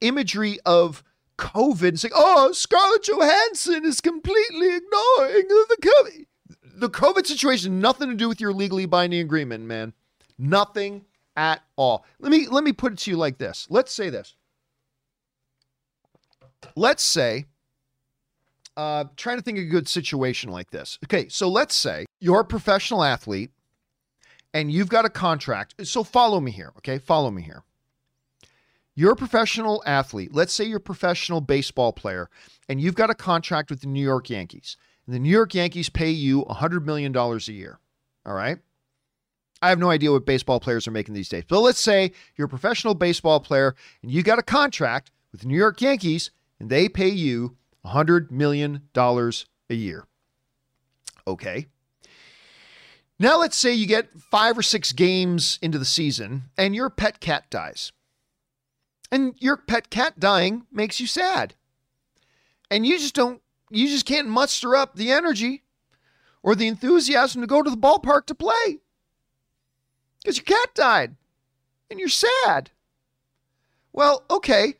imagery 0.00 0.58
of 0.64 1.02
COVID 1.38 1.88
and 1.88 2.00
saying, 2.00 2.12
oh, 2.14 2.52
Scarlett 2.52 3.02
Johansson 3.02 3.84
is 3.86 4.00
completely 4.02 4.76
ignoring 4.76 5.48
the 5.48 5.76
COVID. 5.82 6.26
The 6.76 6.90
COVID 6.90 7.26
situation, 7.26 7.80
nothing 7.80 8.10
to 8.10 8.14
do 8.14 8.28
with 8.28 8.40
your 8.40 8.52
legally 8.52 8.86
binding 8.86 9.20
agreement, 9.20 9.64
man. 9.64 9.94
Nothing 10.38 11.06
at 11.34 11.62
all. 11.76 12.04
Let 12.18 12.30
me 12.30 12.46
let 12.46 12.62
me 12.62 12.72
put 12.72 12.92
it 12.92 12.98
to 13.00 13.10
you 13.10 13.16
like 13.16 13.38
this. 13.38 13.66
Let's 13.70 13.92
say 13.92 14.10
this. 14.10 14.36
Let's 16.76 17.02
say, 17.02 17.46
uh, 18.76 19.04
trying 19.16 19.36
to 19.36 19.42
think 19.42 19.58
of 19.58 19.64
a 19.64 19.68
good 19.68 19.88
situation 19.88 20.50
like 20.50 20.70
this. 20.70 20.98
Okay, 21.04 21.28
so 21.28 21.48
let's 21.48 21.74
say 21.74 22.06
you're 22.20 22.40
a 22.40 22.44
professional 22.44 23.02
athlete 23.02 23.50
and 24.54 24.70
you've 24.70 24.88
got 24.88 25.04
a 25.04 25.10
contract. 25.10 25.74
So 25.86 26.04
follow 26.04 26.40
me 26.40 26.50
here, 26.50 26.72
okay? 26.78 26.98
Follow 26.98 27.30
me 27.30 27.42
here. 27.42 27.62
You're 28.94 29.12
a 29.12 29.16
professional 29.16 29.82
athlete. 29.86 30.34
Let's 30.34 30.52
say 30.52 30.64
you're 30.64 30.78
a 30.78 30.80
professional 30.80 31.40
baseball 31.40 31.92
player 31.92 32.28
and 32.68 32.80
you've 32.80 32.94
got 32.94 33.10
a 33.10 33.14
contract 33.14 33.70
with 33.70 33.80
the 33.80 33.86
New 33.86 34.02
York 34.02 34.28
Yankees. 34.28 34.76
And 35.06 35.14
the 35.14 35.18
New 35.18 35.30
York 35.30 35.54
Yankees 35.54 35.88
pay 35.88 36.10
you 36.10 36.44
$100 36.44 36.84
million 36.84 37.16
a 37.16 37.38
year. 37.52 37.78
All 38.26 38.34
right. 38.34 38.58
I 39.62 39.68
have 39.68 39.78
no 39.78 39.90
idea 39.90 40.10
what 40.10 40.26
baseball 40.26 40.60
players 40.60 40.86
are 40.88 40.92
making 40.92 41.14
these 41.14 41.28
days. 41.28 41.44
But 41.46 41.60
let's 41.60 41.80
say 41.80 42.12
you're 42.36 42.46
a 42.46 42.48
professional 42.48 42.94
baseball 42.94 43.40
player 43.40 43.74
and 44.02 44.10
you 44.10 44.22
got 44.22 44.38
a 44.38 44.42
contract 44.42 45.10
with 45.32 45.42
the 45.42 45.46
New 45.46 45.56
York 45.56 45.80
Yankees 45.80 46.30
and 46.58 46.70
they 46.70 46.88
pay 46.88 47.08
you 47.08 47.56
$100 47.84 48.30
million 48.30 48.82
a 48.94 49.74
year. 49.74 50.06
Okay. 51.26 51.66
Now, 53.18 53.38
let's 53.38 53.56
say 53.56 53.72
you 53.72 53.86
get 53.86 54.18
five 54.18 54.56
or 54.56 54.62
six 54.62 54.92
games 54.92 55.58
into 55.60 55.78
the 55.78 55.84
season 55.84 56.44
and 56.56 56.74
your 56.74 56.88
pet 56.88 57.20
cat 57.20 57.50
dies. 57.50 57.92
And 59.12 59.34
your 59.38 59.56
pet 59.56 59.90
cat 59.90 60.18
dying 60.18 60.66
makes 60.72 61.00
you 61.00 61.06
sad. 61.06 61.54
And 62.70 62.86
you 62.86 62.98
just 62.98 63.14
don't, 63.14 63.42
you 63.70 63.88
just 63.88 64.06
can't 64.06 64.28
muster 64.28 64.74
up 64.76 64.94
the 64.94 65.10
energy 65.10 65.64
or 66.42 66.54
the 66.54 66.68
enthusiasm 66.68 67.40
to 67.40 67.46
go 67.46 67.62
to 67.62 67.70
the 67.70 67.76
ballpark 67.76 68.26
to 68.26 68.34
play 68.34 68.80
because 70.22 70.36
your 70.36 70.44
cat 70.44 70.74
died 70.74 71.16
and 71.90 71.98
you're 71.98 72.08
sad. 72.08 72.70
Well, 73.92 74.24
okay. 74.30 74.74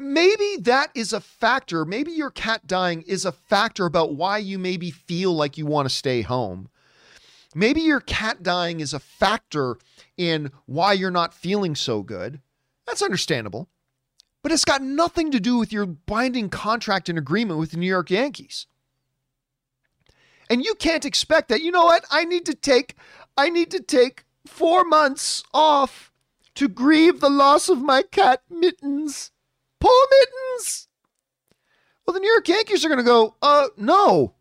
Maybe 0.00 0.56
that 0.62 0.90
is 0.94 1.12
a 1.12 1.20
factor. 1.20 1.84
Maybe 1.84 2.10
your 2.12 2.30
cat 2.30 2.66
dying 2.66 3.02
is 3.02 3.26
a 3.26 3.32
factor 3.32 3.84
about 3.84 4.14
why 4.14 4.38
you 4.38 4.58
maybe 4.58 4.90
feel 4.90 5.34
like 5.34 5.58
you 5.58 5.66
want 5.66 5.88
to 5.88 5.94
stay 5.94 6.22
home. 6.22 6.70
Maybe 7.54 7.82
your 7.82 8.00
cat 8.00 8.42
dying 8.42 8.80
is 8.80 8.94
a 8.94 8.98
factor 8.98 9.76
in 10.16 10.52
why 10.64 10.94
you're 10.94 11.10
not 11.10 11.34
feeling 11.34 11.74
so 11.74 12.02
good. 12.02 12.40
That's 12.86 13.02
understandable. 13.02 13.68
But 14.42 14.52
it's 14.52 14.64
got 14.64 14.80
nothing 14.80 15.30
to 15.32 15.40
do 15.40 15.58
with 15.58 15.70
your 15.70 15.84
binding 15.84 16.48
contract 16.48 17.10
and 17.10 17.18
agreement 17.18 17.60
with 17.60 17.72
the 17.72 17.76
New 17.76 17.86
York 17.86 18.10
Yankees. 18.10 18.66
And 20.48 20.64
you 20.64 20.74
can't 20.76 21.04
expect 21.04 21.50
that, 21.50 21.60
you 21.60 21.70
know 21.70 21.84
what? 21.84 22.06
I 22.10 22.24
need 22.24 22.46
to 22.46 22.54
take 22.54 22.96
I 23.36 23.50
need 23.50 23.70
to 23.72 23.80
take 23.80 24.24
4 24.46 24.84
months 24.84 25.44
off 25.52 26.10
to 26.54 26.68
grieve 26.68 27.20
the 27.20 27.28
loss 27.28 27.68
of 27.68 27.82
my 27.82 28.02
cat 28.02 28.42
Mittens. 28.48 29.30
Poor 29.80 30.06
Mittens. 30.10 30.88
Well, 32.06 32.14
the 32.14 32.20
New 32.20 32.30
York 32.30 32.48
Yankees 32.48 32.84
are 32.84 32.88
going 32.88 32.98
to 32.98 33.04
go, 33.04 33.36
"Uh, 33.42 33.68
no. 33.76 34.34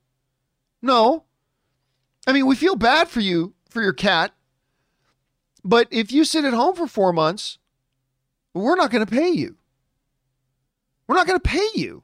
No. 0.82 1.26
I 2.28 2.34
mean, 2.34 2.46
we 2.46 2.56
feel 2.56 2.76
bad 2.76 3.10
for 3.10 3.20
you, 3.20 3.54
for 3.70 3.82
your 3.82 3.94
cat. 3.94 4.34
But 5.64 5.88
if 5.92 6.12
you 6.12 6.24
sit 6.24 6.46
at 6.46 6.54
home 6.54 6.76
for 6.76 6.88
four 6.88 7.12
months, 7.14 7.58
we're 8.54 8.76
not 8.76 8.92
going 8.92 9.06
to 9.06 9.12
pay 9.12 9.30
you. 9.30 9.58
We're 11.08 11.16
not 11.16 11.28
going 11.28 11.40
to 11.40 11.50
pay 11.50 11.68
you 11.76 12.04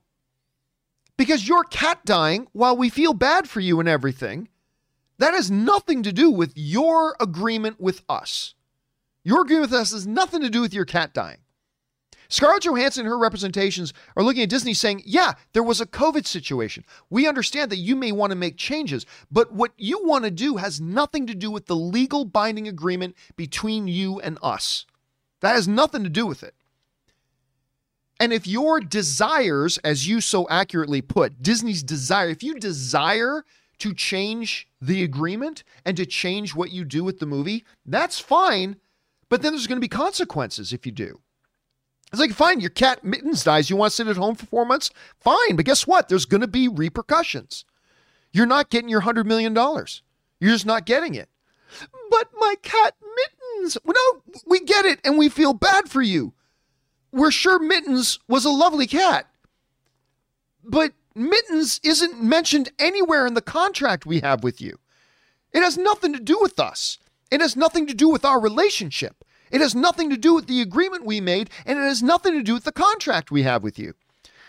because 1.17 1.47
your 1.47 1.63
cat 1.63 2.03
dying, 2.05 2.47
while 2.53 2.75
we 2.75 2.89
feel 2.89 3.13
bad 3.13 3.47
for 3.47 3.59
you 3.59 3.79
and 3.79 3.87
everything, 3.87 4.49
that 5.17 5.33
has 5.33 5.49
nothing 5.49 6.03
to 6.03 6.11
do 6.11 6.29
with 6.29 6.51
your 6.55 7.15
agreement 7.19 7.79
with 7.79 8.01
us. 8.09 8.55
Your 9.23 9.41
agreement 9.41 9.71
with 9.71 9.79
us 9.79 9.91
has 9.91 10.05
nothing 10.05 10.41
to 10.41 10.49
do 10.49 10.61
with 10.61 10.73
your 10.73 10.85
cat 10.85 11.13
dying. 11.13 11.37
Scarlett 12.29 12.63
Johansson 12.63 13.01
and 13.01 13.09
her 13.09 13.17
representations 13.17 13.93
are 14.15 14.23
looking 14.23 14.43
at 14.43 14.49
Disney 14.49 14.73
saying, 14.73 15.03
yeah, 15.05 15.33
there 15.53 15.63
was 15.63 15.81
a 15.81 15.85
COVID 15.85 16.25
situation. 16.25 16.85
We 17.09 17.27
understand 17.27 17.71
that 17.71 17.77
you 17.77 17.95
may 17.95 18.11
want 18.11 18.31
to 18.31 18.35
make 18.35 18.57
changes, 18.57 19.05
but 19.31 19.53
what 19.53 19.73
you 19.77 20.05
want 20.05 20.25
to 20.25 20.31
do 20.31 20.57
has 20.57 20.81
nothing 20.81 21.27
to 21.27 21.35
do 21.35 21.51
with 21.51 21.67
the 21.67 21.75
legal 21.75 22.25
binding 22.25 22.67
agreement 22.67 23.15
between 23.35 23.87
you 23.87 24.19
and 24.19 24.37
us. 24.41 24.85
That 25.41 25.55
has 25.55 25.67
nothing 25.67 26.03
to 26.03 26.09
do 26.09 26.25
with 26.25 26.43
it. 26.43 26.55
And 28.19 28.31
if 28.31 28.47
your 28.47 28.79
desires, 28.79 29.77
as 29.79 30.07
you 30.07 30.21
so 30.21 30.47
accurately 30.49 31.01
put, 31.01 31.41
Disney's 31.41 31.83
desire, 31.83 32.29
if 32.29 32.43
you 32.43 32.55
desire 32.55 33.43
to 33.79 33.93
change 33.93 34.69
the 34.79 35.03
agreement 35.03 35.63
and 35.83 35.97
to 35.97 36.05
change 36.05 36.55
what 36.55 36.71
you 36.71 36.85
do 36.85 37.03
with 37.03 37.19
the 37.19 37.25
movie, 37.25 37.65
that's 37.85 38.19
fine. 38.19 38.77
But 39.27 39.41
then 39.41 39.51
there's 39.51 39.67
going 39.67 39.77
to 39.77 39.81
be 39.81 39.89
consequences 39.89 40.71
if 40.71 40.85
you 40.85 40.93
do. 40.93 41.19
It's 42.15 42.21
like, 42.21 42.31
fine, 42.31 42.61
your 42.61 42.69
cat 42.69 43.03
Mittens 43.03 43.43
dies. 43.43 43.69
You 43.69 43.75
want 43.75 43.91
to 43.91 43.95
sit 43.95 44.07
at 44.07 44.15
home 44.15 44.35
for 44.35 44.45
four 44.45 44.65
months? 44.65 44.89
Fine. 45.19 45.57
But 45.57 45.65
guess 45.65 45.85
what? 45.85 46.07
There's 46.07 46.25
going 46.25 46.41
to 46.41 46.47
be 46.47 46.69
repercussions. 46.69 47.65
You're 48.31 48.45
not 48.45 48.69
getting 48.69 48.89
your 48.89 49.01
$100 49.01 49.25
million. 49.25 49.53
You're 49.53 50.53
just 50.53 50.65
not 50.65 50.85
getting 50.85 51.13
it. 51.13 51.27
But 52.09 52.29
my 52.37 52.55
cat 52.61 52.95
Mittens, 53.01 53.77
no, 53.85 54.21
we 54.45 54.61
get 54.61 54.85
it 54.85 55.01
and 55.03 55.17
we 55.17 55.27
feel 55.27 55.53
bad 55.53 55.89
for 55.89 56.01
you. 56.01 56.33
We're 57.11 57.31
sure 57.31 57.59
Mittens 57.59 58.19
was 58.29 58.45
a 58.45 58.49
lovely 58.49 58.87
cat. 58.87 59.27
But 60.63 60.93
Mittens 61.15 61.81
isn't 61.83 62.23
mentioned 62.23 62.71
anywhere 62.79 63.27
in 63.27 63.33
the 63.33 63.41
contract 63.41 64.05
we 64.05 64.21
have 64.21 64.41
with 64.41 64.61
you. 64.61 64.79
It 65.51 65.63
has 65.63 65.77
nothing 65.77 66.13
to 66.13 66.19
do 66.19 66.37
with 66.41 66.61
us. 66.61 66.97
It 67.29 67.41
has 67.41 67.57
nothing 67.57 67.87
to 67.87 67.93
do 67.93 68.07
with 68.07 68.23
our 68.23 68.39
relationship. 68.39 69.24
It 69.55 69.61
has 69.61 69.73
nothing 69.73 70.09
to 70.09 70.17
do 70.17 70.33
with 70.35 70.47
the 70.47 70.59
agreement 70.59 71.05
we 71.05 71.21
made, 71.21 71.49
and 71.65 71.79
it 71.79 71.83
has 71.83 72.03
nothing 72.03 72.33
to 72.33 72.43
do 72.43 72.55
with 72.55 72.65
the 72.65 72.73
contract 72.73 73.31
we 73.31 73.43
have 73.43 73.63
with 73.63 73.79
you. 73.79 73.93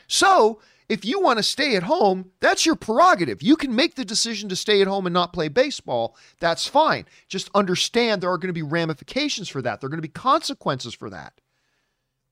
So, 0.08 0.60
if 0.88 1.04
you 1.04 1.20
want 1.20 1.38
to 1.38 1.44
stay 1.44 1.76
at 1.76 1.84
home, 1.84 2.32
that's 2.40 2.66
your 2.66 2.74
prerogative. 2.74 3.40
You 3.40 3.54
can 3.54 3.72
make 3.72 3.94
the 3.94 4.04
decision 4.04 4.48
to 4.48 4.56
stay 4.56 4.82
at 4.82 4.88
home 4.88 5.06
and 5.06 5.14
not 5.14 5.32
play 5.32 5.46
baseball. 5.46 6.16
That's 6.40 6.66
fine. 6.66 7.06
Just 7.28 7.50
understand 7.54 8.20
there 8.20 8.32
are 8.32 8.36
going 8.36 8.48
to 8.48 8.52
be 8.52 8.62
ramifications 8.62 9.48
for 9.48 9.62
that, 9.62 9.80
there 9.80 9.86
are 9.86 9.90
going 9.90 9.98
to 9.98 10.02
be 10.02 10.08
consequences 10.08 10.92
for 10.92 11.08
that. 11.10 11.40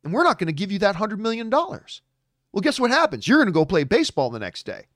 And 0.02 0.12
we're 0.12 0.24
not 0.24 0.40
going 0.40 0.48
to 0.48 0.52
give 0.52 0.72
you 0.72 0.80
that 0.80 0.96
$100 0.96 1.18
million. 1.18 1.48
Well, 1.50 2.60
guess 2.60 2.80
what 2.80 2.90
happens? 2.90 3.28
You're 3.28 3.38
going 3.38 3.46
to 3.46 3.52
go 3.52 3.64
play 3.64 3.84
baseball 3.84 4.30
the 4.30 4.40
next 4.40 4.66
day. 4.66 4.86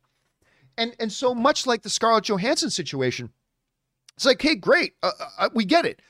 And, 0.77 0.97
and 0.99 1.13
so 1.13 1.33
much 1.33 1.65
like 1.65 1.83
the 1.83 1.91
Scarlett 1.91 2.25
Johansson 2.25 2.71
situation, 2.71 3.31
it's 4.17 4.27
like, 4.27 4.43
hey, 4.43 4.57
great, 4.57 4.95
uh, 5.05 5.13
uh, 5.39 5.49
we 5.55 5.65
get 5.65 5.87
it 5.87 6.03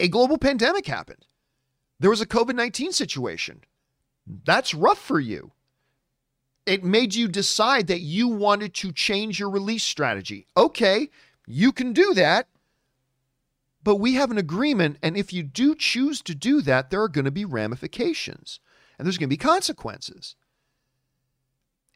a 0.00 0.08
global 0.08 0.38
pandemic 0.38 0.86
happened. 0.86 1.26
There 2.00 2.10
was 2.10 2.20
a 2.20 2.26
COVID 2.26 2.54
19 2.54 2.92
situation. 2.92 3.62
That's 4.26 4.74
rough 4.74 4.98
for 4.98 5.20
you. 5.20 5.52
It 6.66 6.84
made 6.84 7.14
you 7.14 7.28
decide 7.28 7.86
that 7.88 8.00
you 8.00 8.28
wanted 8.28 8.74
to 8.74 8.92
change 8.92 9.40
your 9.40 9.50
release 9.50 9.82
strategy. 9.82 10.46
Okay, 10.56 11.08
you 11.46 11.72
can 11.72 11.92
do 11.92 12.14
that. 12.14 12.48
but 13.82 13.96
we 13.96 14.14
have 14.14 14.30
an 14.30 14.38
agreement. 14.38 14.98
And 15.02 15.16
if 15.16 15.32
you 15.32 15.42
do 15.42 15.74
choose 15.74 16.22
to 16.22 16.34
do 16.34 16.60
that, 16.62 16.90
there 16.90 17.02
are 17.02 17.08
going 17.08 17.24
to 17.24 17.30
be 17.30 17.44
ramifications 17.44 18.60
and 18.98 19.06
there's 19.06 19.18
going 19.18 19.28
to 19.28 19.36
be 19.36 19.38
consequences. 19.38 20.36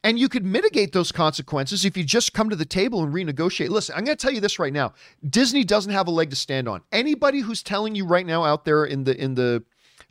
And 0.05 0.19
you 0.19 0.29
could 0.29 0.45
mitigate 0.45 0.91
those 0.91 1.11
consequences 1.11 1.83
if 1.83 1.97
you 1.97 2.03
just 2.03 2.35
come 2.35 2.51
to 2.51 2.55
the 2.55 2.63
table 2.63 3.01
and 3.01 3.11
renegotiate. 3.11 3.69
Listen, 3.69 3.95
I'm 3.97 4.05
going 4.05 4.15
to 4.15 4.21
tell 4.21 4.31
you 4.31 4.39
this 4.39 4.59
right 4.59 4.71
now. 4.71 4.93
Disney 5.27 5.63
doesn't 5.63 5.91
have 5.91 6.07
a 6.07 6.11
leg 6.11 6.29
to 6.29 6.35
stand 6.35 6.69
on. 6.69 6.83
Anybody 6.91 7.39
who's 7.39 7.63
telling 7.63 7.95
you 7.95 8.05
right 8.05 8.25
now 8.25 8.43
out 8.43 8.65
there 8.65 8.85
in 8.85 9.03
the 9.03 9.19
in 9.19 9.33
the 9.33 9.63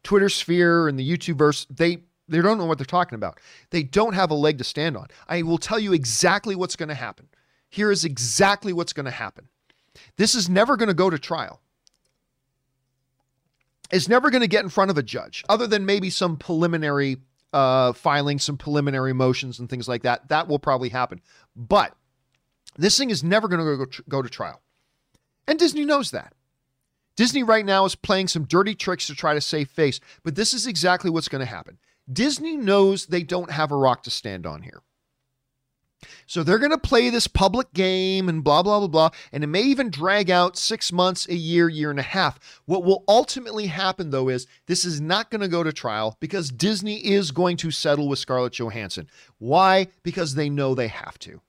Twitter 0.03 0.29
sphere 0.29 0.89
and 0.89 0.99
the 0.99 1.09
YouTube 1.09 1.37
verse, 1.37 1.65
they 1.71 1.99
they 2.27 2.43
don't 2.43 2.59
know 2.59 2.65
what 2.65 2.77
they're 2.77 2.85
talking 2.85 3.15
about. 3.15 3.39
They 3.71 3.85
don't 3.85 4.15
have 4.15 4.33
a 4.33 4.35
leg 4.35 4.59
to 4.59 4.65
stand 4.65 4.97
on. 4.97 5.07
I 5.29 5.43
will 5.43 5.59
tell 5.59 5.79
you 5.79 5.93
exactly 5.93 6.57
what's 6.57 6.75
going 6.75 6.89
to 6.89 6.95
happen. 6.97 7.29
Here 7.71 7.93
is 7.93 8.05
exactly 8.05 8.73
what's 8.73 8.93
going 8.93 9.07
to 9.07 9.13
happen. 9.13 9.49
This 10.17 10.35
is 10.35 10.49
never 10.49 10.77
going 10.77 10.89
to 10.89 10.95
go 10.95 11.09
to 11.09 11.21
trial. 11.21 11.61
It's 13.93 14.09
never 14.09 14.29
going 14.31 14.43
to 14.43 14.49
get 14.49 14.65
in 14.65 14.71
front 14.71 14.91
of 14.91 14.99
a 14.99 15.05
judge, 15.05 15.45
other 15.49 15.69
than 15.69 15.87
maybe 15.87 16.11
some 16.11 16.37
preliminary 16.37 17.19
uh, 17.55 17.93
filing 17.93 18.39
some 18.41 18.57
preliminary 18.57 19.13
motions 19.13 19.61
and 19.61 19.71
things 19.71 19.89
like 19.89 20.03
that. 20.03 20.29
That 20.29 20.49
will 20.49 20.59
probably 20.59 20.89
happen. 20.89 21.21
But 21.55 21.97
this 22.77 22.99
thing 22.99 23.11
is 23.11 23.23
never 23.23 23.47
going 23.47 23.65
to 23.65 23.87
go, 23.87 24.03
go 24.09 24.23
to 24.23 24.29
trial. 24.29 24.61
And 25.47 25.59
Disney 25.59 25.85
knows 25.85 26.11
that. 26.11 26.35
Disney 27.17 27.45
right 27.45 27.65
now 27.65 27.85
is 27.85 27.95
playing 27.95 28.27
some 28.27 28.45
dirty 28.45 28.75
tricks 28.75 29.07
to 29.07 29.15
try 29.15 29.35
to 29.35 29.41
save 29.41 29.71
face, 29.71 30.01
but 30.25 30.35
this 30.35 30.53
is 30.53 30.67
exactly 30.67 31.11
what's 31.11 31.29
going 31.29 31.45
to 31.45 31.47
happen. 31.47 31.79
Disney 32.13 32.57
knows 32.57 33.07
they 33.07 33.23
don't 33.23 33.53
have 33.53 33.71
a 33.71 33.77
rock 33.77 34.03
to 34.03 34.11
stand 34.11 34.47
on 34.47 34.63
here. 34.63 34.83
So 36.27 36.43
they're 36.43 36.59
going 36.59 36.71
to 36.71 36.79
play 36.79 37.11
this 37.11 37.27
public 37.27 37.73
game 37.73 38.29
and 38.29 38.45
blah, 38.45 38.63
blah, 38.63 38.79
blah, 38.79 38.89
blah. 38.89 39.11
And 39.33 39.45
it 39.45 39.49
may 39.49 39.63
even 39.63 39.91
drag 39.91 40.31
out 40.31 40.57
six 40.57 40.93
months, 40.93 41.29
a 41.29 41.35
year, 41.35 41.69
year 41.69 41.91
and 41.91 41.99
a 41.99 42.03
half. 42.03 42.39
What 42.67 42.85
will 42.85 43.05
ultimately 43.09 43.67
happen, 43.67 44.11
though, 44.11 44.29
is 44.29 44.47
this 44.67 44.85
is 44.85 45.01
not 45.01 45.31
going 45.31 45.41
to 45.41 45.49
go 45.49 45.63
to 45.63 45.73
trial 45.73 46.17
because 46.21 46.51
Disney 46.51 46.97
is 46.97 47.31
going 47.31 47.57
to 47.59 47.71
settle 47.71 48.09
with 48.09 48.19
Scarlett 48.19 48.55
Johansson. 48.55 49.09
Why? 49.39 49.89
Because 50.03 50.35
they 50.35 50.49
know 50.49 50.75
they 50.75 50.89
have 50.89 51.19
to. 51.21 51.41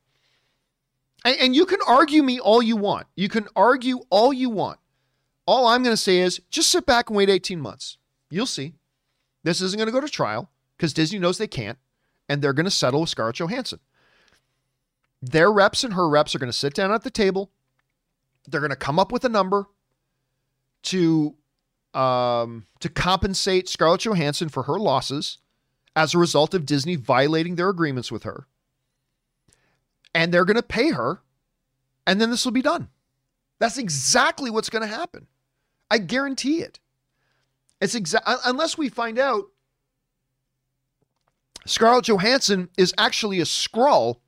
And, 1.23 1.37
and 1.39 1.55
you 1.55 1.65
can 1.65 1.79
argue 1.87 2.23
me 2.23 2.39
all 2.39 2.61
you 2.61 2.77
want. 2.77 3.07
You 3.15 3.29
can 3.29 3.47
argue 3.55 3.99
all 4.09 4.31
you 4.31 4.49
want. 4.49 4.79
All 5.47 5.67
I'm 5.67 5.83
going 5.83 5.93
to 5.93 6.01
say 6.01 6.19
is 6.19 6.41
just 6.49 6.71
sit 6.71 6.85
back 6.85 7.09
and 7.09 7.17
wait 7.17 7.29
18 7.29 7.59
months. 7.59 7.97
You'll 8.29 8.45
see. 8.45 8.73
This 9.43 9.61
isn't 9.61 9.77
going 9.77 9.87
to 9.87 9.93
go 9.93 10.01
to 10.01 10.09
trial 10.09 10.49
because 10.75 10.93
Disney 10.93 11.19
knows 11.19 11.37
they 11.37 11.47
can't, 11.47 11.77
and 12.27 12.41
they're 12.41 12.53
going 12.53 12.65
to 12.65 12.71
settle 12.71 13.01
with 13.01 13.09
Scarlett 13.09 13.39
Johansson. 13.39 13.79
Their 15.31 15.51
reps 15.51 15.83
and 15.83 15.93
her 15.95 16.07
reps 16.07 16.35
are 16.35 16.39
going 16.39 16.51
to 16.51 16.57
sit 16.57 16.75
down 16.75 16.91
at 16.91 17.03
the 17.03 17.09
table. 17.09 17.51
They're 18.47 18.61
going 18.61 18.69
to 18.69 18.75
come 18.75 18.99
up 18.99 19.11
with 19.11 19.25
a 19.25 19.29
number 19.29 19.65
to 20.83 21.35
um, 21.95 22.67
to 22.79 22.89
compensate 22.89 23.67
Scarlett 23.67 24.01
Johansson 24.01 24.49
for 24.49 24.63
her 24.63 24.77
losses 24.77 25.39
as 25.95 26.13
a 26.13 26.19
result 26.19 26.53
of 26.53 26.65
Disney 26.65 26.95
violating 26.95 27.55
their 27.55 27.69
agreements 27.69 28.11
with 28.11 28.23
her. 28.23 28.45
And 30.13 30.31
they're 30.31 30.45
going 30.45 30.57
to 30.57 30.63
pay 30.63 30.91
her, 30.91 31.21
and 32.05 32.21
then 32.21 32.29
this 32.29 32.45
will 32.45 32.51
be 32.51 32.61
done. 32.61 32.89
That's 33.59 33.77
exactly 33.77 34.51
what's 34.51 34.69
going 34.69 34.87
to 34.87 34.95
happen. 34.95 35.25
I 35.89 35.97
guarantee 35.97 36.59
it. 36.59 36.79
It's 37.81 37.95
exact 37.95 38.27
unless 38.45 38.77
we 38.77 38.89
find 38.89 39.17
out 39.17 39.45
Scarlett 41.65 42.05
Johansson 42.05 42.69
is 42.77 42.93
actually 42.97 43.39
a 43.39 43.45
Skrull 43.45 44.19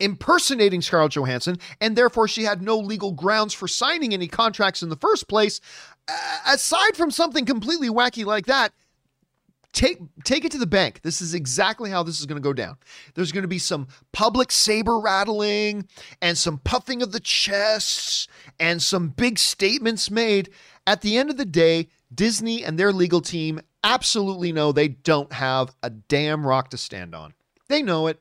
impersonating 0.00 0.82
Scarlett 0.82 1.12
Johansson, 1.12 1.58
and 1.80 1.96
therefore 1.96 2.28
she 2.28 2.44
had 2.44 2.62
no 2.62 2.78
legal 2.78 3.12
grounds 3.12 3.54
for 3.54 3.68
signing 3.68 4.12
any 4.12 4.28
contracts 4.28 4.82
in 4.82 4.88
the 4.88 4.96
first 4.96 5.28
place. 5.28 5.60
Aside 6.46 6.96
from 6.96 7.10
something 7.10 7.44
completely 7.44 7.88
wacky 7.88 8.24
like 8.24 8.46
that, 8.46 8.72
take 9.72 9.98
take 10.24 10.44
it 10.44 10.52
to 10.52 10.58
the 10.58 10.66
bank. 10.66 11.02
This 11.02 11.20
is 11.20 11.34
exactly 11.34 11.90
how 11.90 12.02
this 12.02 12.20
is 12.20 12.26
going 12.26 12.40
to 12.40 12.46
go 12.46 12.52
down. 12.52 12.76
There's 13.14 13.32
going 13.32 13.42
to 13.42 13.48
be 13.48 13.58
some 13.58 13.88
public 14.12 14.50
saber 14.50 14.98
rattling 14.98 15.88
and 16.22 16.38
some 16.38 16.58
puffing 16.58 17.02
of 17.02 17.12
the 17.12 17.20
chests 17.20 18.28
and 18.58 18.82
some 18.82 19.08
big 19.08 19.38
statements 19.38 20.10
made. 20.10 20.50
At 20.86 21.00
the 21.00 21.16
end 21.16 21.30
of 21.30 21.36
the 21.36 21.44
day, 21.44 21.88
Disney 22.14 22.64
and 22.64 22.78
their 22.78 22.92
legal 22.92 23.20
team 23.20 23.60
absolutely 23.82 24.52
know 24.52 24.72
they 24.72 24.88
don't 24.88 25.32
have 25.32 25.74
a 25.82 25.90
damn 25.90 26.46
rock 26.46 26.70
to 26.70 26.78
stand 26.78 27.14
on. 27.14 27.34
They 27.68 27.82
know 27.82 28.06
it. 28.06 28.20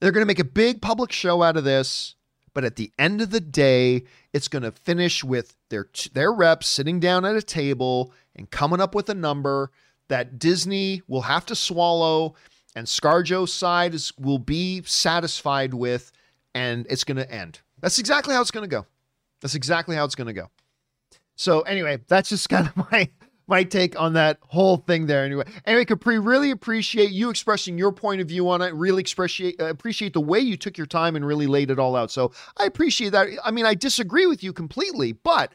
They're 0.00 0.12
going 0.12 0.22
to 0.22 0.26
make 0.26 0.38
a 0.38 0.44
big 0.44 0.82
public 0.82 1.12
show 1.12 1.42
out 1.42 1.56
of 1.56 1.64
this, 1.64 2.16
but 2.52 2.64
at 2.64 2.76
the 2.76 2.92
end 2.98 3.20
of 3.20 3.30
the 3.30 3.40
day, 3.40 4.04
it's 4.32 4.48
going 4.48 4.62
to 4.62 4.72
finish 4.72 5.24
with 5.24 5.56
their 5.70 5.88
their 6.12 6.32
reps 6.32 6.66
sitting 6.66 7.00
down 7.00 7.24
at 7.24 7.36
a 7.36 7.42
table 7.42 8.12
and 8.34 8.50
coming 8.50 8.80
up 8.80 8.94
with 8.94 9.08
a 9.08 9.14
number 9.14 9.70
that 10.08 10.38
Disney 10.38 11.02
will 11.08 11.22
have 11.22 11.46
to 11.46 11.56
swallow 11.56 12.34
and 12.74 12.86
ScarJo's 12.86 13.52
side 13.52 13.94
is 13.94 14.12
will 14.18 14.38
be 14.38 14.82
satisfied 14.84 15.74
with 15.74 16.12
and 16.54 16.86
it's 16.88 17.04
going 17.04 17.16
to 17.16 17.30
end. 17.30 17.60
That's 17.80 17.98
exactly 17.98 18.34
how 18.34 18.40
it's 18.42 18.50
going 18.50 18.68
to 18.68 18.74
go. 18.74 18.86
That's 19.40 19.54
exactly 19.54 19.96
how 19.96 20.04
it's 20.04 20.14
going 20.14 20.28
to 20.28 20.32
go. 20.32 20.50
So 21.36 21.60
anyway, 21.60 21.98
that's 22.08 22.28
just 22.28 22.48
kind 22.48 22.68
of 22.68 22.76
my 22.92 23.10
my 23.46 23.62
take 23.62 23.98
on 23.98 24.14
that 24.14 24.38
whole 24.42 24.78
thing 24.78 25.06
there. 25.06 25.24
Anyway, 25.24 25.44
anyway, 25.64 25.84
Capri, 25.84 26.18
really 26.18 26.50
appreciate 26.50 27.10
you 27.10 27.30
expressing 27.30 27.78
your 27.78 27.92
point 27.92 28.20
of 28.20 28.28
view 28.28 28.48
on 28.48 28.60
it. 28.62 28.74
Really 28.74 29.02
appreciate 29.02 29.60
uh, 29.60 29.66
appreciate 29.66 30.12
the 30.12 30.20
way 30.20 30.40
you 30.40 30.56
took 30.56 30.76
your 30.76 30.86
time 30.86 31.16
and 31.16 31.26
really 31.26 31.46
laid 31.46 31.70
it 31.70 31.78
all 31.78 31.96
out. 31.96 32.10
So 32.10 32.32
I 32.56 32.64
appreciate 32.64 33.10
that. 33.10 33.28
I 33.44 33.50
mean, 33.50 33.66
I 33.66 33.74
disagree 33.74 34.26
with 34.26 34.42
you 34.42 34.52
completely, 34.52 35.12
but 35.12 35.52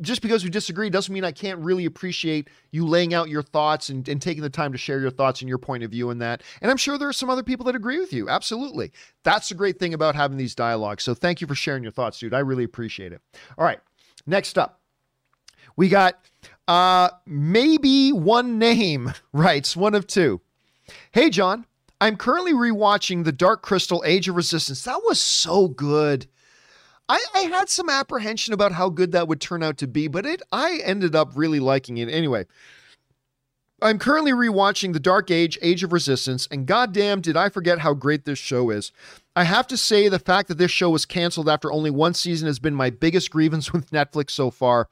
just 0.00 0.22
because 0.22 0.42
we 0.44 0.50
disagree 0.50 0.88
doesn't 0.88 1.12
mean 1.12 1.24
I 1.24 1.32
can't 1.32 1.58
really 1.58 1.84
appreciate 1.84 2.48
you 2.70 2.86
laying 2.86 3.12
out 3.12 3.28
your 3.28 3.42
thoughts 3.42 3.88
and, 3.88 4.08
and 4.08 4.22
taking 4.22 4.42
the 4.42 4.48
time 4.48 4.72
to 4.72 4.78
share 4.78 5.00
your 5.00 5.10
thoughts 5.10 5.42
and 5.42 5.48
your 5.48 5.58
point 5.58 5.82
of 5.82 5.90
view 5.90 6.10
in 6.10 6.18
that. 6.18 6.42
And 6.62 6.70
I'm 6.70 6.76
sure 6.76 6.96
there 6.96 7.08
are 7.08 7.12
some 7.12 7.28
other 7.28 7.42
people 7.42 7.66
that 7.66 7.76
agree 7.76 7.98
with 7.98 8.12
you. 8.12 8.28
Absolutely. 8.28 8.92
That's 9.22 9.48
the 9.48 9.54
great 9.54 9.78
thing 9.78 9.92
about 9.92 10.14
having 10.14 10.38
these 10.38 10.54
dialogues. 10.54 11.02
So 11.02 11.14
thank 11.14 11.40
you 11.40 11.46
for 11.46 11.54
sharing 11.54 11.82
your 11.82 11.92
thoughts, 11.92 12.18
dude. 12.18 12.32
I 12.32 12.38
really 12.38 12.64
appreciate 12.64 13.12
it. 13.12 13.20
All 13.58 13.64
right. 13.64 13.80
Next 14.26 14.56
up, 14.56 14.80
we 15.76 15.88
got 15.88 16.18
uh, 16.72 17.10
maybe 17.26 18.12
one 18.12 18.58
name 18.58 19.12
writes 19.34 19.76
one 19.76 19.94
of 19.94 20.06
two. 20.06 20.40
Hey, 21.12 21.28
John, 21.28 21.66
I'm 22.00 22.16
currently 22.16 22.54
rewatching 22.54 23.24
The 23.24 23.32
Dark 23.32 23.60
Crystal 23.60 24.02
Age 24.06 24.26
of 24.26 24.36
Resistance. 24.36 24.82
That 24.84 25.02
was 25.04 25.20
so 25.20 25.68
good. 25.68 26.26
I, 27.10 27.22
I 27.34 27.40
had 27.40 27.68
some 27.68 27.90
apprehension 27.90 28.54
about 28.54 28.72
how 28.72 28.88
good 28.88 29.12
that 29.12 29.28
would 29.28 29.38
turn 29.38 29.62
out 29.62 29.76
to 29.78 29.86
be, 29.86 30.08
but 30.08 30.24
it 30.24 30.40
I 30.50 30.80
ended 30.82 31.14
up 31.14 31.32
really 31.34 31.60
liking 31.60 31.98
it 31.98 32.08
anyway. 32.08 32.46
I'm 33.82 33.98
currently 33.98 34.30
rewatching 34.32 34.92
The 34.92 35.00
Dark 35.00 35.30
Age, 35.30 35.58
Age 35.60 35.82
of 35.82 35.92
Resistance, 35.92 36.46
and 36.50 36.66
goddamn, 36.66 37.20
did 37.20 37.36
I 37.36 37.48
forget 37.48 37.80
how 37.80 37.94
great 37.94 38.24
this 38.24 38.38
show 38.38 38.70
is. 38.70 38.92
I 39.34 39.44
have 39.44 39.66
to 39.68 39.76
say, 39.76 40.08
the 40.08 40.18
fact 40.18 40.48
that 40.48 40.58
this 40.58 40.70
show 40.70 40.90
was 40.90 41.04
canceled 41.04 41.48
after 41.48 41.72
only 41.72 41.90
one 41.90 42.14
season 42.14 42.46
has 42.46 42.58
been 42.58 42.74
my 42.74 42.90
biggest 42.90 43.30
grievance 43.30 43.72
with 43.72 43.90
Netflix 43.90 44.30
so 44.30 44.50
far, 44.50 44.88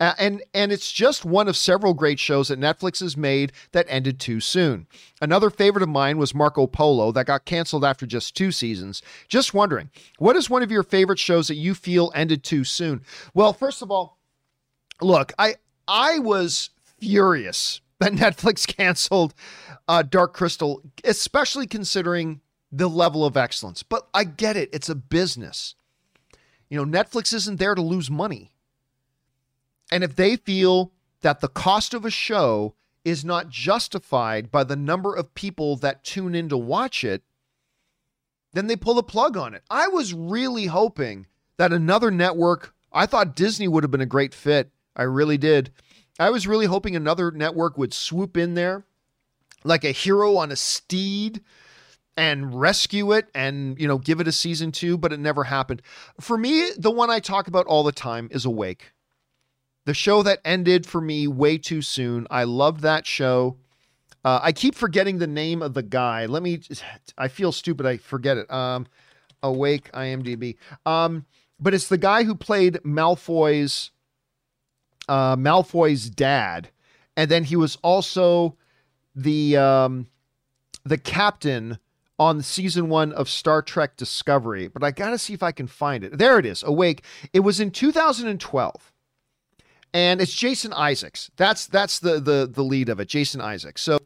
uh, 0.00 0.12
and 0.18 0.42
and 0.52 0.72
it's 0.72 0.92
just 0.92 1.24
one 1.24 1.48
of 1.48 1.56
several 1.56 1.94
great 1.94 2.18
shows 2.18 2.48
that 2.48 2.60
Netflix 2.60 3.00
has 3.00 3.16
made 3.16 3.52
that 3.72 3.86
ended 3.88 4.18
too 4.18 4.40
soon. 4.40 4.86
Another 5.22 5.50
favorite 5.50 5.82
of 5.82 5.88
mine 5.88 6.18
was 6.18 6.34
Marco 6.34 6.66
Polo 6.66 7.12
that 7.12 7.26
got 7.26 7.44
canceled 7.44 7.84
after 7.84 8.06
just 8.06 8.36
two 8.36 8.50
seasons. 8.50 9.02
Just 9.28 9.54
wondering, 9.54 9.88
what 10.18 10.36
is 10.36 10.50
one 10.50 10.62
of 10.62 10.70
your 10.70 10.82
favorite 10.82 11.18
shows 11.18 11.48
that 11.48 11.54
you 11.54 11.74
feel 11.74 12.12
ended 12.14 12.42
too 12.42 12.64
soon? 12.64 13.02
Well, 13.34 13.52
first 13.52 13.82
of 13.82 13.90
all, 13.90 14.18
look, 15.00 15.32
I 15.38 15.54
I 15.86 16.18
was 16.18 16.70
furious 16.98 17.80
that 18.00 18.12
Netflix 18.12 18.66
canceled 18.66 19.34
uh, 19.88 20.02
Dark 20.02 20.34
Crystal, 20.34 20.82
especially 21.04 21.66
considering 21.66 22.40
the 22.70 22.88
level 22.88 23.24
of 23.24 23.36
excellence. 23.36 23.82
But 23.82 24.08
I 24.12 24.24
get 24.24 24.56
it, 24.56 24.68
it's 24.72 24.88
a 24.88 24.94
business. 24.94 25.74
You 26.68 26.84
know, 26.84 26.84
Netflix 26.84 27.32
isn't 27.32 27.58
there 27.58 27.74
to 27.74 27.82
lose 27.82 28.10
money. 28.10 28.52
And 29.90 30.02
if 30.02 30.16
they 30.16 30.36
feel 30.36 30.92
that 31.22 31.40
the 31.40 31.48
cost 31.48 31.94
of 31.94 32.04
a 32.04 32.10
show 32.10 32.74
is 33.04 33.24
not 33.24 33.48
justified 33.48 34.50
by 34.50 34.64
the 34.64 34.76
number 34.76 35.14
of 35.14 35.34
people 35.34 35.76
that 35.76 36.04
tune 36.04 36.34
in 36.34 36.48
to 36.48 36.56
watch 36.56 37.04
it, 37.04 37.22
then 38.52 38.66
they 38.66 38.76
pull 38.76 38.94
the 38.94 39.02
plug 39.02 39.36
on 39.36 39.54
it. 39.54 39.62
I 39.70 39.88
was 39.88 40.12
really 40.12 40.66
hoping 40.66 41.26
that 41.56 41.72
another 41.72 42.10
network, 42.10 42.74
I 42.92 43.06
thought 43.06 43.36
Disney 43.36 43.68
would 43.68 43.84
have 43.84 43.90
been 43.90 44.00
a 44.00 44.06
great 44.06 44.34
fit. 44.34 44.70
I 44.96 45.04
really 45.04 45.38
did. 45.38 45.70
I 46.18 46.30
was 46.30 46.46
really 46.46 46.66
hoping 46.66 46.96
another 46.96 47.30
network 47.30 47.76
would 47.76 47.92
swoop 47.92 48.36
in 48.36 48.54
there 48.54 48.84
like 49.66 49.84
a 49.84 49.92
hero 49.92 50.36
on 50.36 50.52
a 50.52 50.56
steed 50.56 51.42
and 52.16 52.58
rescue 52.58 53.12
it 53.12 53.28
and 53.34 53.78
you 53.78 53.86
know 53.86 53.98
give 53.98 54.20
it 54.20 54.28
a 54.28 54.32
season 54.32 54.72
2 54.72 54.96
but 54.96 55.12
it 55.12 55.20
never 55.20 55.44
happened. 55.44 55.82
For 56.20 56.38
me 56.38 56.70
the 56.78 56.90
one 56.90 57.10
I 57.10 57.20
talk 57.20 57.48
about 57.48 57.66
all 57.66 57.82
the 57.82 57.92
time 57.92 58.28
is 58.30 58.44
Awake. 58.44 58.92
The 59.84 59.94
show 59.94 60.22
that 60.22 60.40
ended 60.44 60.86
for 60.86 61.00
me 61.00 61.28
way 61.28 61.58
too 61.58 61.82
soon. 61.82 62.26
I 62.30 62.44
loved 62.44 62.80
that 62.80 63.06
show. 63.06 63.58
Uh, 64.24 64.40
I 64.42 64.50
keep 64.50 64.74
forgetting 64.74 65.18
the 65.18 65.28
name 65.28 65.62
of 65.62 65.74
the 65.74 65.82
guy. 65.82 66.26
Let 66.26 66.42
me 66.42 66.60
I 67.18 67.28
feel 67.28 67.52
stupid 67.52 67.86
I 67.86 67.98
forget 67.98 68.36
it. 68.36 68.50
Um 68.50 68.86
Awake 69.42 69.92
IMDb. 69.92 70.56
Um 70.86 71.26
but 71.58 71.74
it's 71.74 71.88
the 71.88 71.98
guy 71.98 72.24
who 72.24 72.34
played 72.34 72.74
Malfoy's 72.84 73.90
uh, 75.08 75.36
Malfoy's 75.36 76.10
dad, 76.10 76.70
and 77.16 77.30
then 77.30 77.44
he 77.44 77.56
was 77.56 77.76
also 77.82 78.56
the 79.14 79.56
um, 79.56 80.06
the 80.84 80.98
captain 80.98 81.78
on 82.18 82.42
season 82.42 82.88
one 82.88 83.12
of 83.12 83.28
Star 83.28 83.62
Trek 83.62 83.96
Discovery. 83.96 84.68
But 84.68 84.82
I 84.82 84.90
gotta 84.90 85.18
see 85.18 85.34
if 85.34 85.42
I 85.42 85.52
can 85.52 85.66
find 85.66 86.04
it. 86.04 86.18
There 86.18 86.38
it 86.38 86.46
is. 86.46 86.62
Awake. 86.62 87.04
It 87.32 87.40
was 87.40 87.60
in 87.60 87.70
2012, 87.70 88.92
and 89.92 90.20
it's 90.20 90.34
Jason 90.34 90.72
Isaacs. 90.72 91.30
That's 91.36 91.66
that's 91.66 91.98
the 91.98 92.20
the 92.20 92.50
the 92.52 92.64
lead 92.64 92.88
of 92.88 93.00
it. 93.00 93.08
Jason 93.08 93.40
Isaacs. 93.40 93.82
So 93.82 93.98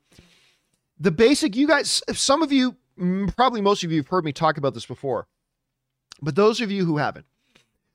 the 0.99 1.11
basic. 1.11 1.57
You 1.57 1.67
guys, 1.67 2.03
some 2.13 2.43
of 2.43 2.53
you, 2.53 2.77
probably 3.37 3.61
most 3.61 3.85
of 3.85 3.93
you, 3.93 3.99
have 3.99 4.09
heard 4.09 4.25
me 4.25 4.33
talk 4.33 4.59
about 4.59 4.75
this 4.75 4.87
before, 4.87 5.27
but 6.21 6.37
those 6.37 6.61
of 6.61 6.71
you 6.71 6.85
who 6.85 6.99
haven't. 6.99 7.27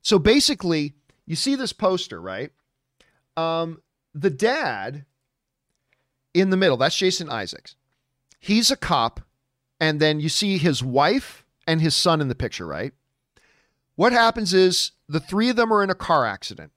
So 0.01 0.19
basically, 0.19 0.93
you 1.25 1.35
see 1.35 1.55
this 1.55 1.73
poster, 1.73 2.21
right? 2.21 2.51
Um, 3.37 3.81
the 4.13 4.29
dad 4.29 5.05
in 6.33 6.49
the 6.49 6.57
middle, 6.57 6.77
that's 6.77 6.97
Jason 6.97 7.29
Isaacs. 7.29 7.75
He's 8.39 8.69
a 8.69 8.75
cop, 8.75 9.21
and 9.79 9.99
then 9.99 10.19
you 10.19 10.29
see 10.29 10.57
his 10.57 10.83
wife 10.83 11.45
and 11.67 11.81
his 11.81 11.95
son 11.95 12.21
in 12.21 12.27
the 12.27 12.35
picture, 12.35 12.67
right? 12.67 12.93
What 13.95 14.13
happens 14.13 14.53
is 14.53 14.91
the 15.07 15.19
three 15.19 15.49
of 15.49 15.55
them 15.55 15.71
are 15.71 15.83
in 15.83 15.89
a 15.89 15.95
car 15.95 16.25
accident, 16.25 16.71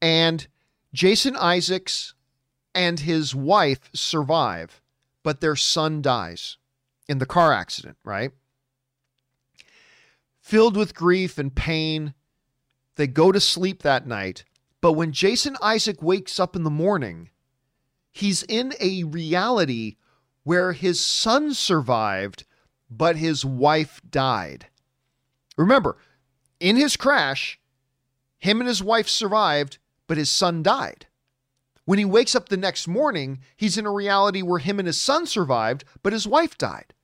and 0.00 0.46
Jason 0.92 1.36
Isaacs 1.36 2.14
and 2.74 3.00
his 3.00 3.34
wife 3.34 3.90
survive, 3.92 4.80
but 5.22 5.40
their 5.40 5.56
son 5.56 6.00
dies 6.00 6.56
in 7.08 7.18
the 7.18 7.26
car 7.26 7.52
accident, 7.52 7.96
right? 8.04 8.30
Filled 10.40 10.76
with 10.76 10.94
grief 10.94 11.38
and 11.38 11.54
pain, 11.54 12.14
they 12.96 13.06
go 13.06 13.32
to 13.32 13.40
sleep 13.40 13.82
that 13.82 14.06
night 14.06 14.44
but 14.80 14.92
when 14.92 15.12
Jason 15.12 15.56
Isaac 15.60 16.02
wakes 16.02 16.38
up 16.38 16.54
in 16.54 16.62
the 16.62 16.70
morning, 16.70 17.30
he's 18.12 18.42
in 18.44 18.74
a 18.80 19.04
reality 19.04 19.96
where 20.44 20.72
his 20.72 21.04
son 21.04 21.52
survived, 21.52 22.44
but 22.90 23.16
his 23.16 23.44
wife 23.44 24.00
died. 24.08 24.66
Remember, 25.56 25.96
in 26.60 26.76
his 26.76 26.96
crash, 26.96 27.58
him 28.38 28.60
and 28.60 28.68
his 28.68 28.82
wife 28.82 29.08
survived, 29.08 29.78
but 30.06 30.16
his 30.16 30.30
son 30.30 30.62
died. 30.62 31.06
When 31.84 31.98
he 31.98 32.04
wakes 32.04 32.34
up 32.34 32.48
the 32.48 32.56
next 32.56 32.86
morning, 32.86 33.40
he's 33.56 33.78
in 33.78 33.86
a 33.86 33.92
reality 33.92 34.42
where 34.42 34.58
him 34.58 34.78
and 34.78 34.86
his 34.86 35.00
son 35.00 35.26
survived, 35.26 35.84
but 36.02 36.12
his 36.12 36.26
wife 36.26 36.56
died. 36.56 36.94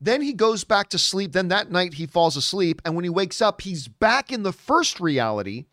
Then 0.00 0.22
he 0.22 0.32
goes 0.32 0.64
back 0.64 0.90
to 0.90 0.98
sleep. 0.98 1.32
Then 1.32 1.48
that 1.48 1.70
night 1.70 1.94
he 1.94 2.06
falls 2.06 2.36
asleep. 2.36 2.82
And 2.84 2.94
when 2.94 3.04
he 3.04 3.10
wakes 3.10 3.40
up, 3.40 3.62
he's 3.62 3.88
back 3.88 4.30
in 4.30 4.42
the 4.42 4.52
first 4.52 5.00
reality 5.00 5.66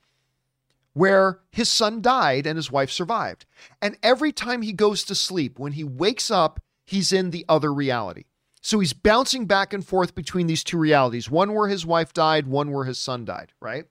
where 0.94 1.40
his 1.52 1.70
son 1.70 2.02
died 2.02 2.46
and 2.46 2.58
his 2.58 2.72
wife 2.72 2.92
survived. 2.92 3.46
And 3.82 3.98
every 4.04 4.32
time 4.32 4.62
he 4.62 4.74
goes 4.74 5.04
to 5.06 5.16
sleep, 5.16 5.58
when 5.58 5.74
he 5.74 5.84
wakes 5.84 6.30
up, 6.30 6.60
he's 6.86 7.14
in 7.14 7.32
the 7.32 7.46
other 7.48 7.74
reality. 7.74 8.26
So 8.62 8.80
he's 8.80 8.94
bouncing 8.94 9.46
back 9.46 9.74
and 9.74 9.86
forth 9.86 10.14
between 10.14 10.48
these 10.48 10.64
two 10.64 10.78
realities 10.78 11.30
one 11.30 11.54
where 11.54 11.68
his 11.68 11.86
wife 11.86 12.14
died, 12.14 12.48
one 12.48 12.72
where 12.72 12.86
his 12.86 13.00
son 13.00 13.26
died, 13.26 13.54
right? 13.60 13.86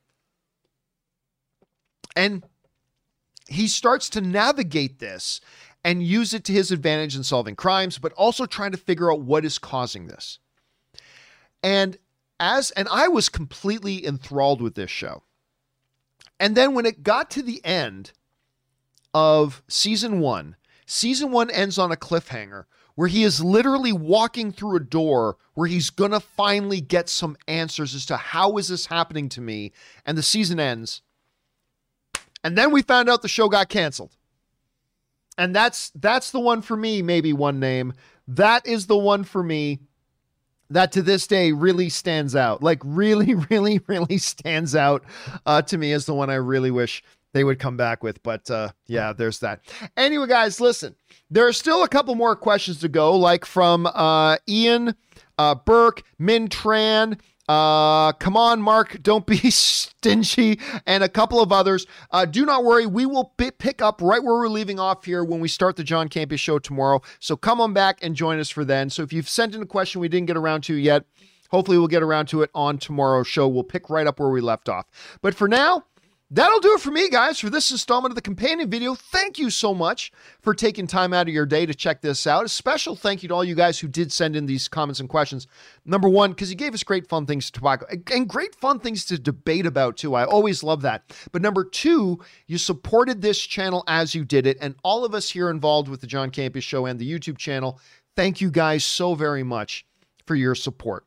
And 2.15 2.45
he 3.49 3.67
starts 3.67 4.09
to 4.11 4.21
navigate 4.21 4.99
this 5.01 5.41
and 5.85 6.03
use 6.03 6.35
it 6.35 6.45
to 6.45 6.53
his 6.53 6.71
advantage 6.71 7.17
in 7.17 7.25
solving 7.25 7.57
crimes, 7.57 7.99
but 7.99 8.13
also 8.13 8.47
trying 8.47 8.73
to 8.73 8.77
figure 8.77 9.13
out 9.13 9.23
what 9.23 9.45
is 9.45 9.59
causing 9.59 10.07
this. 10.07 10.39
And 11.63 11.99
as 12.39 12.71
and 12.73 12.89
I 12.91 13.09
was 13.09 13.29
completely 13.29 14.07
enthralled 14.07 14.63
with 14.63 14.75
this 14.75 14.91
show. 14.91 15.23
And 16.41 16.57
then 16.57 16.75
when 16.75 16.87
it 16.87 17.03
got 17.03 17.31
to 17.33 17.43
the 17.43 17.65
end 17.65 18.13
of 19.13 19.63
season 19.69 20.21
one, 20.21 20.57
season 20.87 21.31
one 21.31 21.51
ends 21.51 21.79
on 21.79 21.93
a 21.93 21.97
cliffhanger 21.97 22.65
where 22.95 23.09
he 23.09 23.23
is 23.23 23.45
literally 23.45 23.93
walking 23.93 24.51
through 24.51 24.77
a 24.77 24.81
door 24.81 25.37
where 25.55 25.69
he's 25.69 25.91
going 25.91 26.11
to 26.13 26.21
finally 26.21 26.81
get 26.81 27.11
some 27.11 27.37
answers 27.47 27.95
as 27.95 28.07
to 28.07 28.17
how 28.17 28.57
is 28.57 28.69
this 28.69 28.87
happening 28.87 29.29
to 29.29 29.41
me. 29.41 29.73
And 30.07 30.17
the 30.17 30.23
season 30.23 30.59
ends. 30.59 31.03
And 32.43 32.57
then 32.57 32.73
we 32.73 32.83
found 32.83 33.11
out 33.11 33.21
the 33.21 33.29
show 33.29 33.49
got 33.49 33.69
canceled. 33.69 34.17
And 35.37 35.55
that's 35.55 35.91
that's 35.95 36.31
the 36.31 36.41
one 36.41 36.63
for 36.63 36.77
me 36.77 37.03
maybe 37.03 37.33
one 37.33 37.61
name. 37.61 37.93
That 38.27 38.67
is 38.67 38.87
the 38.87 38.99
one 38.99 39.25
for 39.25 39.43
me 39.43 39.81
that 40.71 40.93
to 40.93 41.03
this 41.03 41.27
day 41.27 41.53
really 41.53 41.89
stands 41.89 42.35
out. 42.35 42.63
Like 42.63 42.81
really, 42.85 43.35
really, 43.51 43.81
really 43.87 44.19
stands 44.19 44.75
out 44.75 45.05
uh, 45.47 45.63
to 45.63 45.79
me 45.79 45.93
as 45.93 46.07
the 46.07 46.15
one 46.15 46.31
I 46.31 46.37
really 46.37 46.71
wish 46.71 47.03
they 47.33 47.45
would 47.45 47.59
come 47.59 47.77
back 47.77 48.03
with. 48.03 48.23
But 48.23 48.51
uh, 48.51 48.71
yeah, 48.87 49.13
there's 49.13 49.41
that. 49.41 49.61
Anyway, 49.97 50.27
guys, 50.27 50.61
listen. 50.61 50.95
There 51.31 51.47
are 51.47 51.53
still 51.53 51.83
a 51.83 51.89
couple 51.89 52.15
more 52.15 52.37
questions 52.37 52.81
to 52.81 52.89
go, 52.89 53.17
like 53.17 53.45
from 53.45 53.87
uh, 53.87 54.39
Ian 54.49 54.95
uh, 55.39 55.55
Burke, 55.55 56.03
Min 56.19 56.49
Tran, 56.49 57.19
uh, 57.51 58.13
come 58.13 58.37
on, 58.37 58.63
Mark, 58.63 59.03
don't 59.03 59.27
be 59.27 59.37
stingy, 59.51 60.61
and 60.87 61.03
a 61.03 61.09
couple 61.09 61.41
of 61.41 61.51
others. 61.51 61.85
Uh, 62.13 62.25
do 62.25 62.47
not 62.47 62.63
worry, 62.63 62.87
we 62.87 63.05
will 63.05 63.35
pick 63.37 63.83
up 63.83 64.01
right 64.01 64.23
where 64.23 64.37
we're 64.37 64.49
leaving 64.49 64.79
off 64.79 65.05
here 65.05 65.25
when 65.25 65.41
we 65.41 65.49
start 65.49 65.75
the 65.75 65.83
John 65.83 66.09
Campea 66.09 66.39
show 66.39 66.61
tomorrow. 66.61 67.03
So 67.19 67.37
come 67.37 67.61
on 67.61 67.73
back 67.73 67.99
and 68.03 68.15
join 68.15 68.39
us 68.39 68.51
for 68.51 68.65
then. 68.65 68.89
So 68.89 69.03
if 69.03 69.13
you've 69.13 69.29
sent 69.29 69.57
in 69.57 69.63
a 69.63 69.67
question 69.67 70.01
we 70.01 70.09
didn't 70.09 70.29
get 70.29 70.37
around 70.37 70.61
to 70.65 70.75
yet, 70.75 71.07
hopefully 71.51 71.77
we'll 71.77 71.89
get 71.89 72.05
around 72.05 72.27
to 72.27 72.43
it 72.43 72.51
on 72.55 72.79
tomorrow's 72.79 73.27
show. 73.27 73.49
We'll 73.49 73.65
pick 73.65 73.91
right 73.91 74.07
up 74.07 74.21
where 74.21 74.31
we 74.31 74.41
left 74.41 74.69
off. 74.69 74.87
But 75.21 75.35
for 75.35 75.49
now, 75.49 75.87
That'll 76.33 76.61
do 76.61 76.75
it 76.75 76.81
for 76.81 76.93
me, 76.93 77.11
guys, 77.11 77.41
for 77.41 77.51
this 77.51 77.73
installment 77.73 78.13
of 78.13 78.15
the 78.15 78.23
companion 78.23 78.71
video. 78.71 78.95
Thank 78.95 79.37
you 79.41 79.51
so 79.51 79.75
much 79.75 80.13
for 80.41 80.55
taking 80.55 80.87
time 80.87 81.13
out 81.13 81.27
of 81.27 81.35
your 81.35 81.45
day 81.45 81.67
to 81.67 81.75
check 81.75 82.03
this 82.03 82.25
out. 82.25 82.45
A 82.45 82.49
special 82.49 82.95
thank 82.95 83.25
you 83.25 83.29
to 83.31 83.35
all 83.35 83.43
you 83.43 83.57
guys 83.57 83.81
who 83.81 83.89
did 83.89 84.13
send 84.13 84.37
in 84.37 84.47
these 84.47 84.69
comments 84.69 85.01
and 85.01 85.09
questions. 85.09 85.49
Number 85.85 86.09
one, 86.09 86.31
because 86.31 86.49
you 86.49 86.55
gave 86.55 86.73
us 86.73 86.85
great 86.85 87.09
fun 87.09 87.27
things 87.27 87.51
to 87.51 87.61
talk 87.61 87.83
and 88.13 88.29
great 88.29 88.55
fun 88.55 88.79
things 88.79 89.05
to 89.07 89.19
debate 89.19 89.67
about, 89.67 89.97
too. 89.97 90.15
I 90.15 90.25
always 90.25 90.63
love 90.63 90.83
that. 90.83 91.03
But 91.33 91.43
number 91.43 91.65
two, 91.65 92.21
you 92.47 92.59
supported 92.59 93.23
this 93.23 93.41
channel 93.41 93.83
as 93.89 94.15
you 94.15 94.25
did 94.25 94.47
it. 94.47 94.57
And 94.61 94.77
all 94.85 95.05
of 95.05 95.15
us 95.15 95.31
here 95.31 95.51
involved 95.51 95.89
with 95.89 96.01
the 96.01 96.07
John 96.07 96.31
Campea 96.31 96.63
Show 96.63 96.87
and 96.87 97.01
the 97.01 97.11
YouTube 97.11 97.39
channel, 97.39 97.81
thank 98.15 98.41
you 98.41 98.53
guys 98.53 98.85
so 98.85 99.17
very 99.17 99.43
much 99.43 99.85
for 100.27 100.37
your 100.37 100.55
support. 100.55 101.05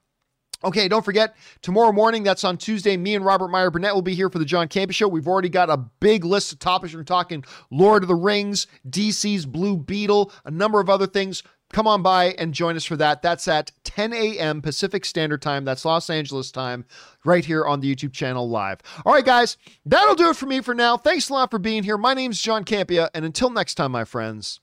Okay, 0.64 0.88
don't 0.88 1.04
forget, 1.04 1.36
tomorrow 1.62 1.92
morning, 1.92 2.24
that's 2.24 2.44
on 2.44 2.58
Tuesday, 2.58 2.96
me 2.96 3.16
and 3.16 3.26
Robert 3.26 3.50
Meyer 3.50 3.70
Burnett 3.70 3.94
will 3.94 4.02
be 4.02 4.16
here 4.16 4.30
for 4.30 4.40
the 4.40 4.46
John 4.46 4.68
Campea 4.68 4.94
Show. 4.94 5.08
We've 5.08 5.28
already 5.28 5.50
got 5.50 5.70
a 5.70 5.78
big 5.78 6.24
list 6.24 6.54
of 6.54 6.60
topics. 6.60 6.94
We're 6.94 7.04
talking 7.04 7.44
Lord 7.70 8.04
of 8.04 8.08
the 8.08 8.16
Rings, 8.16 8.68
DC's 8.90 9.46
Blue 9.46 9.78
Beetle, 9.78 10.32
a 10.46 10.52
number 10.52 10.80
of 10.80 10.90
other 10.90 11.08
things. 11.08 11.44
Come 11.74 11.88
on 11.88 12.04
by 12.04 12.34
and 12.38 12.54
join 12.54 12.76
us 12.76 12.86
for 12.86 12.96
that. 12.98 13.24
That's 13.24 13.48
at 13.48 13.72
10 13.84 14.14
a.m. 14.14 14.62
Pacific 14.62 15.04
Standard 15.06 15.42
Time. 15.42 15.66
That's 15.66 15.84
Los 15.84 16.10
Angeles 16.10 16.52
time, 16.52 16.86
right 17.26 17.44
here 17.44 17.66
on 17.66 17.80
the 17.80 17.94
YouTube 17.94 18.14
channel 18.14 18.48
live. 18.48 18.80
All 19.06 19.14
right, 19.14 19.26
guys, 19.26 19.58
that'll 19.86 20.16
do 20.16 20.30
it 20.30 20.36
for 20.36 20.46
me 20.46 20.62
for 20.62 20.76
now. 20.76 20.98
Thanks 20.98 21.30
a 21.30 21.34
lot 21.34 21.50
for 21.50 21.58
being 21.58 21.84
here. 21.84 21.98
My 21.98 22.14
name's 22.14 22.40
John 22.40 22.64
Campea, 22.64 23.10
and 23.16 23.26
until 23.26 23.50
next 23.50 23.74
time, 23.74 23.92
my 23.92 24.06
friends, 24.06 24.60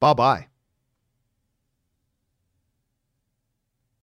bye 0.00 0.14
bye. 0.14 0.46